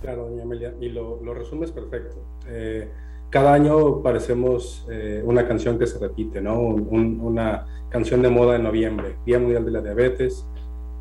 [0.00, 2.16] Claro, doña Amelia, y lo, lo resumes perfecto.
[2.46, 2.88] Eh,
[3.30, 6.60] cada año parecemos eh, una canción que se repite, ¿no?
[6.60, 10.44] una canción de moda en noviembre, Día Mundial de la Diabetes,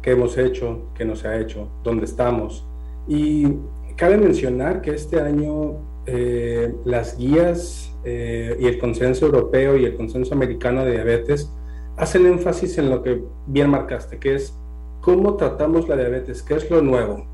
[0.01, 2.65] qué hemos hecho, qué no se ha hecho, dónde estamos.
[3.07, 3.47] Y
[3.95, 9.95] cabe mencionar que este año eh, las guías eh, y el consenso europeo y el
[9.95, 11.51] consenso americano de diabetes
[11.97, 14.55] hacen énfasis en lo que bien marcaste, que es
[15.01, 17.25] cómo tratamos la diabetes, qué es lo nuevo,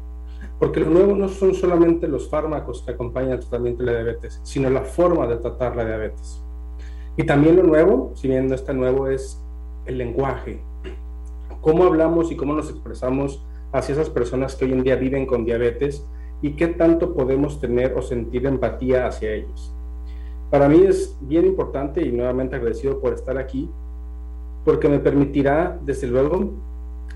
[0.60, 4.40] porque lo nuevo no son solamente los fármacos que acompañan el tratamiento de la diabetes,
[4.44, 6.42] sino la forma de tratar la diabetes.
[7.18, 9.42] Y también lo nuevo, si bien no está nuevo, es
[9.86, 10.62] el lenguaje.
[11.62, 15.46] Cómo hablamos y cómo nos expresamos hacia esas personas que hoy en día viven con
[15.46, 16.06] diabetes
[16.42, 19.74] y qué tanto podemos tener o sentir empatía hacia ellos.
[20.50, 23.70] Para mí es bien importante y nuevamente agradecido por estar aquí,
[24.64, 26.54] porque me permitirá, desde luego,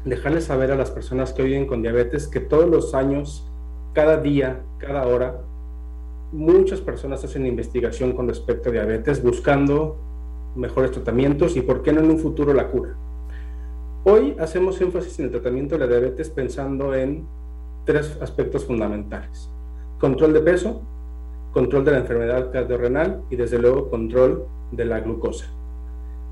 [0.05, 3.47] dejarles saber a las personas que viven con diabetes que todos los años,
[3.93, 5.41] cada día, cada hora,
[6.31, 9.97] muchas personas hacen investigación con respecto a diabetes buscando
[10.55, 12.95] mejores tratamientos y, por qué no, en un futuro la cura.
[14.03, 17.25] Hoy hacemos énfasis en el tratamiento de la diabetes pensando en
[17.85, 19.49] tres aspectos fundamentales.
[19.99, 20.81] Control de peso,
[21.51, 25.47] control de la enfermedad cardiorrenal y, desde luego, control de la glucosa.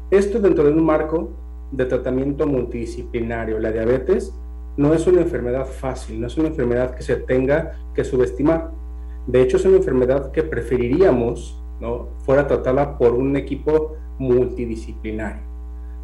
[0.09, 1.31] Esto dentro de un marco
[1.71, 3.59] de tratamiento multidisciplinario.
[3.59, 4.33] La diabetes
[4.77, 8.71] no es una enfermedad fácil, no es una enfermedad que se tenga que subestimar.
[9.25, 12.09] De hecho, es una enfermedad que preferiríamos ¿no?
[12.19, 15.43] fuera tratada por un equipo multidisciplinario,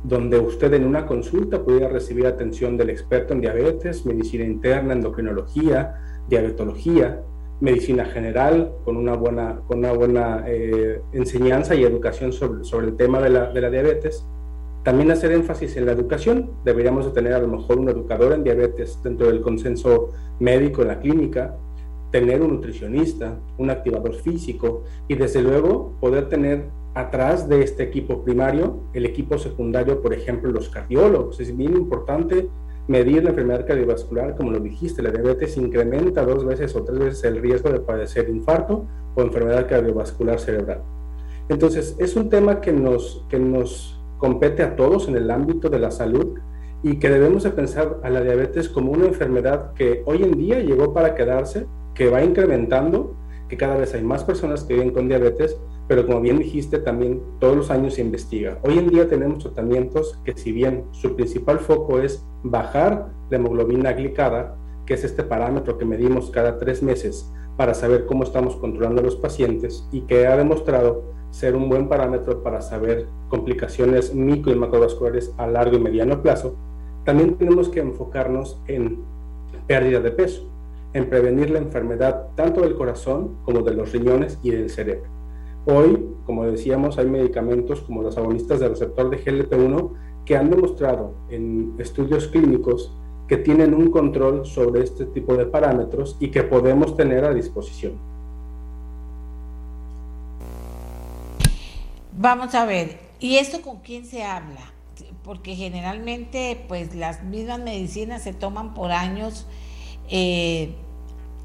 [0.04, 5.96] donde usted en una consulta pudiera recibir atención del experto en diabetes, medicina interna, endocrinología,
[6.28, 7.22] diabetología,
[7.62, 12.98] medicina general, con una buena, con una buena eh, enseñanza y educación sobre, sobre el
[12.98, 14.26] tema de la, de la diabetes,
[14.84, 16.52] también hacer énfasis en la educación.
[16.66, 20.90] Deberíamos de tener a lo mejor un educador en diabetes dentro del consenso médico en
[20.90, 21.58] la clínica,
[22.12, 28.24] tener un nutricionista, un activador físico y desde luego poder tener atrás de este equipo
[28.24, 31.40] primario el equipo secundario, por ejemplo, los cardiólogos.
[31.40, 32.50] Es bien importante
[32.88, 37.24] medir la enfermedad cardiovascular, como lo dijiste, la diabetes incrementa dos veces o tres veces
[37.24, 40.82] el riesgo de padecer infarto o enfermedad cardiovascular cerebral.
[41.50, 43.93] Entonces, es un tema que nos, que nos
[44.24, 46.40] compete a todos en el ámbito de la salud
[46.82, 50.62] y que debemos de pensar a la diabetes como una enfermedad que hoy en día
[50.62, 53.18] llegó para quedarse, que va incrementando,
[53.50, 55.60] que cada vez hay más personas que viven con diabetes,
[55.90, 58.60] pero como bien dijiste, también todos los años se investiga.
[58.64, 63.92] Hoy en día tenemos tratamientos que si bien su principal foco es bajar la hemoglobina
[63.92, 64.56] glicada,
[64.86, 69.04] que es este parámetro que medimos cada tres meses para saber cómo estamos controlando a
[69.04, 74.56] los pacientes y que ha demostrado ser un buen parámetro para saber complicaciones micro y
[74.56, 76.56] macrovasculares a largo y mediano plazo,
[77.06, 79.00] también tenemos que enfocarnos en
[79.66, 80.48] pérdida de peso,
[80.94, 85.10] en prevenir la enfermedad tanto del corazón como de los riñones y del cerebro.
[85.66, 89.90] Hoy, como decíamos, hay medicamentos como los agonistas del receptor de GLP-1
[90.26, 92.96] que han demostrado en estudios clínicos
[93.28, 98.13] que tienen un control sobre este tipo de parámetros y que podemos tener a disposición.
[102.24, 104.72] Vamos a ver, ¿y esto con quién se habla?
[105.26, 109.46] Porque generalmente, pues las mismas medicinas se toman por años.
[110.10, 110.74] Eh,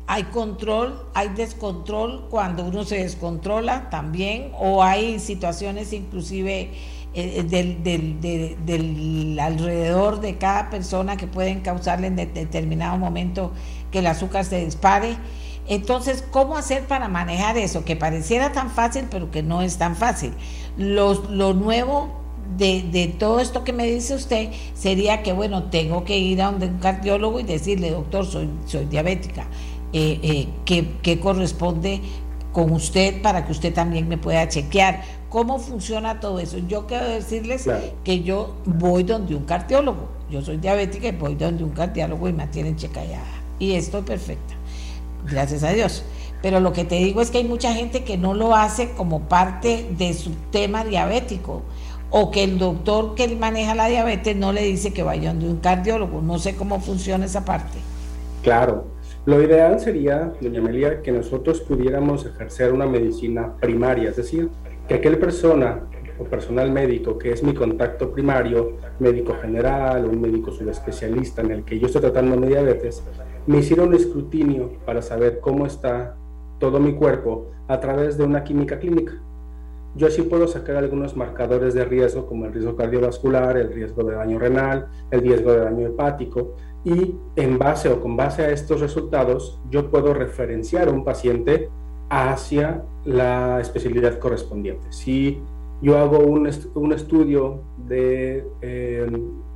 [0.06, 6.70] hay control, hay descontrol cuando uno se descontrola también, o hay situaciones inclusive
[7.12, 7.82] eh, del,
[8.64, 13.50] del, alrededor de cada persona que pueden causarle en determinado momento
[13.90, 15.16] que el azúcar se dispare.
[15.68, 17.84] Entonces, ¿cómo hacer para manejar eso?
[17.84, 20.32] Que pareciera tan fácil, pero que no es tan fácil.
[20.78, 22.18] Lo, lo nuevo
[22.56, 26.78] de, todo esto que me dice usted sería que, bueno, tengo que ir a un
[26.78, 29.46] cardiólogo y decirle, doctor, soy, soy diabética,
[29.92, 32.00] eh, eh, ¿qué, corresponde
[32.52, 35.02] con usted para que usted también me pueda chequear?
[35.28, 36.58] ¿Cómo funciona todo eso?
[36.58, 37.68] Yo quiero decirles
[38.02, 42.32] que yo voy donde un cardiólogo, yo soy diabética y voy donde un cardiólogo y
[42.32, 43.22] me tienen chequeada.
[43.58, 44.54] Y estoy perfecta
[45.26, 46.02] gracias a Dios.
[46.42, 49.22] Pero lo que te digo es que hay mucha gente que no lo hace como
[49.22, 51.62] parte de su tema diabético
[52.10, 55.58] o que el doctor que maneja la diabetes no le dice que vaya donde un
[55.58, 56.22] cardiólogo.
[56.22, 57.78] No sé cómo funciona esa parte.
[58.42, 58.86] Claro.
[59.26, 64.48] Lo ideal sería, doña Amelia, que nosotros pudiéramos ejercer una medicina primaria, es decir,
[64.86, 65.82] que aquel persona
[66.18, 71.64] o personal médico que es mi contacto primario, médico general, un médico subespecialista en el
[71.64, 73.02] que yo estoy tratando mi diabetes,
[73.46, 76.16] me hicieron un escrutinio para saber cómo está
[76.58, 79.14] todo mi cuerpo a través de una química clínica.
[79.94, 84.14] Yo así puedo sacar algunos marcadores de riesgo como el riesgo cardiovascular, el riesgo de
[84.14, 86.54] daño renal, el riesgo de daño hepático
[86.84, 91.68] y en base o con base a estos resultados yo puedo referenciar a un paciente
[92.10, 94.86] hacia la especialidad correspondiente.
[94.90, 95.40] Si
[95.82, 99.06] yo hago un, estudio de eh,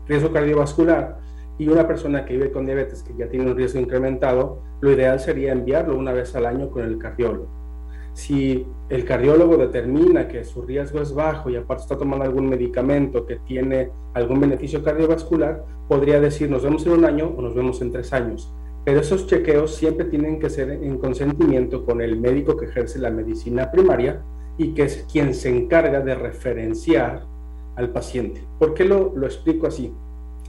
[0.07, 1.21] riesgo cardiovascular,
[1.63, 5.21] y una persona que vive con diabetes que ya tiene un riesgo incrementado, lo ideal
[5.21, 7.47] sería enviarlo una vez al año con el cardiólogo.
[8.15, 13.25] Si el cardiólogo determina que su riesgo es bajo y aparte está tomando algún medicamento
[13.27, 17.81] que tiene algún beneficio cardiovascular, podría decir nos vemos en un año o nos vemos
[17.81, 18.53] en tres años.
[18.85, 23.11] Pero esos chequeos siempre tienen que ser en consentimiento con el médico que ejerce la
[23.11, 24.21] medicina primaria
[24.59, 27.25] y que es quien se encarga de referenciar
[27.77, 28.43] al paciente.
[28.59, 29.95] ¿Por qué lo, lo explico así?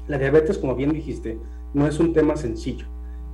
[0.08, 1.40] La diabetes, como bien dijiste,
[1.74, 2.86] no es un tema sencillo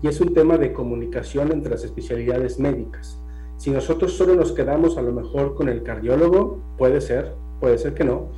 [0.02, 3.20] y es un tema de comunicación entre las especialidades médicas.
[3.58, 7.94] Si nosotros solo nos quedamos a lo mejor con el cardiólogo, puede ser, puede ser
[7.94, 8.30] que no,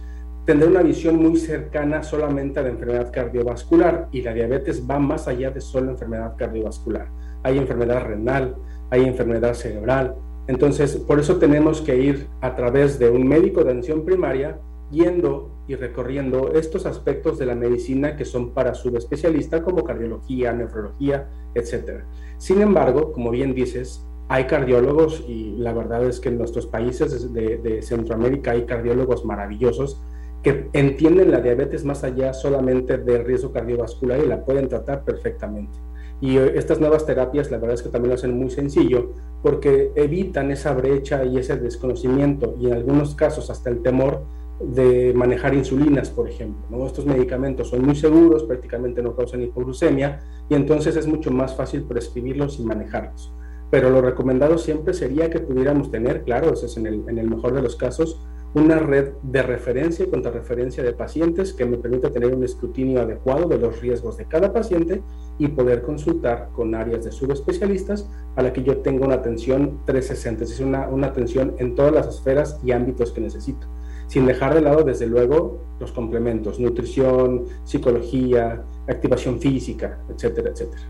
[0.46, 5.28] tendrá una visión muy cercana solamente a la enfermedad cardiovascular y la diabetes va más
[5.28, 7.10] allá de solo enfermedad cardiovascular.
[7.44, 8.56] Hay enfermedad renal,
[8.90, 10.16] hay enfermedad cerebral.
[10.48, 14.58] Entonces, por eso tenemos que ir a través de un médico de atención primaria
[14.92, 21.30] yendo y recorriendo estos aspectos de la medicina que son para subespecialista como cardiología, nefrología,
[21.56, 22.04] etc.
[22.38, 27.34] Sin embargo, como bien dices, hay cardiólogos y la verdad es que en nuestros países
[27.34, 30.02] de, de Centroamérica hay cardiólogos maravillosos
[30.44, 35.78] que entienden la diabetes más allá solamente del riesgo cardiovascular y la pueden tratar perfectamente.
[36.22, 39.12] Y estas nuevas terapias, la verdad es que también lo hacen muy sencillo
[39.42, 44.22] porque evitan esa brecha y ese desconocimiento y en algunos casos hasta el temor
[44.64, 46.86] de manejar insulinas, por ejemplo.
[46.86, 50.20] Estos medicamentos son muy seguros, prácticamente no causan hipoglucemia
[50.50, 53.34] y entonces es mucho más fácil prescribirlos y manejarlos.
[53.70, 57.62] Pero lo recomendado siempre sería que pudiéramos tener, claro, eso es en el, mejor de
[57.62, 58.22] los casos,
[58.54, 63.48] una red de referencia y contrarreferencia de pacientes que me permita tener un escrutinio adecuado
[63.48, 65.02] de los riesgos de cada paciente
[65.40, 70.60] y poder consultar con áreas de subespecialistas para que yo tenga una atención 360, es
[70.60, 73.68] una, una atención en todas las esferas y ámbitos que necesito
[74.12, 80.82] sin dejar de lado, desde luego, los complementos, nutrición, psicología, activación física, etcétera, etcétera.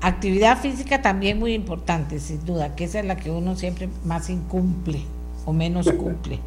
[0.00, 4.30] Actividad física también muy importante, sin duda, que esa es la que uno siempre más
[4.30, 5.00] incumple
[5.46, 6.38] o menos cumple.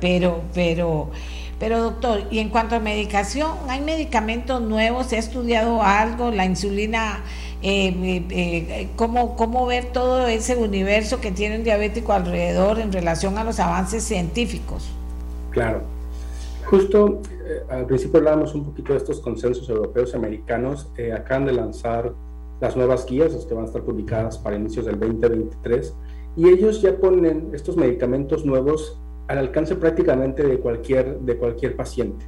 [0.00, 1.10] Pero, pero,
[1.60, 5.06] pero doctor, y en cuanto a medicación, ¿hay medicamentos nuevos?
[5.06, 6.32] ¿Se ha estudiado algo?
[6.32, 7.20] ¿La insulina
[7.62, 13.36] eh, eh, cómo, cómo ver todo ese universo que tiene un diabético alrededor en relación
[13.36, 14.90] a los avances científicos.
[15.50, 15.82] Claro.
[16.66, 20.90] Justo eh, al principio hablábamos un poquito de estos consensos europeos americanos.
[21.14, 22.14] acaban de lanzar
[22.60, 25.94] las nuevas guías, las que van a estar publicadas para inicios del 2023,
[26.36, 32.24] y ellos ya ponen estos medicamentos nuevos al alcance prácticamente de cualquier, de cualquier paciente.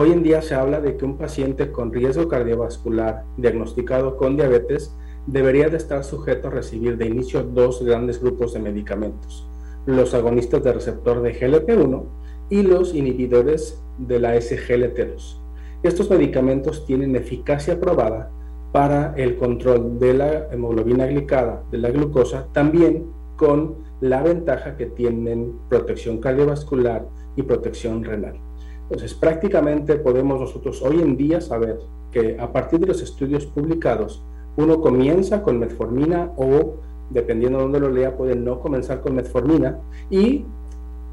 [0.00, 4.94] Hoy en día se habla de que un paciente con riesgo cardiovascular diagnosticado con diabetes
[5.26, 9.48] debería de estar sujeto a recibir de inicio dos grandes grupos de medicamentos,
[9.86, 12.04] los agonistas de receptor de GLP-1
[12.48, 15.40] y los inhibidores de la SGLT2.
[15.82, 18.30] Estos medicamentos tienen eficacia probada
[18.70, 24.86] para el control de la hemoglobina glicada, de la glucosa, también con la ventaja que
[24.86, 27.04] tienen protección cardiovascular
[27.34, 28.47] y protección renal.
[28.90, 31.78] Entonces, prácticamente podemos nosotros hoy en día saber
[32.10, 34.22] que a partir de los estudios publicados,
[34.56, 36.76] uno comienza con metformina o,
[37.10, 39.78] dependiendo de dónde lo lea, puede no comenzar con metformina
[40.10, 40.44] y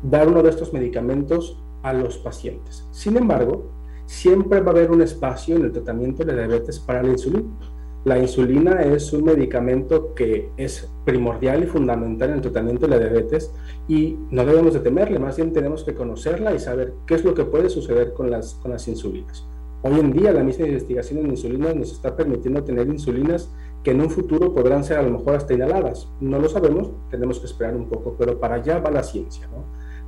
[0.01, 2.87] dar uno de estos medicamentos a los pacientes.
[2.91, 3.65] Sin embargo,
[4.05, 7.43] siempre va a haber un espacio en el tratamiento de diabetes para la insulina.
[8.05, 12.99] La insulina es un medicamento que es primordial y fundamental en el tratamiento de la
[12.99, 13.51] diabetes
[13.87, 17.33] y no debemos de temerle, más bien tenemos que conocerla y saber qué es lo
[17.33, 19.47] que puede suceder con las, con las insulinas.
[19.81, 23.51] Hoy en día la misma investigación en insulina nos está permitiendo tener insulinas
[23.83, 26.07] que en un futuro podrán ser a lo mejor hasta inhaladas.
[26.21, 29.49] No lo sabemos, tenemos que esperar un poco, pero para allá va la ciencia.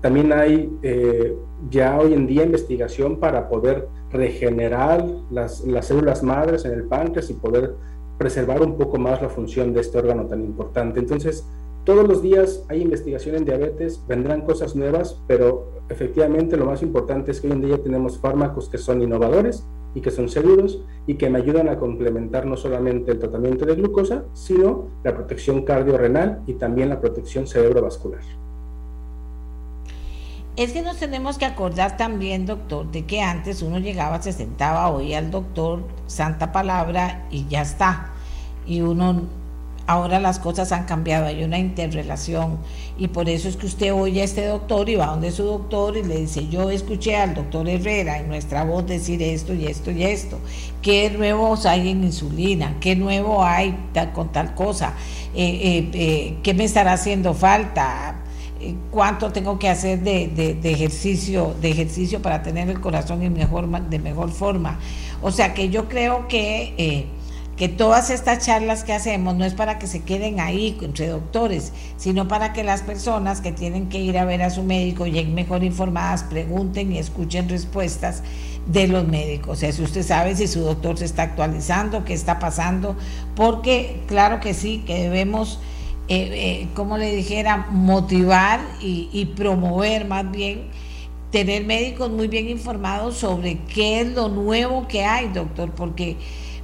[0.02, 1.36] También hay eh,
[1.70, 7.30] ya hoy en día investigación para poder regenerar las, las células madres en el páncreas
[7.30, 7.76] y poder
[8.18, 11.00] preservar un poco más la función de este órgano tan importante.
[11.00, 11.48] Entonces,
[11.84, 17.32] todos los días hay investigación en diabetes, vendrán cosas nuevas, pero efectivamente lo más importante
[17.32, 21.16] es que hoy en día tenemos fármacos que son innovadores y que son seguros y
[21.16, 26.44] que me ayudan a complementar no solamente el tratamiento de glucosa, sino la protección cardiorrenal
[26.46, 28.22] y también la protección cerebrovascular.
[30.58, 34.90] Es que nos tenemos que acordar también, doctor, de que antes uno llegaba, se sentaba,
[34.90, 38.10] oía al doctor, santa palabra y ya está.
[38.66, 39.22] Y uno,
[39.86, 42.58] ahora las cosas han cambiado, hay una interrelación.
[42.98, 45.96] Y por eso es que usted oye a este doctor y va donde su doctor
[45.96, 49.92] y le dice, yo escuché al doctor Herrera en nuestra voz decir esto y esto
[49.92, 50.40] y esto.
[50.82, 52.78] ¿Qué nuevos hay en insulina?
[52.80, 53.78] ¿Qué nuevo hay
[54.12, 54.94] con tal cosa?
[55.36, 58.24] Eh, eh, eh, ¿Qué me estará haciendo falta?
[58.60, 63.68] Eh, cuánto tengo que hacer de, ejercicio de ejercicio para tener el corazón en mejor,
[63.90, 64.80] de mejor forma.
[65.22, 67.06] O sea que yo creo que, eh,
[67.56, 71.72] que todas estas charlas que hacemos no es para que se queden ahí entre doctores,
[71.98, 75.36] sino para que las personas que tienen que ir a ver a su médico lleguen
[75.36, 78.24] mejor informadas, pregunten y escuchen respuestas
[78.66, 79.58] de los médicos.
[79.58, 82.96] O sea, si usted sabe si su doctor se está actualizando, qué está pasando,
[83.36, 85.60] porque claro que sí, que debemos
[86.10, 90.70] eh, eh, como le dijera, motivar y, promover más bien,
[91.32, 96.16] tener médicos muy bien informados sobre qué es lo nuevo que hay, doctor, porque,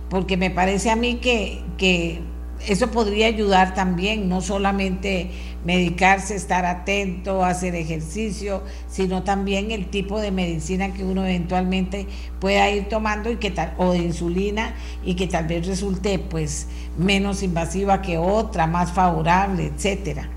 [0.10, 2.22] porque me parece a mí que, que
[2.68, 5.30] eso podría ayudar también, no solamente
[5.66, 12.08] medicarse, estar atento, hacer ejercicio, sino también el tipo de medicina que uno eventualmente
[12.40, 16.68] pueda ir tomando y que tal, o de insulina y que tal vez resulte pues
[16.98, 20.30] menos invasiva que otra, más favorable, etcétera.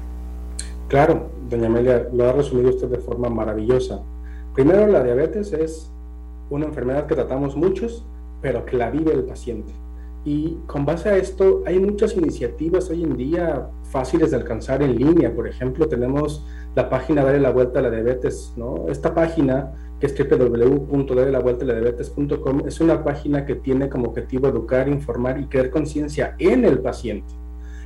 [0.88, 4.02] Claro, doña Amelia, lo ha resumido usted de forma maravillosa.
[4.54, 5.90] Primero, la diabetes es
[6.48, 8.06] una enfermedad que tratamos muchos,
[8.40, 9.72] pero que la vive el paciente.
[10.24, 14.96] Y con base a esto, hay muchas iniciativas hoy en día fáciles de alcanzar en
[14.96, 15.34] línea.
[15.34, 18.52] Por ejemplo, tenemos la página Dale la Vuelta a la Diabetes.
[18.56, 18.86] ¿no?
[18.88, 25.46] Esta página, que es www.darelavueltalaDiabetes.com, es una página que tiene como objetivo educar, informar y
[25.46, 27.32] crear conciencia en el paciente.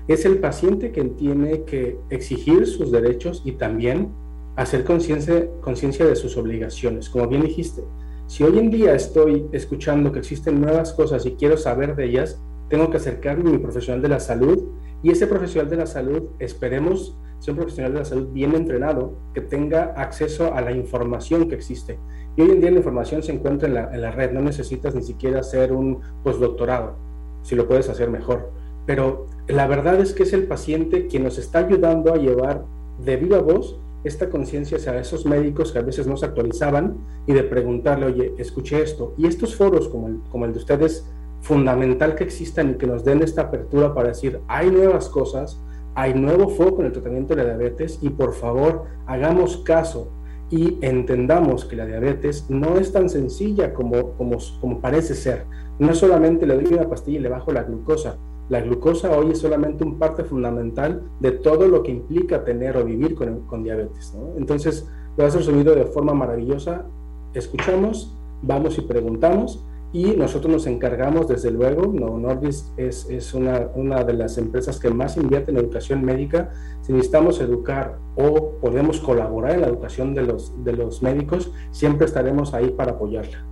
[0.09, 4.09] Es el paciente quien tiene que exigir sus derechos y también
[4.57, 7.09] hacer conciencia de sus obligaciones.
[7.09, 7.85] Como bien dijiste,
[8.27, 12.41] si hoy en día estoy escuchando que existen nuevas cosas y quiero saber de ellas,
[12.69, 14.69] tengo que acercarme a mi profesional de la salud
[15.03, 19.15] y ese profesional de la salud, esperemos, sea un profesional de la salud bien entrenado,
[19.35, 21.99] que tenga acceso a la información que existe.
[22.37, 24.95] Y hoy en día la información se encuentra en la, en la red, no necesitas
[24.95, 26.95] ni siquiera hacer un postdoctorado,
[27.43, 28.51] si lo puedes hacer mejor.
[28.87, 32.65] Pero la verdad es que es el paciente quien nos está ayudando a llevar
[33.05, 37.33] de viva voz esta conciencia hacia esos médicos que a veces no se actualizaban y
[37.33, 39.15] de preguntarle, oye, escuché esto.
[39.19, 41.07] Y estos foros como el, como el de ustedes,
[41.41, 45.61] fundamental que existan y que nos den esta apertura para decir, hay nuevas cosas,
[45.95, 50.09] hay nuevo foco en el tratamiento de la diabetes y por favor hagamos caso
[50.51, 55.45] y entendamos que la diabetes no es tan sencilla como, como, como parece ser.
[55.79, 58.17] No solamente le doy una pastilla y le bajo la glucosa,
[58.51, 62.85] la glucosa hoy es solamente un parte fundamental de todo lo que implica tener o
[62.85, 64.13] vivir con, con diabetes.
[64.37, 66.85] Entonces, lo has resumido de forma maravillosa.
[67.33, 68.13] Escuchamos,
[68.43, 74.05] vamos y preguntamos y nosotros nos encargamos, desde luego, no, Nordis es, es una, una,
[74.05, 76.51] de las empresas que más invierte en educación médica.
[76.83, 82.07] Si necesitamos educar o podemos colaborar en la educación de los, de los médicos, siempre
[82.07, 83.45] estaremos ahí para apoyarla.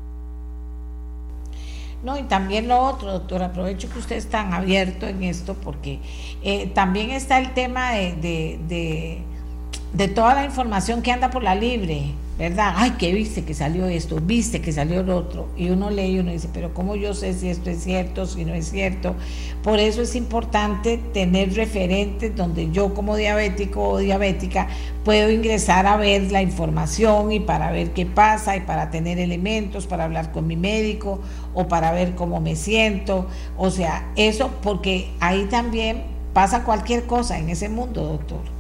[2.05, 5.99] No, y también lo otro, doctor, aprovecho que usted es tan abierto en esto porque
[6.43, 9.23] eh, también está el tema de, de, de,
[10.15, 12.75] toda la información que anda por la libre, ¿verdad?
[12.77, 15.49] Ay, que viste que salió esto, viste que salió el otro.
[15.57, 18.45] Y uno lee y uno dice, pero ¿cómo yo sé si esto es cierto, si
[18.45, 19.17] no es cierto?
[19.65, 24.69] Por eso es importante tener referentes donde yo como diabético o diabética
[25.05, 29.87] puedo ingresar a ver la información y para ver qué pasa y para tener elementos,
[29.87, 31.21] para hablar con mi médico
[31.55, 33.27] o para ver cómo me siento.
[33.57, 36.05] O sea, eso porque ahí también
[36.35, 38.58] pasa cualquier cosa en ese mundo, doctor.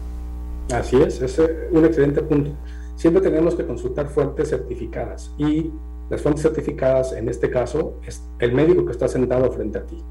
[0.72, 1.40] Así es, es
[1.72, 2.52] un excelente punto
[2.98, 5.72] siempre tenemos que consultar fuentes certificadas y
[6.10, 10.02] Las fuentes certificadas, en este caso, es el médico que está sentado frente a ti.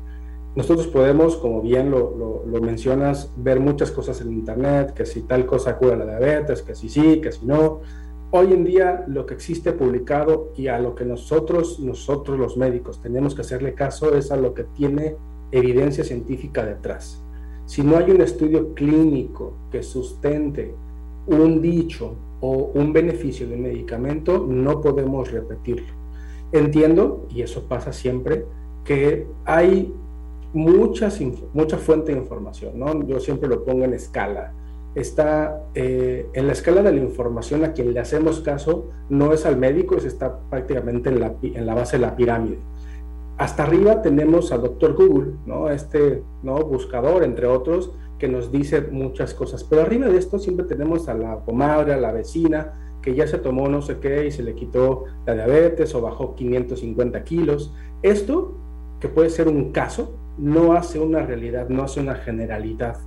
[0.55, 5.47] Nosotros podemos, como bien lo, lo, mencionas, ver muchas cosas en Internet, que si tal
[5.47, 7.81] cosa cura la diabetes, que si sí, que si no.
[8.29, 13.01] Hoy en día lo que existe publicado y a lo que nosotros, nosotros los médicos
[13.01, 15.15] tenemos que hacerle caso es a lo que tiene
[15.51, 17.23] evidencia científica detrás.
[17.67, 20.73] Si no hay un estudio clínico que sustente
[21.27, 25.93] un dicho o un beneficio de un medicamento, no podemos repetirlo.
[26.53, 28.45] Entiendo, y eso pasa siempre,
[28.85, 29.93] que hay
[30.53, 31.19] muchas,
[31.53, 33.05] mucha fuente de información, ¿no?
[33.05, 34.53] Yo siempre lo pongo en escala.
[34.95, 39.45] Está eh, en la escala de la información a quien le hacemos caso, no es
[39.45, 42.59] al médico, es está prácticamente en la, en la base de la pirámide.
[43.37, 45.69] Hasta arriba tenemos al doctor Google, ¿no?
[45.69, 46.55] Este ¿no?
[46.63, 49.63] buscador, entre otros, que nos dice muchas cosas.
[49.63, 53.37] Pero arriba de esto siempre tenemos a la comadre, a la vecina, que ya se
[53.37, 57.73] tomó no sé qué y se le quitó la diabetes o bajó 550 kilos.
[58.01, 58.55] Esto,
[58.99, 62.97] que puede ser un caso, no hace una realidad, no hace una generalidad.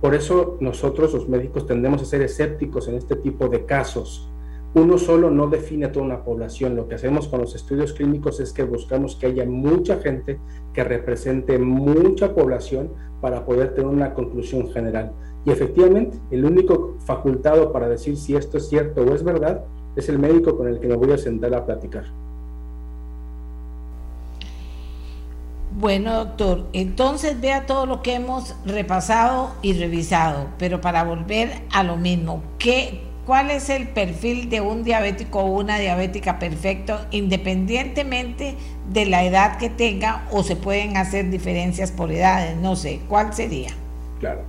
[0.00, 4.28] Por eso nosotros los médicos tendemos a ser escépticos en este tipo de casos.
[4.76, 6.76] Uno solo no define a toda una población.
[6.76, 10.38] Lo que hacemos con los estudios clínicos es que buscamos que haya mucha gente
[10.74, 12.90] que represente mucha población
[13.22, 15.12] para poder tener una conclusión general.
[15.46, 19.64] Y efectivamente, el único facultado para decir si esto es cierto o es verdad
[19.96, 22.04] es el médico con el que me voy a sentar a platicar.
[25.80, 31.82] Bueno, doctor, entonces vea todo lo que hemos repasado y revisado, pero para volver a
[31.82, 38.54] lo mismo, ¿qué, ¿cuál es el perfil de un diabético o una diabética perfecto independientemente
[38.92, 42.56] de la edad que tenga o se pueden hacer diferencias por edades?
[42.56, 43.70] No sé, ¿cuál sería?
[44.20, 44.40] Claro.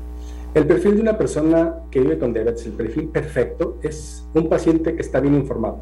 [0.54, 4.96] El perfil de una persona que vive con diabetes, el perfil perfecto, es un paciente
[4.96, 5.80] que está bien informado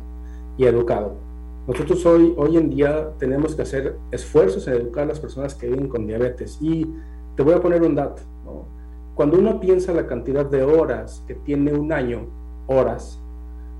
[0.57, 1.25] y educado
[1.67, 5.67] nosotros hoy, hoy en día tenemos que hacer esfuerzos en educar a las personas que
[5.67, 6.59] viven con diabetes.
[6.61, 6.85] Y
[7.35, 8.21] te voy a poner un dato.
[9.15, 12.27] Cuando uno piensa la cantidad de horas que tiene un año,
[12.67, 13.19] horas,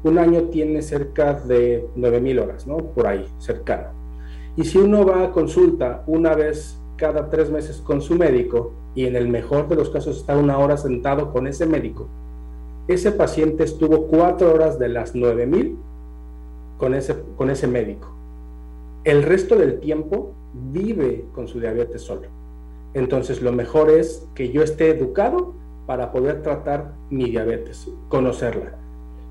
[0.03, 2.77] un año tiene cerca de 9.000 horas, ¿no?
[2.77, 3.89] Por ahí, cercano.
[4.55, 9.05] Y si uno va a consulta una vez cada tres meses con su médico, y
[9.05, 12.07] en el mejor de los casos está una hora sentado con ese médico,
[12.87, 15.75] ese paciente estuvo cuatro horas de las 9.000
[16.77, 18.07] con ese, con ese médico.
[19.03, 20.33] El resto del tiempo
[20.71, 22.27] vive con su diabetes solo.
[22.93, 25.53] Entonces lo mejor es que yo esté educado
[25.85, 28.77] para poder tratar mi diabetes, conocerla.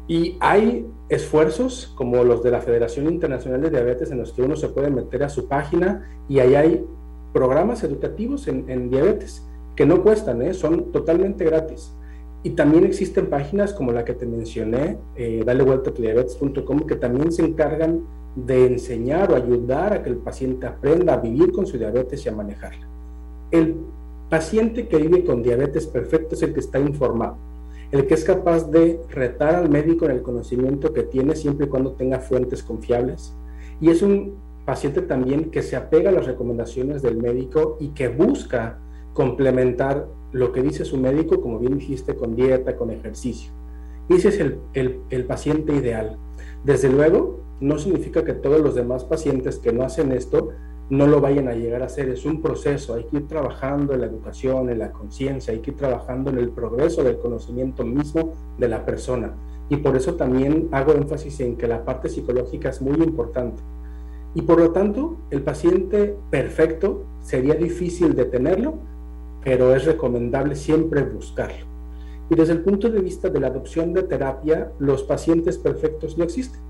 [0.06, 4.56] Y hay esfuerzos como los de la Federación Internacional de Diabetes en los que uno
[4.56, 6.86] se puede meter a su página y ahí hay
[7.32, 9.44] programas educativos en, diabetes
[9.74, 10.54] que no cuestan, ¿eh?
[10.54, 11.92] son totalmente gratis.
[12.42, 16.96] Y también existen páginas como la que te mencioné, eh, dale vuelta a diabetes.com, que
[16.96, 18.02] también se encargan
[18.36, 22.28] de enseñar o ayudar a que el paciente aprenda a vivir con su diabetes y
[22.28, 22.86] a manejarla.
[23.50, 23.76] El
[24.34, 27.36] paciente que vive con diabetes perfecto es el que está informado,
[27.92, 31.68] el que es capaz de retar al médico en el conocimiento que tiene siempre y
[31.68, 33.32] cuando tenga fuentes confiables.
[33.80, 34.34] Y es un
[34.64, 38.80] paciente también que se apega a las recomendaciones del médico y que busca
[39.12, 43.52] complementar lo que dice su médico, como bien dijiste, con dieta, con ejercicio.
[44.08, 46.16] Ese es el, paciente ideal.
[46.64, 50.48] Desde luego, no significa que todos los demás pacientes que no hacen esto
[50.90, 52.08] no lo vayan a llegar a hacer.
[52.08, 52.94] Es un proceso.
[52.94, 56.38] Hay que ir trabajando en la educación, en la conciencia, hay que ir trabajando en
[56.38, 59.32] el progreso del conocimiento mismo de la persona.
[59.68, 63.62] Y por eso también hago énfasis en que la parte psicológica es muy importante.
[64.34, 68.78] Y por lo tanto, el paciente perfecto sería difícil de tenerlo
[69.44, 71.66] pero es recomendable siempre buscarlo.
[72.30, 76.24] Y desde el punto de vista de la adopción de terapia, los pacientes perfectos no
[76.24, 76.60] existen.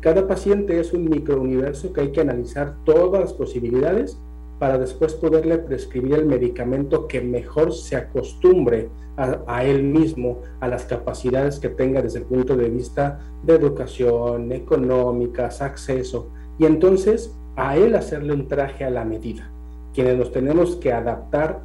[0.00, 4.18] Cada paciente es un microuniverso que hay que analizar todas las posibilidades
[4.58, 10.84] para después poderle prescribir el medicamento que mejor se acostumbre a, él mismo, a las
[10.84, 17.76] capacidades que tenga desde el punto de vista de educación, económicas, acceso, y entonces a
[17.76, 19.50] él hacerle un traje a la medida.
[19.92, 21.62] Quienes nos tenemos que adaptar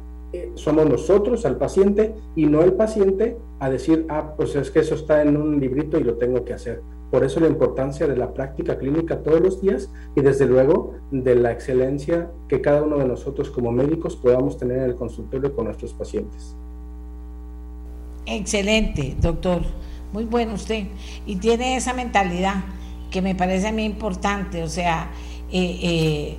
[0.54, 4.96] somos nosotros al paciente y no el paciente a decir, ah, pues es que eso
[4.96, 6.80] está en un librito y lo tengo que hacer.
[7.14, 11.36] Por eso la importancia de la práctica clínica todos los días y desde luego de
[11.36, 15.66] la excelencia que cada uno de nosotros como médicos podamos tener en el consultorio con
[15.66, 16.56] nuestros pacientes.
[18.26, 19.62] Excelente, doctor.
[20.12, 20.88] Muy bueno usted.
[21.24, 22.64] Y tiene esa mentalidad
[23.12, 25.12] que me parece a mí importante, o sea,
[25.52, 26.38] eh, eh,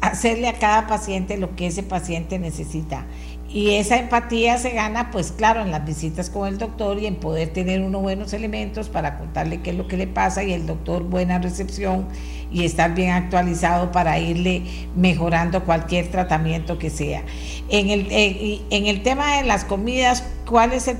[0.00, 3.04] hacerle a cada paciente lo que ese paciente necesita.
[3.52, 7.16] Y esa empatía se gana, pues claro, en las visitas con el doctor y en
[7.16, 10.66] poder tener unos buenos elementos para contarle qué es lo que le pasa y el
[10.66, 12.06] doctor buena recepción
[12.50, 14.62] y estar bien actualizado para irle
[14.96, 17.24] mejorando cualquier tratamiento que sea.
[17.68, 20.96] En el, eh, en el tema de las comidas, ¿cuál es el,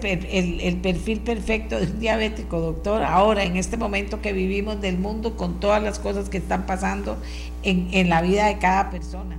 [0.82, 3.02] perfil perfecto de un diabético, doctor?
[3.02, 7.16] Ahora, en este momento que vivimos del mundo, con todas las cosas que están pasando
[7.62, 9.38] en, en la vida de cada persona.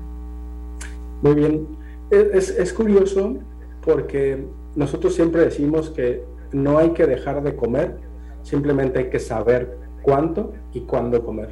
[1.21, 1.82] Muy bien
[2.13, 3.35] es, curioso
[3.85, 4.45] porque
[4.75, 7.97] nosotros siempre decimos que no hay que dejar de comer,
[8.43, 11.49] simplemente hay que saber cuánto y cuándo comer.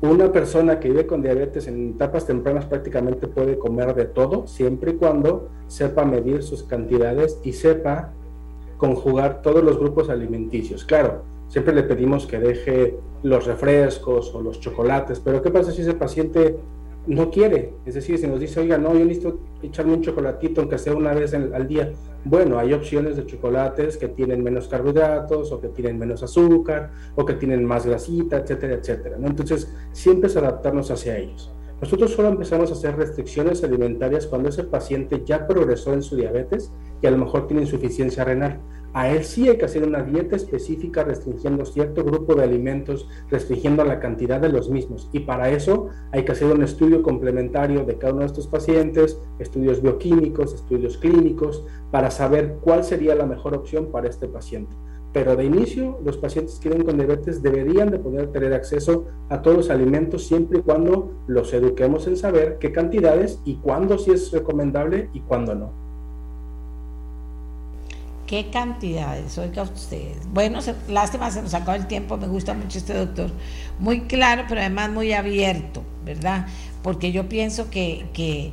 [0.00, 4.92] Una persona que vive con diabetes en etapas tempranas prácticamente puede comer de todo, siempre
[4.92, 8.12] y cuando sepa medir sus cantidades y sepa
[8.76, 10.84] conjugar todos los grupos alimenticios.
[10.84, 15.82] Claro, siempre le pedimos que deje los refrescos o los chocolates, pero ¿qué pasa si
[15.82, 16.56] ese paciente
[17.08, 17.72] no quiere.
[17.86, 21.14] Es decir, si nos dice, oiga, no, yo necesito echarme un chocolatito, aunque sea una
[21.14, 21.90] vez al día.
[22.24, 27.24] Bueno, hay opciones de chocolates que tienen menos carbohidratos o que tienen menos azúcar o
[27.24, 29.16] que tienen más grasita, etcétera, etcétera.
[29.22, 31.50] Entonces, siempre es adaptarnos hacia ellos.
[31.80, 36.72] Nosotros solo empezamos a hacer restricciones alimentarias cuando ese paciente ya progresó en su diabetes
[37.00, 38.60] y a lo mejor tiene insuficiencia renal.
[38.98, 43.84] A él sí hay que hacer una dieta específica restringiendo cierto grupo de alimentos, restringiendo
[43.84, 45.08] la cantidad de los mismos.
[45.12, 49.22] Y para eso hay que hacer un estudio complementario de cada uno de estos pacientes,
[49.38, 54.74] estudios bioquímicos, estudios clínicos, para saber cuál sería la mejor opción para este paciente.
[55.12, 59.42] Pero de inicio, los pacientes que viven con diabetes deberían de poder tener acceso a
[59.42, 64.10] todos los alimentos siempre y cuando los eduquemos en saber qué cantidades y cuándo sí
[64.10, 65.87] es recomendable y cuándo no.
[68.28, 69.38] ¿Qué cantidades?
[69.38, 70.18] Oiga ustedes.
[70.34, 72.18] Bueno, lástima, se nos acabó el tiempo.
[72.18, 73.30] Me gusta mucho este doctor.
[73.78, 76.46] Muy claro, pero además muy abierto, ¿verdad?
[76.82, 78.52] Porque yo pienso que, que,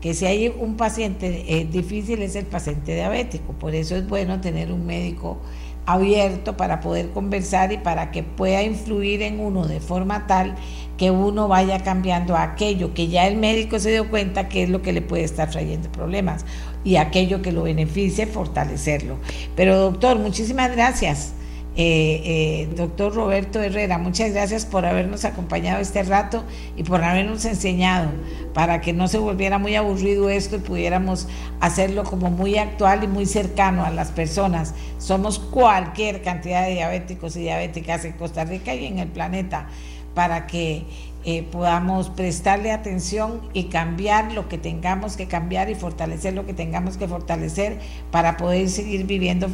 [0.00, 3.52] que si hay un paciente eh, difícil es el paciente diabético.
[3.52, 5.38] Por eso es bueno tener un médico
[5.84, 10.54] abierto para poder conversar y para que pueda influir en uno de forma tal
[11.00, 14.82] que uno vaya cambiando aquello que ya el médico se dio cuenta que es lo
[14.82, 16.44] que le puede estar trayendo problemas
[16.84, 19.16] y aquello que lo beneficie, fortalecerlo.
[19.56, 21.32] Pero doctor, muchísimas gracias.
[21.74, 26.44] Eh, eh, doctor Roberto Herrera, muchas gracias por habernos acompañado este rato
[26.76, 28.10] y por habernos enseñado
[28.52, 31.28] para que no se volviera muy aburrido esto y pudiéramos
[31.60, 34.74] hacerlo como muy actual y muy cercano a las personas.
[34.98, 39.66] Somos cualquier cantidad de diabéticos y diabéticas en Costa Rica y en el planeta
[40.14, 40.84] para que
[41.24, 46.54] eh, podamos prestarle atención y cambiar lo que tengamos que cambiar y fortalecer lo que
[46.54, 47.78] tengamos que fortalecer
[48.10, 49.48] para poder seguir viviendo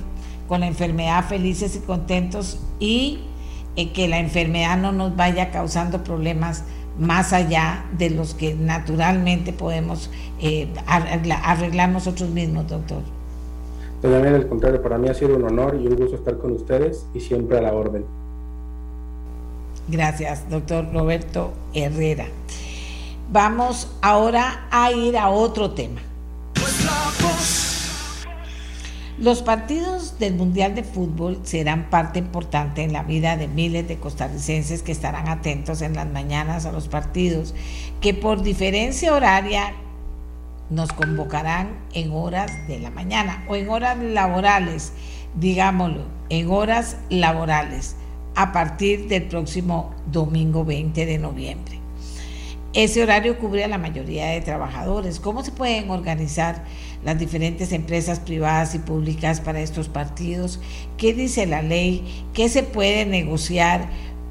[0.47, 3.21] con la enfermedad felices y contentos y
[3.75, 6.63] eh, que la enfermedad no nos vaya causando problemas
[6.99, 10.11] más allá de los que naturalmente podemos
[10.41, 13.03] eh, arreglar, nosotros mismos, doctor.
[14.03, 17.07] Doña al contrario, para mí ha sido un honor y un gusto estar con ustedes
[17.13, 18.05] y siempre a la orden.
[19.89, 22.27] Gracias, doctor Roberto Herrera.
[23.31, 26.01] Vamos ahora a ir a otro tema.
[29.19, 33.97] Los partidos del Mundial de Fútbol serán parte importante en la vida de miles de
[33.97, 37.55] costarricenses que estarán atentos en las mañanas a los partidos,
[38.01, 39.73] que por diferencia horaria
[40.69, 44.93] nos convocarán en horas de la mañana o en horas laborales,
[45.35, 47.97] digámoslo, en horas laborales
[48.37, 51.81] a partir del próximo domingo 20 de noviembre.
[52.75, 55.19] Ese horario cubre a la mayoría de trabajadores.
[55.19, 56.63] ¿Cómo se pueden organizar
[57.03, 60.61] las diferentes empresas privadas y públicas para estos partidos?
[60.99, 62.27] ¿Qué dice la ley?
[62.35, 63.89] ¿Qué se puede negociar?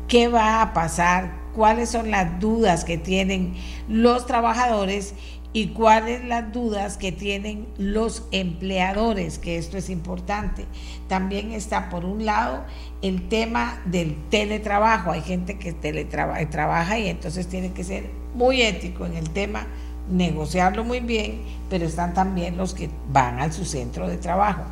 [0.08, 1.34] ¿Qué va a pasar?
[1.56, 3.56] ¿Cuáles son las dudas que tienen
[3.90, 5.16] los trabajadores?
[5.56, 10.66] Y cuáles las dudas que tienen los empleadores, que esto es importante.
[11.08, 12.66] También está, por un lado,
[13.02, 15.12] el tema del teletrabajo.
[15.12, 19.66] Hay gente que teletrabaja trabaja y entonces tiene que ser muy ético en el tema,
[20.12, 24.64] negociarlo muy bien, pero están también los que van a su centro de trabajo.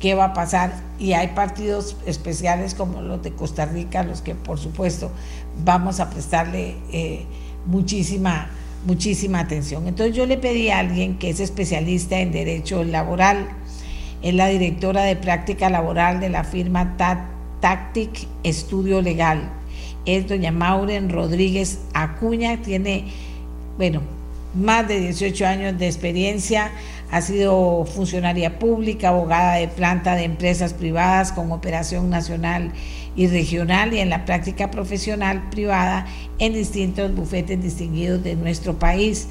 [0.00, 0.72] ¿Qué va a pasar?
[0.98, 5.12] Y hay partidos especiales como los de Costa Rica, los que por supuesto
[5.64, 7.24] vamos a prestarle eh,
[7.66, 8.50] muchísima
[8.84, 9.86] muchísima atención.
[9.88, 13.48] Entonces yo le pedí a alguien que es especialista en derecho laboral,
[14.22, 16.96] es la directora de práctica laboral de la firma
[17.60, 19.50] Tactic Estudio Legal,
[20.06, 23.04] es doña Mauren Rodríguez Acuña, tiene,
[23.78, 24.02] bueno,
[24.54, 26.70] más de 18 años de experiencia,
[27.10, 32.72] ha sido funcionaria pública, abogada de planta de empresas privadas con operación nacional
[33.16, 36.06] y regional y en la práctica profesional privada
[36.38, 39.28] en distintos bufetes distinguidos de nuestro país.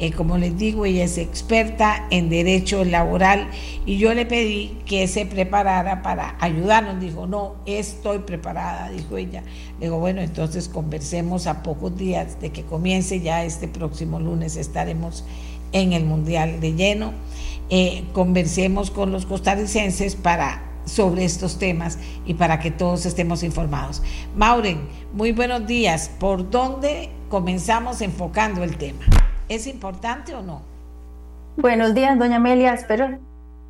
[0.00, 3.48] Eh, como les digo, ella es experta en derecho laboral
[3.86, 7.00] y yo le pedí que se preparara para ayudarnos.
[7.00, 9.44] Dijo, no, estoy preparada, dijo ella.
[9.78, 14.56] Le digo, bueno, entonces conversemos a pocos días de que comience ya este próximo lunes,
[14.56, 15.24] estaremos
[15.70, 17.12] en el Mundial de lleno.
[17.70, 24.02] Eh, conversemos con los costarricenses para sobre estos temas y para que todos estemos informados.
[24.36, 26.10] Mauren, muy buenos días.
[26.20, 29.04] ¿Por dónde comenzamos enfocando el tema?
[29.48, 30.62] ¿Es importante o no?
[31.56, 32.74] Buenos días, doña Amelia.
[32.74, 33.18] Espero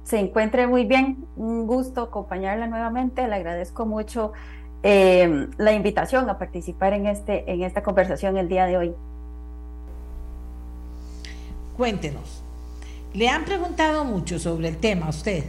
[0.05, 1.27] se encuentre muy bien.
[1.37, 3.27] Un gusto acompañarla nuevamente.
[3.27, 4.33] Le agradezco mucho
[4.83, 8.95] eh, la invitación a participar en, este, en esta conversación el día de hoy.
[11.77, 12.43] Cuéntenos.
[13.15, 15.45] ¿Le han preguntado mucho sobre el tema a usted?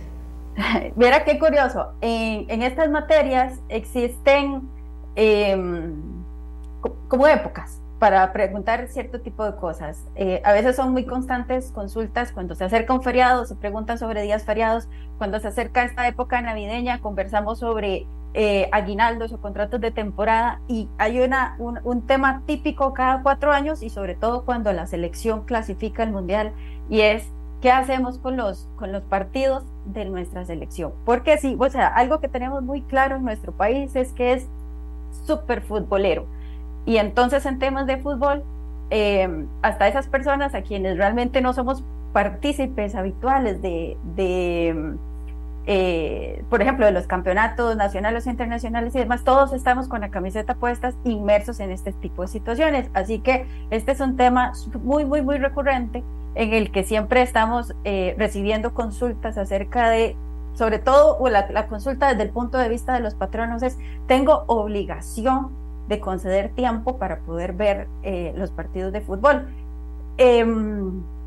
[0.96, 1.94] Mira qué curioso.
[2.02, 4.62] En, estas materias existen
[5.16, 5.94] em,
[7.08, 10.06] como épocas para preguntar cierto tipo de cosas.
[10.16, 14.22] Eh, a veces son muy constantes consultas cuando se acerca un feriado, se preguntan sobre
[14.22, 14.88] días feriados.
[15.18, 20.90] Cuando se acerca esta época navideña, conversamos sobre eh, aguinaldos o contratos de temporada y
[20.98, 26.04] hay una, un, tema típico cada cuatro años y sobre todo cuando la selección clasifica
[26.04, 26.52] al mundial
[26.90, 27.26] y es
[27.62, 30.92] qué hacemos con los, con los partidos de nuestra selección.
[31.06, 34.48] Porque sí, o sea, algo que tenemos muy claro en nuestro país es que es
[35.26, 36.26] súper futbolero.
[36.86, 38.44] Y entonces en temas de fútbol,
[38.90, 41.84] eh, hasta esas personas a quienes realmente no somos
[42.14, 44.96] partícipes habituales de, de
[45.68, 50.10] eh, por ejemplo, de los campeonatos nacionales e internacionales y demás, todos estamos con la
[50.10, 52.90] camiseta puestas inmersos en este tipo de situaciones.
[52.94, 54.54] Así que este es un tema
[54.84, 56.04] muy, muy, muy recurrente
[56.36, 60.16] en el que siempre estamos eh, recibiendo consultas acerca de,
[60.54, 64.44] sobre todo, o la, consulta desde el punto de vista de los patronos es, tengo
[64.48, 65.50] obligación
[65.88, 69.48] de conceder tiempo para poder ver eh, los partidos de fútbol.
[70.18, 70.46] Eh,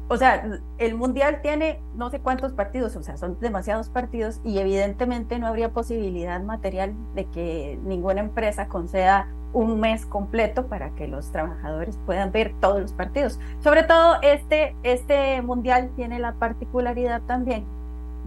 [0.09, 4.59] o sea, el Mundial tiene no sé cuántos partidos, o sea, son demasiados partidos y
[4.59, 11.09] evidentemente no habría posibilidad material de que ninguna empresa conceda un mes completo para que
[11.09, 13.39] los trabajadores puedan ver todos los partidos.
[13.61, 17.65] Sobre todo este, este Mundial tiene la particularidad también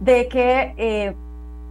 [0.00, 1.14] de que eh,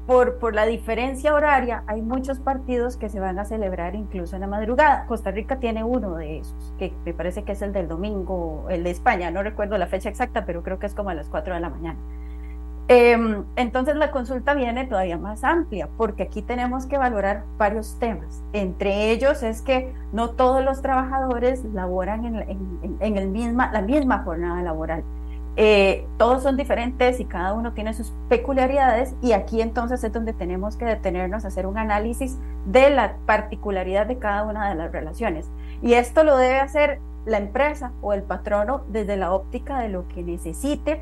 [0.08, 4.42] por, por la diferencia horaria, hay muchos partidos que se van a celebrar incluso en
[4.42, 5.06] la madrugada.
[5.06, 8.84] Costa Rica tiene uno de esos, que me parece que es el del domingo, el
[8.84, 11.54] de España, no recuerdo la fecha exacta, pero creo que es como a las 4
[11.54, 12.00] de la mañana.
[12.88, 18.44] Em, entonces la consulta viene todavía más amplia, porque aquí tenemos que valorar varios temas.
[18.52, 23.82] Entre ellos es que no todos los trabajadores laboran en, en, en el misma, la
[23.82, 25.04] misma jornada laboral.
[25.58, 30.32] Eh, todos son diferentes y cada uno tiene sus peculiaridades y aquí entonces es donde
[30.32, 34.92] tenemos que detenernos a hacer un análisis de la particularidad de cada una de las
[34.92, 35.50] relaciones.
[35.82, 40.08] Y esto lo debe hacer la empresa o el patrono desde la óptica de lo
[40.08, 41.02] que necesite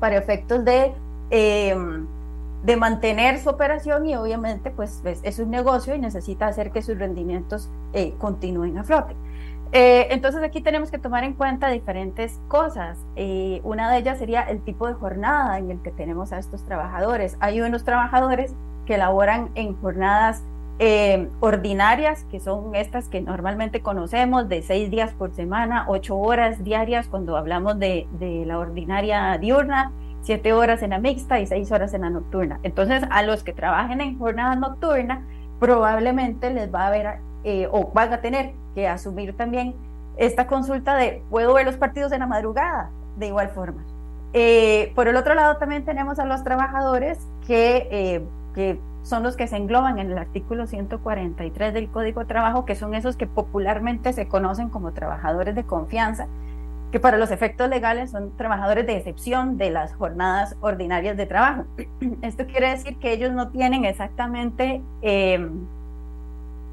[0.00, 0.92] para efectos de,
[1.30, 1.76] eh,
[2.64, 6.98] de mantener su operación y obviamente pues es, un negocio y necesita hacer que sus
[6.98, 9.14] rendimientos eh, continúen a flote.
[9.72, 12.98] Eh, entonces aquí tenemos que tomar en cuenta diferentes cosas.
[13.14, 16.64] Eh, una de ellas sería el tipo de jornada en el que tenemos a estos
[16.64, 17.36] trabajadores.
[17.40, 18.54] Hay unos trabajadores
[18.86, 20.42] que laboran en jornadas
[20.80, 26.64] eh, ordinarias, que son estas que normalmente conocemos, de seis días por semana, ocho horas
[26.64, 28.08] diarias cuando hablamos de,
[28.46, 29.92] la ordinaria diurna,
[30.22, 32.58] siete horas en la mixta y seis horas en la nocturna.
[32.62, 35.26] Entonces a los que trabajen en jornada nocturna,
[35.60, 37.18] probablemente les va a haber
[37.70, 39.74] o van a tener que asumir también
[40.16, 43.82] esta consulta de puedo ver los partidos en la madrugada de igual forma.
[44.32, 49.36] Eh, por el otro lado también tenemos a los trabajadores que, eh, que son los
[49.36, 53.26] que se engloban en el artículo 143 del Código de Trabajo, que son esos que
[53.26, 56.28] popularmente se conocen como trabajadores de confianza,
[56.92, 61.64] que para los efectos legales son trabajadores de excepción de las jornadas ordinarias de trabajo.
[62.22, 64.82] Esto quiere decir que ellos no tienen exactamente...
[65.02, 65.50] Eh,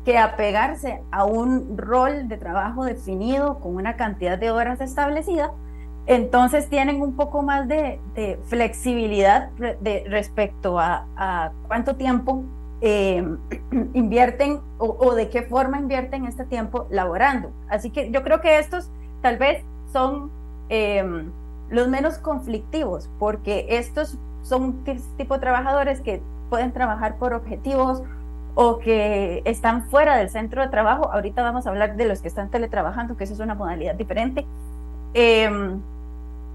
[0.08, 5.52] que apegarse a un rol de trabajo definido con una cantidad de horas establecida,
[6.06, 8.00] entonces tienen un poco más de,
[8.46, 12.46] flexibilidad de, respecto a, cuánto tiempo
[12.80, 13.22] eh,
[13.94, 17.52] invierten o, de qué forma invierten este tiempo laborando.
[17.68, 18.90] Así que yo creo que estos
[19.22, 19.62] tal vez
[19.92, 20.32] son
[20.70, 21.04] eh,
[21.70, 24.86] los menos conflictivos, porque estos son
[25.18, 28.04] tipo de trabajadores que pueden trabajar por objetivos
[28.60, 31.12] o que están fuera del centro de trabajo.
[31.14, 34.48] Ahorita vamos a hablar de los que están teletrabajando, que eso es una modalidad diferente.
[35.14, 35.80] Em,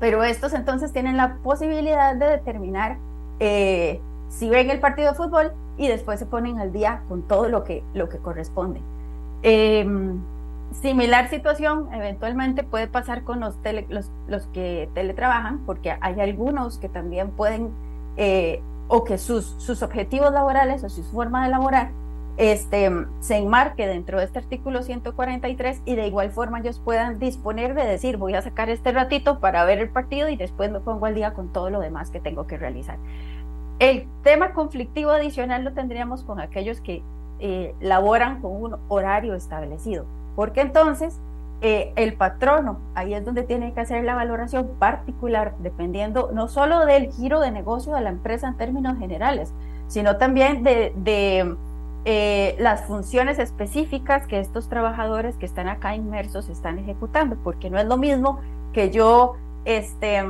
[0.01, 2.97] pero estos entonces tienen la posibilidad de determinar
[3.39, 4.01] eh,
[4.31, 7.63] si ven el partido de fútbol y después se ponen al día con todo lo
[7.63, 8.81] que, lo que corresponde.
[9.45, 10.19] Em,
[10.73, 13.55] similar situación eventualmente puede pasar con los,
[13.91, 17.71] los, los, que teletrabajan, porque hay algunos que también pueden,
[18.17, 18.61] eh,
[18.95, 21.89] o que sus, sus objetivos laborales o su forma de laborar
[22.37, 22.91] este,
[23.21, 27.87] se enmarque dentro de este artículo 143 y de igual forma ellos puedan disponer de
[27.87, 31.15] decir voy a sacar este ratito para ver el partido y después me pongo al
[31.15, 32.99] día con todo lo demás que tengo que realizar.
[33.79, 37.03] El tema conflictivo adicional lo tendríamos con aquellos que
[37.39, 40.05] eh, laboran con un horario establecido,
[40.37, 41.19] porque entonces
[41.65, 46.85] eh, el patrono, ahí es donde tiene que hacer la valoración particular, dependiendo no solo
[46.87, 49.55] del giro de negocio de la empresa en términos generales,
[49.87, 51.57] sino también de,
[52.05, 57.79] eh, las funciones específicas que estos trabajadores que están acá inmersos están ejecutando, porque no
[57.79, 58.41] es lo mismo
[58.73, 60.21] que yo, este,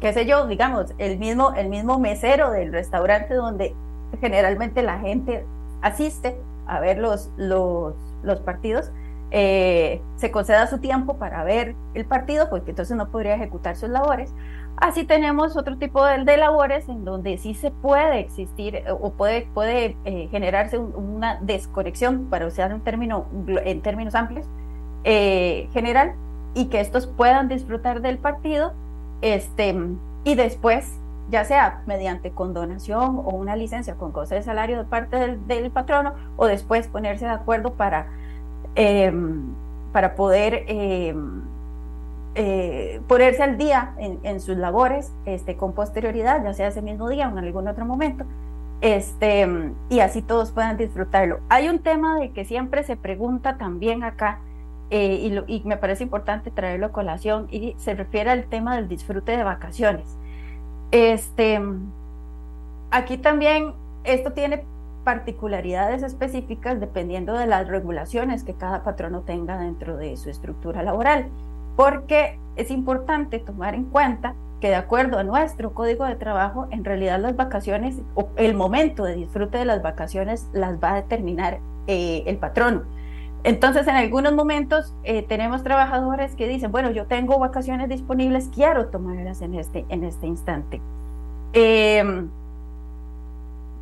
[0.00, 3.74] qué sé yo, digamos, el mismo, el mismo mesero del restaurante donde
[4.20, 5.46] generalmente la gente
[5.80, 6.36] asiste
[6.66, 8.90] a ver los, los, los partidos,
[9.30, 13.88] eh, se conceda su tiempo para ver el partido, porque entonces no podría ejecutar sus
[13.88, 14.32] labores.
[14.76, 19.48] Así tenemos otro tipo de, labores en donde sí se puede existir eh, o puede,
[19.54, 23.26] puede eh, generarse una desconexión, para usar un término
[23.64, 24.46] en términos amplios,
[25.04, 26.14] general,
[26.54, 28.72] y que estos puedan disfrutar del partido
[29.22, 29.74] este,
[30.24, 30.92] y después,
[31.30, 36.14] ya sea mediante condonación o una licencia con goce de salario de parte del, patrono,
[36.36, 38.08] o después ponerse de acuerdo para,
[38.76, 39.42] em,
[39.92, 41.42] para poder em,
[42.34, 47.28] eh, ponerse al día en, sus labores este, con posterioridad, ya sea ese mismo día
[47.28, 48.24] o en algún otro momento.
[48.82, 49.48] Este,
[49.88, 51.40] y así todos puedan disfrutarlo.
[51.48, 54.40] Hay un tema de que siempre se pregunta también acá,
[54.90, 59.36] eh, y, me parece importante traerlo a colación y se refiere al tema del disfrute
[59.36, 60.06] de vacaciones.
[60.90, 61.60] Este,
[62.90, 63.72] aquí también
[64.04, 64.64] esto tiene
[65.06, 71.28] particularidades específicas dependiendo de las regulaciones que cada patrono tenga dentro de su estructura laboral,
[71.76, 76.84] porque es importante tomar en cuenta que de acuerdo a nuestro código de trabajo, en
[76.84, 81.60] realidad las vacaciones o el momento de disfrute de las vacaciones las va a determinar
[81.86, 82.82] eh, el patrono.
[83.44, 88.86] Entonces, en algunos momentos eh, tenemos trabajadores que dicen, bueno, yo tengo vacaciones disponibles, quiero
[88.86, 90.80] tomarlas en este, en este instante.
[91.52, 92.28] Em,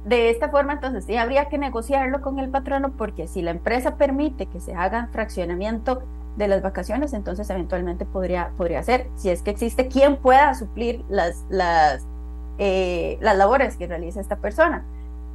[0.05, 3.97] de esta forma, entonces sí habría que negociarlo con el patrono porque si la empresa
[3.97, 6.03] permite que se haga fraccionamiento
[6.37, 11.05] de las vacaciones, entonces eventualmente podría, podría ser, si es que existe quien pueda suplir
[11.09, 12.05] las, las,
[12.59, 14.85] eh, las labores que realiza esta persona.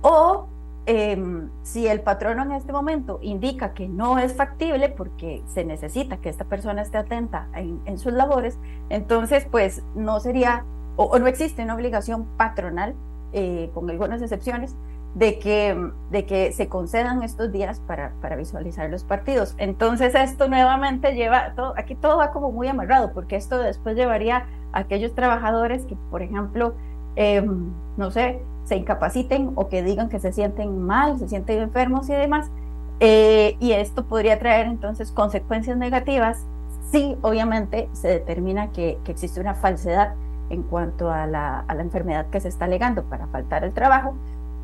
[0.02, 0.48] O
[0.92, 6.18] Em, si el patrono en este momento indica que no es factible porque se necesita
[6.18, 8.58] que esta persona esté atenta en, sus labores,
[8.90, 10.66] entonces pues no sería
[10.96, 12.96] o, no existe una obligación patronal,
[13.34, 14.76] eh, con algunas excepciones,
[15.16, 15.76] de que,
[16.12, 19.56] de que se concedan estos días para, para visualizar los partidos.
[19.58, 24.46] Entonces esto nuevamente lleva, todo, aquí todo va como muy amarrado, porque esto después llevaría
[24.72, 26.76] a aquellos trabajadores que, por ejemplo,
[27.16, 32.08] em, no sé, se incapaciten o que digan que se sienten mal, se sienten enfermos
[32.10, 32.52] y demás.
[33.00, 36.46] Eh, y esto podría traer entonces consecuencias negativas
[36.92, 40.14] si obviamente se determina que, existe una falsedad
[40.50, 44.16] en cuanto a la, enfermedad que se está alegando para faltar el trabajo,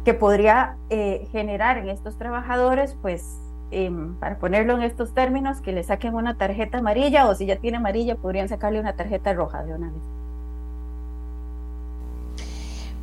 [0.04, 3.38] que podría eh, generar en estos trabajadores, pues,
[3.72, 7.58] em, para ponerlo en estos términos, que le saquen una tarjeta amarilla o si ya
[7.58, 10.02] tiene amarilla, podrían sacarle una tarjeta roja de una vez.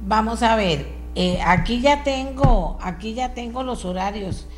[0.06, 4.48] Vamos a ver, eh, aquí ya tengo, aquí ya tengo los horarios.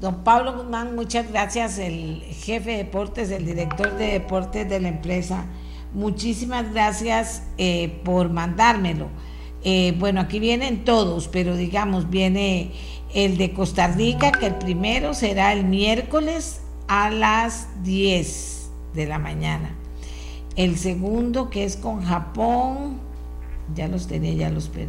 [0.00, 4.88] Don Pablo Guzmán, muchas gracias, el jefe de deportes, el director de deportes de la
[4.88, 5.44] empresa.
[5.94, 9.08] Muchísimas gracias eh, por mandármelo.
[9.64, 12.72] Eh, bueno, aquí vienen todos, pero digamos, viene
[13.14, 19.18] el de Costa Rica, que el primero será el miércoles a las 10 de la
[19.18, 19.74] mañana.
[20.56, 22.98] El segundo, que es con Japón,
[23.74, 24.88] ya los tenía, ya los perdí.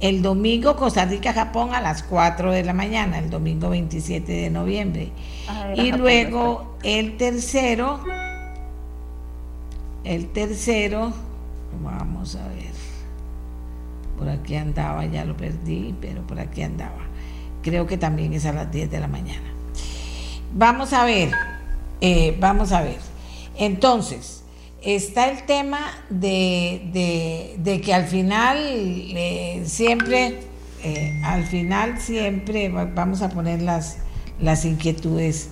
[0.00, 4.50] El domingo Costa Rica, Japón a las 4 de la mañana, el domingo 27 de
[4.50, 5.12] noviembre.
[5.76, 8.00] y luego el tercero,
[10.04, 11.12] el tercero,
[11.82, 12.72] vamos a ver,
[14.18, 17.06] por aquí andaba, ya lo perdí, pero por aquí andaba.
[17.62, 19.52] Creo que también es a las 10 de la mañana.
[20.54, 21.30] Vamos a ver,
[22.00, 22.98] eh, vamos a ver.
[23.56, 24.42] Entonces,
[24.82, 30.40] está el tema de, que al final eh, siempre,
[30.82, 33.98] eh, al final siempre vamos a poner las,
[34.40, 35.50] las inquietudes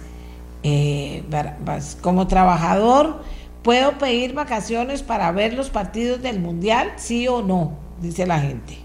[2.00, 3.22] como trabajador,
[3.62, 6.92] ¿Puedo pedir vacaciones para ver los partidos del Mundial?
[6.96, 7.72] ¿Sí o no?
[8.00, 8.78] Dice la gente.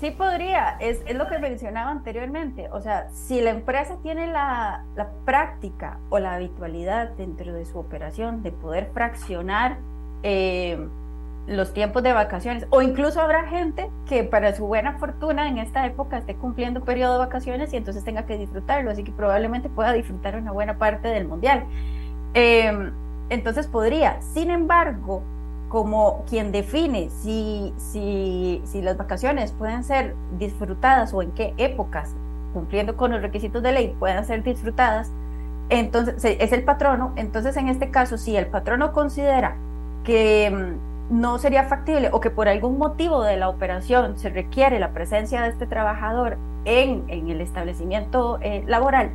[0.00, 2.68] Sí podría, es, lo que mencionaba anteriormente.
[2.72, 7.78] O sea, si la empresa tiene la, la, práctica o la habitualidad dentro de su
[7.78, 9.78] operación de poder fraccionar
[10.22, 10.78] eh,
[11.46, 15.86] los tiempos de vacaciones, o incluso habrá gente que para su buena fortuna en esta
[15.86, 19.92] época esté cumpliendo periodo de vacaciones y entonces tenga que disfrutarlo, así que probablemente pueda
[19.92, 21.64] disfrutar una buena parte del mundial.
[22.34, 22.92] Eh,
[23.30, 25.22] entonces podría, sin embargo,
[25.68, 32.14] como quien define si, si, las vacaciones pueden ser disfrutadas o en qué épocas,
[32.54, 35.10] cumpliendo con los requisitos de ley, puedan ser disfrutadas,
[35.68, 37.12] entonces es el patrono.
[37.16, 39.56] Entonces, en este caso, si el patrono considera
[40.04, 44.78] que mm, no sería factible o que por algún motivo de la operación se requiere
[44.78, 49.10] la presencia de este trabajador en, en el establecimiento eh, laboral,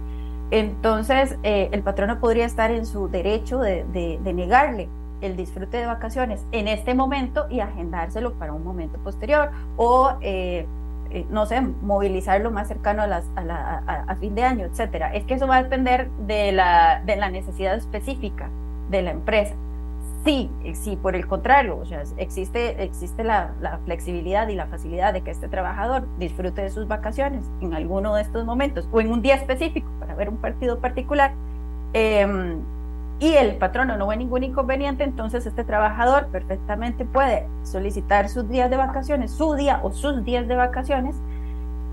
[0.51, 4.89] entonces eh, el patrono podría estar en su derecho de, negarle
[5.21, 10.65] el disfrute de vacaciones en este momento y agendárselo para un momento posterior o, eh,
[11.11, 15.13] eh, no sé, movilizarlo más cercano a, las, a, la, a, fin de año, etcétera.
[15.13, 18.49] Es que eso va a depender de la, de la necesidad específica
[18.89, 19.55] de la empresa.
[20.23, 21.83] Sí, sí, por el contrario, o
[22.17, 23.51] existe, existe la,
[23.83, 28.21] flexibilidad y la facilidad de que este trabajador disfrute de sus vacaciones en alguno de
[28.21, 31.33] estos momentos o en un día específico para ver un partido particular.
[31.93, 32.55] Eh,
[33.19, 38.69] y el patrono no ve ningún inconveniente, entonces este trabajador perfectamente puede solicitar sus días
[38.69, 41.15] de vacaciones, su día o sus días de vacaciones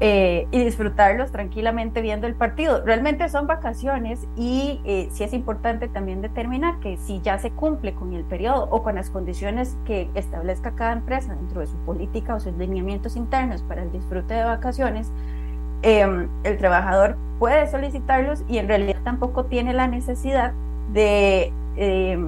[0.02, 2.82] eh, y disfrutarlos tranquilamente viendo el partido.
[2.82, 7.93] Realmente son vacaciones y eh, sí es importante también determinar que si ya se cumple
[7.93, 12.35] con el periodo o con las condiciones que establezca cada empresa dentro de su política
[12.35, 15.12] o sus lineamientos internos para el disfrute de vacaciones,
[15.82, 20.52] eh, el trabajador puede solicitarlos y en realidad tampoco tiene la necesidad
[20.94, 22.18] de, eh,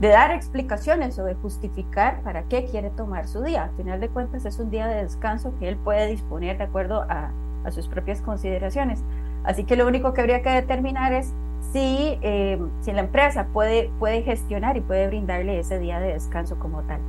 [0.00, 3.64] de, dar explicaciones o de justificar para qué quiere tomar su día.
[3.64, 7.02] Al final de cuentas es un día de descanso que él puede disponer de acuerdo
[7.08, 7.30] a,
[7.64, 9.00] a sus propias consideraciones.
[9.44, 11.32] Así que lo único que habría que determinar es
[11.72, 16.56] si, eh, si la empresa puede, puede gestionar y puede brindarle ese día de descanso
[16.58, 17.00] como tal.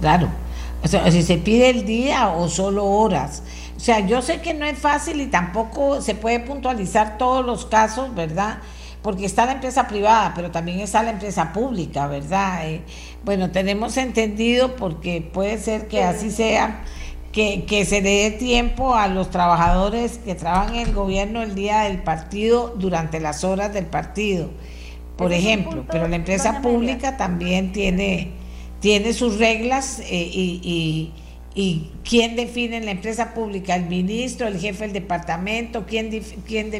[0.00, 0.28] Claro,
[0.82, 3.42] o sea, si se pide el día o solo horas.
[3.76, 7.66] O sea, yo sé que no es fácil y tampoco se puede puntualizar todos los
[7.66, 8.58] casos, ¿verdad?
[9.02, 12.68] Porque está la empresa privada, pero también está la empresa pública, ¿verdad?
[12.68, 12.82] Eh,
[13.24, 16.84] bueno, tenemos entendido, porque puede ser que así sea,
[17.32, 21.54] que, que se le dé tiempo a los trabajadores que trabajan en el gobierno el
[21.54, 24.50] día del partido durante las horas del partido,
[25.16, 28.32] por ejemplo, pero la empresa pública también tiene,
[28.80, 31.12] tiene sus reglas eh, y, y
[31.54, 33.76] ¿Y quién define en la empresa pública?
[33.76, 35.84] ¿El ministro, el jefe del departamento?
[35.86, 36.10] ¿Quién,
[36.46, 36.70] quién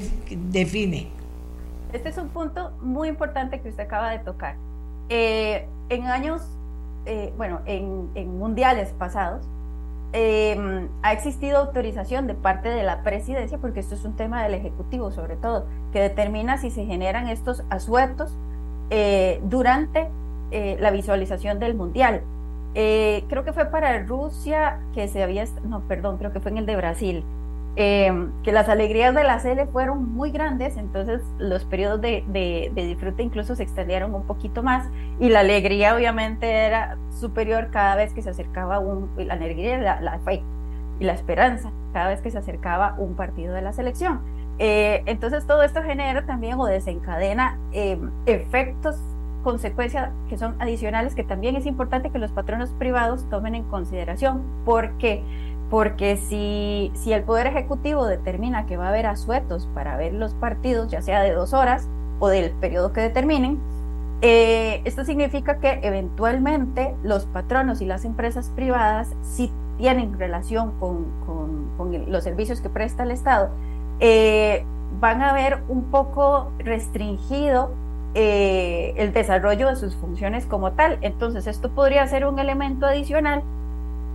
[0.51, 1.09] define?
[1.93, 4.57] Este es un punto muy importante que usted acaba de tocar.
[5.09, 6.43] Eh, en años,
[7.05, 9.47] eh, bueno, en, en, mundiales pasados,
[10.15, 14.55] eh, ha existido autorización de parte de la presidencia, porque esto es un tema del
[14.55, 18.37] Ejecutivo sobre todo, que determina si se generan estos asuetos
[18.91, 20.11] eh, durante
[20.51, 22.23] eh, la visualización del mundial.
[22.75, 26.67] creo que fue para Rusia que se había, no, perdón, creo que fue en el
[26.67, 27.25] de Brasil,
[27.77, 32.71] eh, que las alegrías de la CL fueron muy grandes, entonces los periodos de, de,
[32.75, 34.89] disfrute incluso se extendieron un poquito más
[35.19, 40.01] y la alegría obviamente era superior cada vez que se acercaba un, la alegría, la,
[40.01, 40.43] la fe
[41.01, 44.21] y la esperanza cada vez que se acercaba un partido de la selección.
[44.59, 48.97] Eh, entonces todo esto genera también o desencadena eh, efectos
[49.43, 54.43] consecuencias que son adicionales que también es importante que los patronos privados tomen en consideración
[54.65, 55.23] porque
[55.73, 60.35] porque si, si el Poder Ejecutivo determina que va a haber asuetos para ver los
[60.35, 61.89] partidos, ya sea de dos horas
[62.19, 63.59] o del periodo que determinen,
[64.21, 71.07] eh, esto significa que eventualmente los patronos y las empresas privadas, si tienen relación con,
[71.27, 73.49] con, los servicios que presta el Estado,
[73.99, 74.67] eh,
[75.01, 77.71] van a ver un poco restringido
[78.13, 80.99] eh, el desarrollo de sus funciones como tal.
[81.01, 83.43] Entonces, esto podría ser un elemento adicional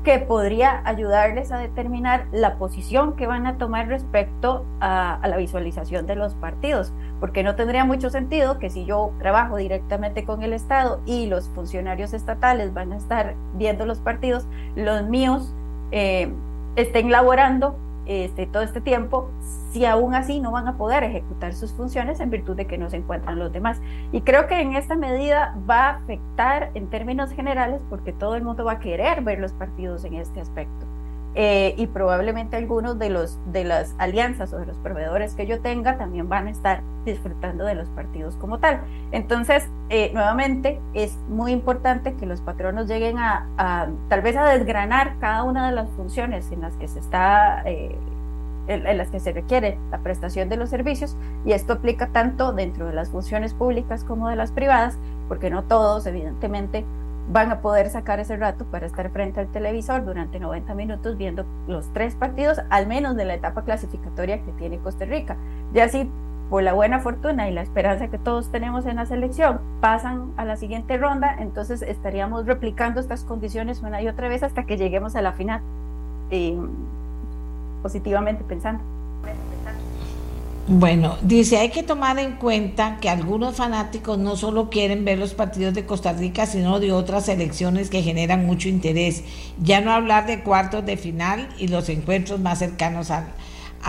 [0.08, 6.08] que podría ayudarles a determinar la posición que van a tomar respecto a, la visualización
[6.08, 10.54] de los partidos, porque no tendría mucho sentido que si yo trabajo directamente con el
[10.54, 14.48] Estado y los funcionarios estatales van a estar viendo los partidos,
[14.78, 15.54] los míos
[15.92, 16.32] eh,
[16.78, 17.76] estén laborando
[18.08, 19.30] este, todo este tiempo,
[19.72, 22.90] si aún así no van a poder ejecutar sus funciones en virtud de que no
[22.90, 23.80] se encuentran los demás.
[24.12, 28.44] Y creo que en esta medida va a afectar en términos generales porque todo el
[28.44, 30.87] mundo va a querer ver los partidos en este aspecto.
[31.40, 35.60] Eh, y probablemente algunos de, los, de las alianzas o de los proveedores que yo
[35.60, 38.82] tenga también van a estar disfrutando de los partidos como tal.
[39.12, 45.20] Entonces, eh, nuevamente, es muy importante que los patronos lleguen a, tal vez a desgranar
[45.20, 47.62] cada una de las funciones en las que se está...
[47.66, 47.96] Eh,
[48.68, 51.16] en, las que se requiere la prestación de los servicios
[51.46, 54.98] y esto aplica tanto dentro de las funciones públicas como de las privadas,
[55.30, 56.84] porque no todos evidentemente
[57.30, 61.46] van a poder sacar ese rato para estar frente al televisor durante 90 minutos viendo
[61.68, 65.36] los tres partidos, al menos de la etapa clasificatoria que tiene Costa Rica.
[65.74, 66.10] Ya si
[66.50, 70.46] por la buena fortuna y la esperanza que todos tenemos en la selección pasan a
[70.46, 75.18] la siguiente ronda, entonces estaríamos replicando estas condiciones una y otra vez hasta que lleguemos
[75.18, 75.62] a la final,
[77.84, 78.82] positivamente pensando.
[80.70, 85.34] Bueno, dice, hay que tomar en cuenta que algunos fanáticos no solo quieren ver los
[85.34, 89.24] partidos de Costa Rica, sino de otras selecciones que generan mucho interés.
[89.64, 93.28] Ya no hablar de cuartos de final y los encuentros más cercanos a,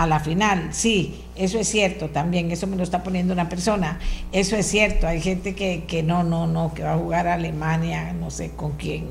[0.07, 0.69] la final.
[0.71, 3.99] Sí, eso es cierto también, eso me lo está poniendo una persona.
[4.31, 7.33] Eso es cierto, hay gente que, que no, no, no, que va a jugar a
[7.33, 9.09] Alemania, no sé con quién,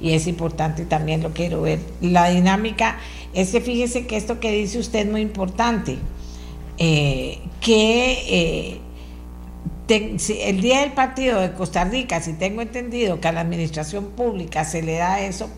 [0.00, 1.78] y, y es importante también lo quiero ver.
[2.00, 2.98] La dinámica
[3.34, 5.98] es que fíjese que esto que dice usted es muy importante
[6.78, 8.80] eh, que eh,
[9.88, 14.64] el día del partido de Costa Rica, si tengo entendido que a la administración pública
[14.64, 15.48] se le da eso,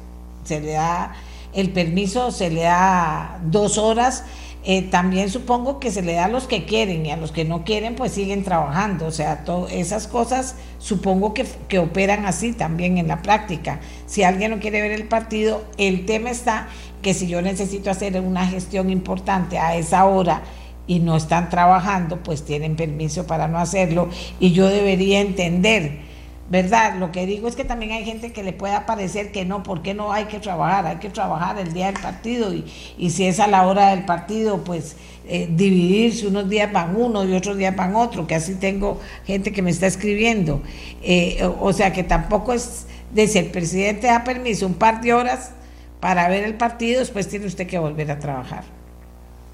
[0.45, 1.15] se le da
[1.53, 4.25] el permiso, se le da dos horas,
[4.69, 7.45] eh, también supongo que se le da a los que quieren y a los que
[7.45, 9.07] no quieren pues siguen trabajando.
[9.07, 13.79] O sea, todas esas cosas supongo que, que, operan así también en la práctica.
[14.07, 16.67] Si alguien no quiere ver el partido, el tema está
[17.01, 20.43] que si yo necesito hacer una gestión importante a esa hora,
[20.87, 24.09] y no están trabajando, pues tienen permiso para no hacerlo
[24.39, 26.01] y yo debería entender,
[26.49, 26.97] ¿verdad?
[26.97, 29.83] Lo que digo es que también hay gente que le pueda parecer que no, ¿por
[29.83, 30.87] qué no hay que trabajar?
[30.87, 32.65] Hay que trabajar el día del partido y,
[32.97, 34.97] y si es a la hora del partido, pues
[35.29, 39.51] eh, dividirse, unos días van uno y otros días van otro, que así tengo gente
[39.51, 40.63] que me está escribiendo.
[41.03, 45.15] Eh, o, sea que tampoco es de si el presidente da permiso un par de
[45.15, 45.51] horas
[45.99, 48.76] para ver el partido, después tiene usted que volver a trabajar.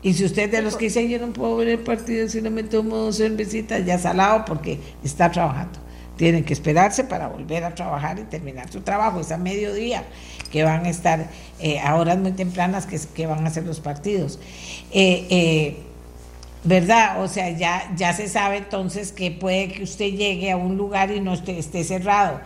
[0.03, 2.51] Y si usted de los que dicen yo no puedo ver el partido si no
[2.51, 5.79] me tomo dos cervecitas, ya salado porque está trabajando.
[6.17, 9.21] Tienen que esperarse para volver a trabajar y terminar su trabajo.
[9.21, 10.05] Es a mediodía
[10.51, 13.81] que van a estar eh, a horas muy tempranas que, que van a hacer los
[13.81, 14.39] partidos.
[14.91, 15.77] Eh, eh,
[16.65, 17.23] ¿Verdad?
[17.23, 21.11] O sea, ya, ya se sabe entonces que puede que usted llegue a un lugar
[21.11, 22.41] y no esté, esté cerrado.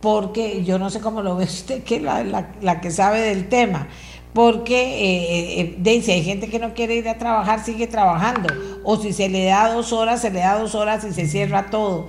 [0.00, 3.48] Porque yo no sé cómo lo ve usted, que la, la, la que sabe del
[3.48, 3.88] tema
[4.34, 8.52] porque eh, eh, eh si hay gente que no quiere ir a trabajar, sigue trabajando,
[8.82, 11.70] o si se le da dos horas, se le da dos horas y se cierra
[11.70, 12.08] todo,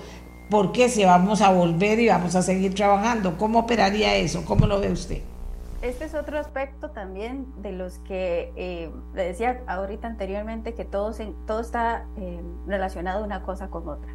[0.49, 4.43] porque si vamos a volver y vamos a seguir trabajando, ¿cómo operaría eso?
[4.43, 5.21] ¿Cómo lo ve usted?
[5.83, 11.13] Este es otro aspecto también de los que eh, le decía ahorita anteriormente que todo,
[11.45, 12.07] todo está
[12.65, 14.11] relacionado una cosa con otra.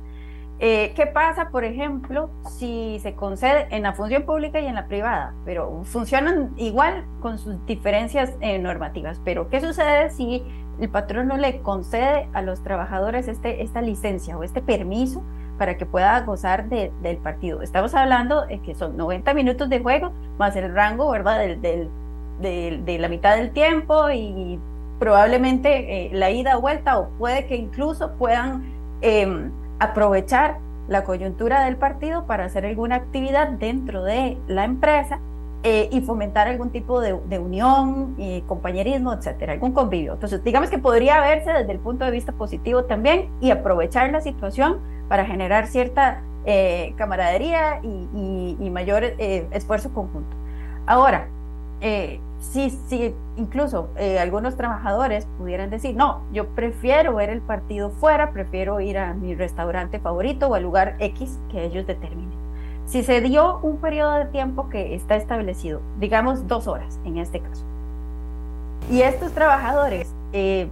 [0.63, 4.87] Eh, ¿Qué pasa, por ejemplo, si se concede en la función pública y en la
[4.89, 5.33] privada?
[5.47, 9.19] Pero funcionan igual con sus diferencias eh, normativas.
[9.25, 10.43] Pero ¿qué sucede si
[10.79, 15.23] el patrón no le concede a los trabajadores este, esta licencia o este permiso
[15.57, 17.63] para que pueda gozar del partido?
[17.63, 21.39] Estamos hablando de que son 90 minutos de juego más el rango, ¿verdad?
[21.57, 21.89] Del,
[22.39, 24.59] de la mitad del tiempo y
[24.99, 28.63] probablemente eh, la ida o vuelta o puede que incluso puedan
[29.01, 29.51] em,
[29.81, 30.59] aprovechar
[30.89, 35.19] la coyuntura del partido para hacer alguna actividad dentro de la empresa
[35.63, 40.15] eh, y fomentar algún tipo de, unión y compañerismo, etcétera, algún convivio.
[40.15, 44.21] Entonces, digamos que podría verse desde el punto de vista positivo también y aprovechar la
[44.21, 44.79] situación
[45.09, 50.35] para generar cierta eh, camaradería y, mayor eh, esfuerzo conjunto.
[50.87, 51.29] Ahora,
[52.41, 58.33] sí, sí, incluso eh, algunos trabajadores pudieran decir, no, yo prefiero ver el partido fuera,
[58.33, 62.41] prefiero ir a mi restaurante favorito o al lugar X que ellos determinen.
[62.87, 67.41] Si se dio un periodo de tiempo que está establecido, digamos dos horas en este
[67.41, 67.65] caso,
[68.91, 70.69] y estos trabajadores eh,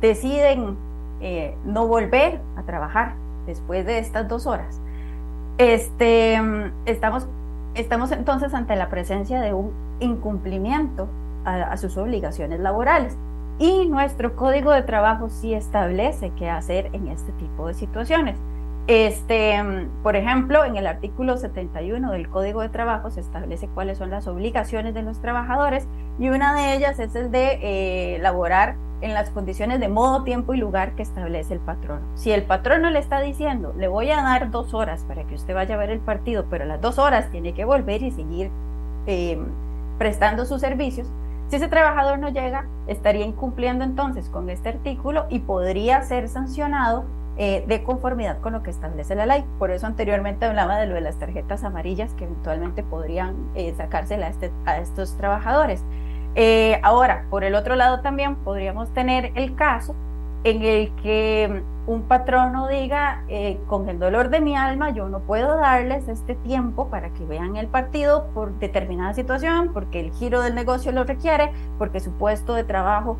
[0.00, 0.76] deciden
[1.20, 3.14] eh, no volver a trabajar
[3.46, 4.80] después de estas dos horas,
[5.58, 6.40] este,
[6.86, 7.26] estamos,
[7.74, 11.08] estamos entonces ante la presencia de un incumplimiento
[11.44, 13.16] a, sus obligaciones laborales.
[13.58, 18.38] Y nuestro código de trabajo sí establece qué hacer en este tipo de situaciones.
[18.86, 19.62] Este,
[20.02, 24.26] por ejemplo, en el artículo 71 del Código de Trabajo se establece cuáles son las
[24.26, 25.86] obligaciones de los trabajadores
[26.18, 30.54] y una de ellas es el de eh, laborar en las condiciones de modo, tiempo
[30.54, 32.00] y lugar que establece el patrón.
[32.14, 35.34] Si el patrón no le está diciendo, le voy a dar dos horas para que
[35.34, 38.50] usted vaya a ver el partido, pero las dos horas tiene que volver y seguir
[39.06, 39.38] eh,
[39.98, 41.06] prestando sus servicios,
[41.48, 47.04] Si ese trabajador no llega, estaría incumpliendo entonces con este artículo y podría ser sancionado
[47.36, 49.44] eh, de conformidad con lo que establece la ley.
[49.58, 54.26] Por eso anteriormente hablaba de lo de las tarjetas amarillas que eventualmente podrían eh, sacársela
[54.26, 55.82] a, este, a estos trabajadores.
[56.34, 59.94] Eh, ahora, por el otro lado también podríamos tener el caso
[60.44, 65.20] en el que un patrono diga, eh, con el dolor de mi alma, yo no
[65.20, 70.40] puedo darles este tiempo para que vean el partido por determinada situación, porque el giro
[70.40, 73.18] del negocio lo requiere, porque su puesto de trabajo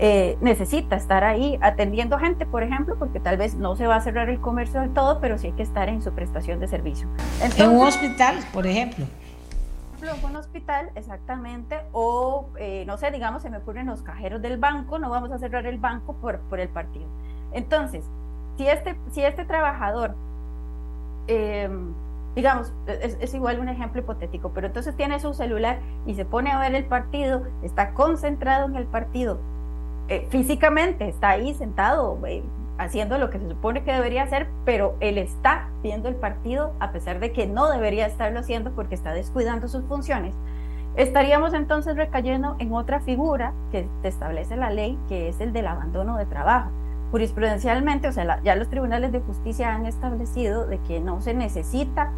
[0.00, 4.00] eh, necesita estar ahí atendiendo gente, por ejemplo, porque tal vez no se va a
[4.00, 7.08] cerrar el comercio del todo, pero sí hay que estar en su prestación de servicio.
[7.56, 9.06] en un hospital, por ejemplo
[10.24, 14.98] un hospital, exactamente, o eh, no sé, digamos, se me ocurren los cajeros del banco,
[14.98, 17.06] no vamos a cerrar el banco por, por el partido.
[17.52, 18.04] Entonces,
[18.56, 20.14] si este, si este trabajador,
[21.26, 21.92] em,
[22.34, 26.50] digamos, es, es, igual un ejemplo hipotético, pero entonces tiene su celular y se pone
[26.50, 29.38] a ver el partido, está concentrado en el partido,
[30.08, 32.42] eh, físicamente está ahí sentado, eh,
[32.78, 36.92] haciendo lo que se supone que debería hacer, pero él está viendo el partido a
[36.92, 40.34] pesar de que no debería estarlo haciendo porque está descuidando sus funciones.
[40.96, 46.16] Estaríamos entonces recayendo en otra figura que establece la ley, que es el del abandono
[46.16, 46.70] de trabajo.
[47.10, 52.10] Jurisprudencialmente, o sea, ya los tribunales de justicia han establecido de que no se necesita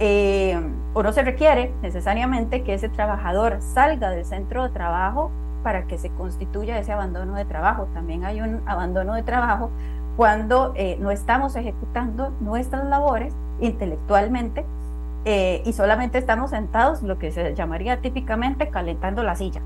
[0.00, 0.60] eh,
[0.92, 5.30] o no se requiere necesariamente que ese trabajador salga del centro de trabajo
[5.62, 7.88] para que se constituya ese abandono de trabajo.
[7.94, 9.70] También hay un abandono de trabajo
[10.16, 14.64] cuando eh, no estamos ejecutando nuestras labores intelectualmente
[15.24, 19.62] eh, y solamente estamos sentados, lo que se llamaría típicamente calentando la silla.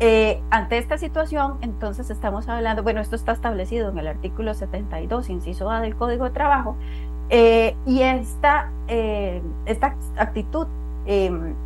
[0.00, 5.28] Eh, ante esta situación, entonces estamos hablando, bueno, esto está establecido en el artículo 72,
[5.28, 6.76] inciso A del Código de Trabajo,
[7.86, 10.66] y esta, esta actitud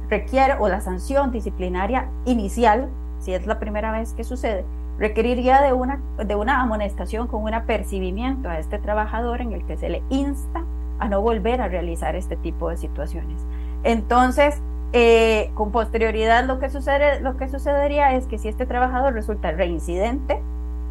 [0.08, 2.88] requiere, o la sanción disciplinaria inicial,
[3.18, 4.64] si es la primera vez que sucede,
[4.98, 9.76] requeriría de una, de una amonestación con un apercibimiento a este trabajador en el que
[9.76, 10.64] se le insta
[10.98, 13.42] a no volver a realizar este tipo de situaciones.
[13.84, 14.60] Entonces,
[14.92, 19.50] eh, con posterioridad lo que, sucede, lo que sucedería es que si este trabajador resulta
[19.50, 20.40] reincidente,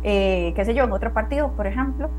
[0.03, 2.09] eh, qué sé yo, en otro partido, por ejemplo,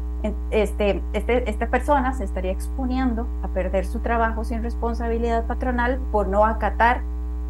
[0.50, 6.26] este, este, esta persona se estaría exponiendo a perder su trabajo sin responsabilidad patronal por
[6.26, 7.02] no acatar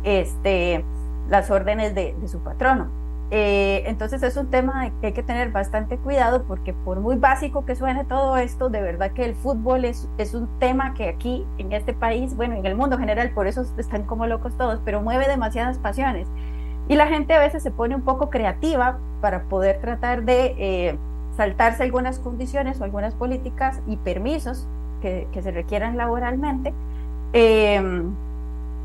[0.05, 0.85] este,
[1.31, 3.06] las órdenes de, de su patrono.
[3.31, 7.65] Eh, entonces es un tema que hay que tener bastante cuidado porque por muy básico
[7.65, 11.45] que suene todo esto, de verdad que el fútbol es, es un tema que aquí
[11.59, 15.03] en este país, bueno, en el mundo general, por eso están como locos todos, pero
[15.03, 16.29] mueve demasiadas pasiones.
[16.89, 20.99] Y la gente a veces se pone un poco creativa para poder tratar de eh,
[21.37, 24.69] saltarse algunas condiciones o algunas políticas y permisos
[25.03, 26.73] que, que se requieran laboralmente.
[27.33, 28.05] Eh,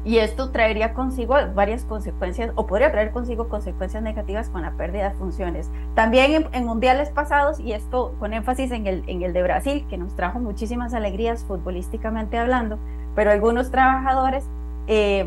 [0.03, 5.09] y esto traería consigo varias consecuencias, o podría traer consigo consecuencias negativas con la pérdida
[5.09, 5.69] de funciones.
[5.93, 9.97] También en, mundiales pasados, y esto con énfasis en el, en el de Brasil, que
[9.97, 12.79] nos trajo muchísimas alegrías futbolísticamente hablando,
[13.15, 14.45] pero algunos trabajadores
[14.87, 15.25] eh,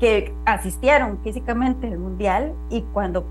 [0.00, 3.24] que asistieron físicamente al mundial y cuando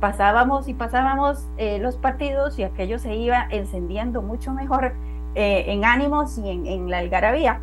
[0.00, 4.92] pasábamos y pasábamos eh, los partidos y aquello se iba encendiendo mucho mejor
[5.34, 7.60] eh, en ánimos y en, en la algarabía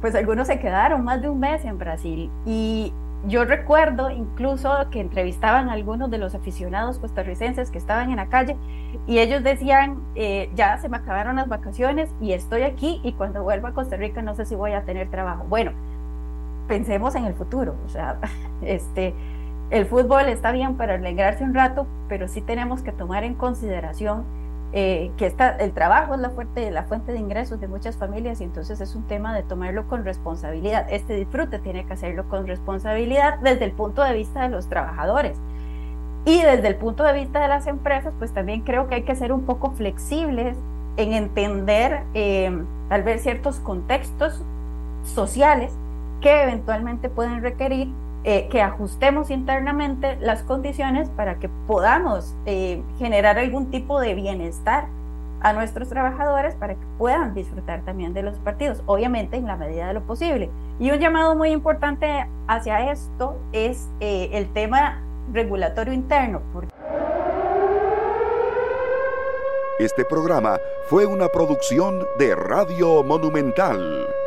[0.00, 2.92] pues algunos se quedaron más de un mes en Brasil y
[3.26, 8.26] yo recuerdo incluso que entrevistaban a algunos de los aficionados costarricenses que estaban en la
[8.26, 8.56] calle
[9.06, 13.42] y ellos decían, eh, ya se me acabaron las vacaciones y estoy aquí y cuando
[13.42, 15.44] vuelva a Costa Rica no sé si voy a tener trabajo.
[15.48, 15.72] Bueno,
[16.68, 18.18] pensemos en el futuro, o sea,
[18.62, 19.14] este,
[19.70, 24.24] el fútbol está bien para alegrarse un rato, pero sí tenemos que tomar en consideración
[24.72, 28.40] eh, que está, el trabajo es la fuente, la fuente de ingresos de muchas familias
[28.42, 30.86] y entonces es un tema de tomarlo con responsabilidad.
[30.90, 35.38] Este disfrute tiene que hacerlo con responsabilidad desde el punto de vista de los trabajadores.
[36.26, 39.16] Y desde el punto de vista de las empresas, pues también creo que hay que
[39.16, 40.56] ser un poco flexibles
[40.98, 42.52] en entender eh,
[42.90, 44.42] tal vez ciertos contextos
[45.04, 45.72] sociales
[46.20, 47.88] que eventualmente pueden requerir
[48.30, 54.84] eh, que ajustemos internamente las condiciones para que podamos eh, generar algún tipo de bienestar
[55.40, 59.86] a nuestros trabajadores para que puedan disfrutar también de los partidos, obviamente en la medida
[59.86, 60.50] de lo posible.
[60.78, 65.00] Y un llamado muy importante hacia esto es eh, el tema
[65.32, 66.42] regulatorio interno.
[69.78, 70.58] Este programa
[70.90, 74.17] fue una producción de Radio Monumental.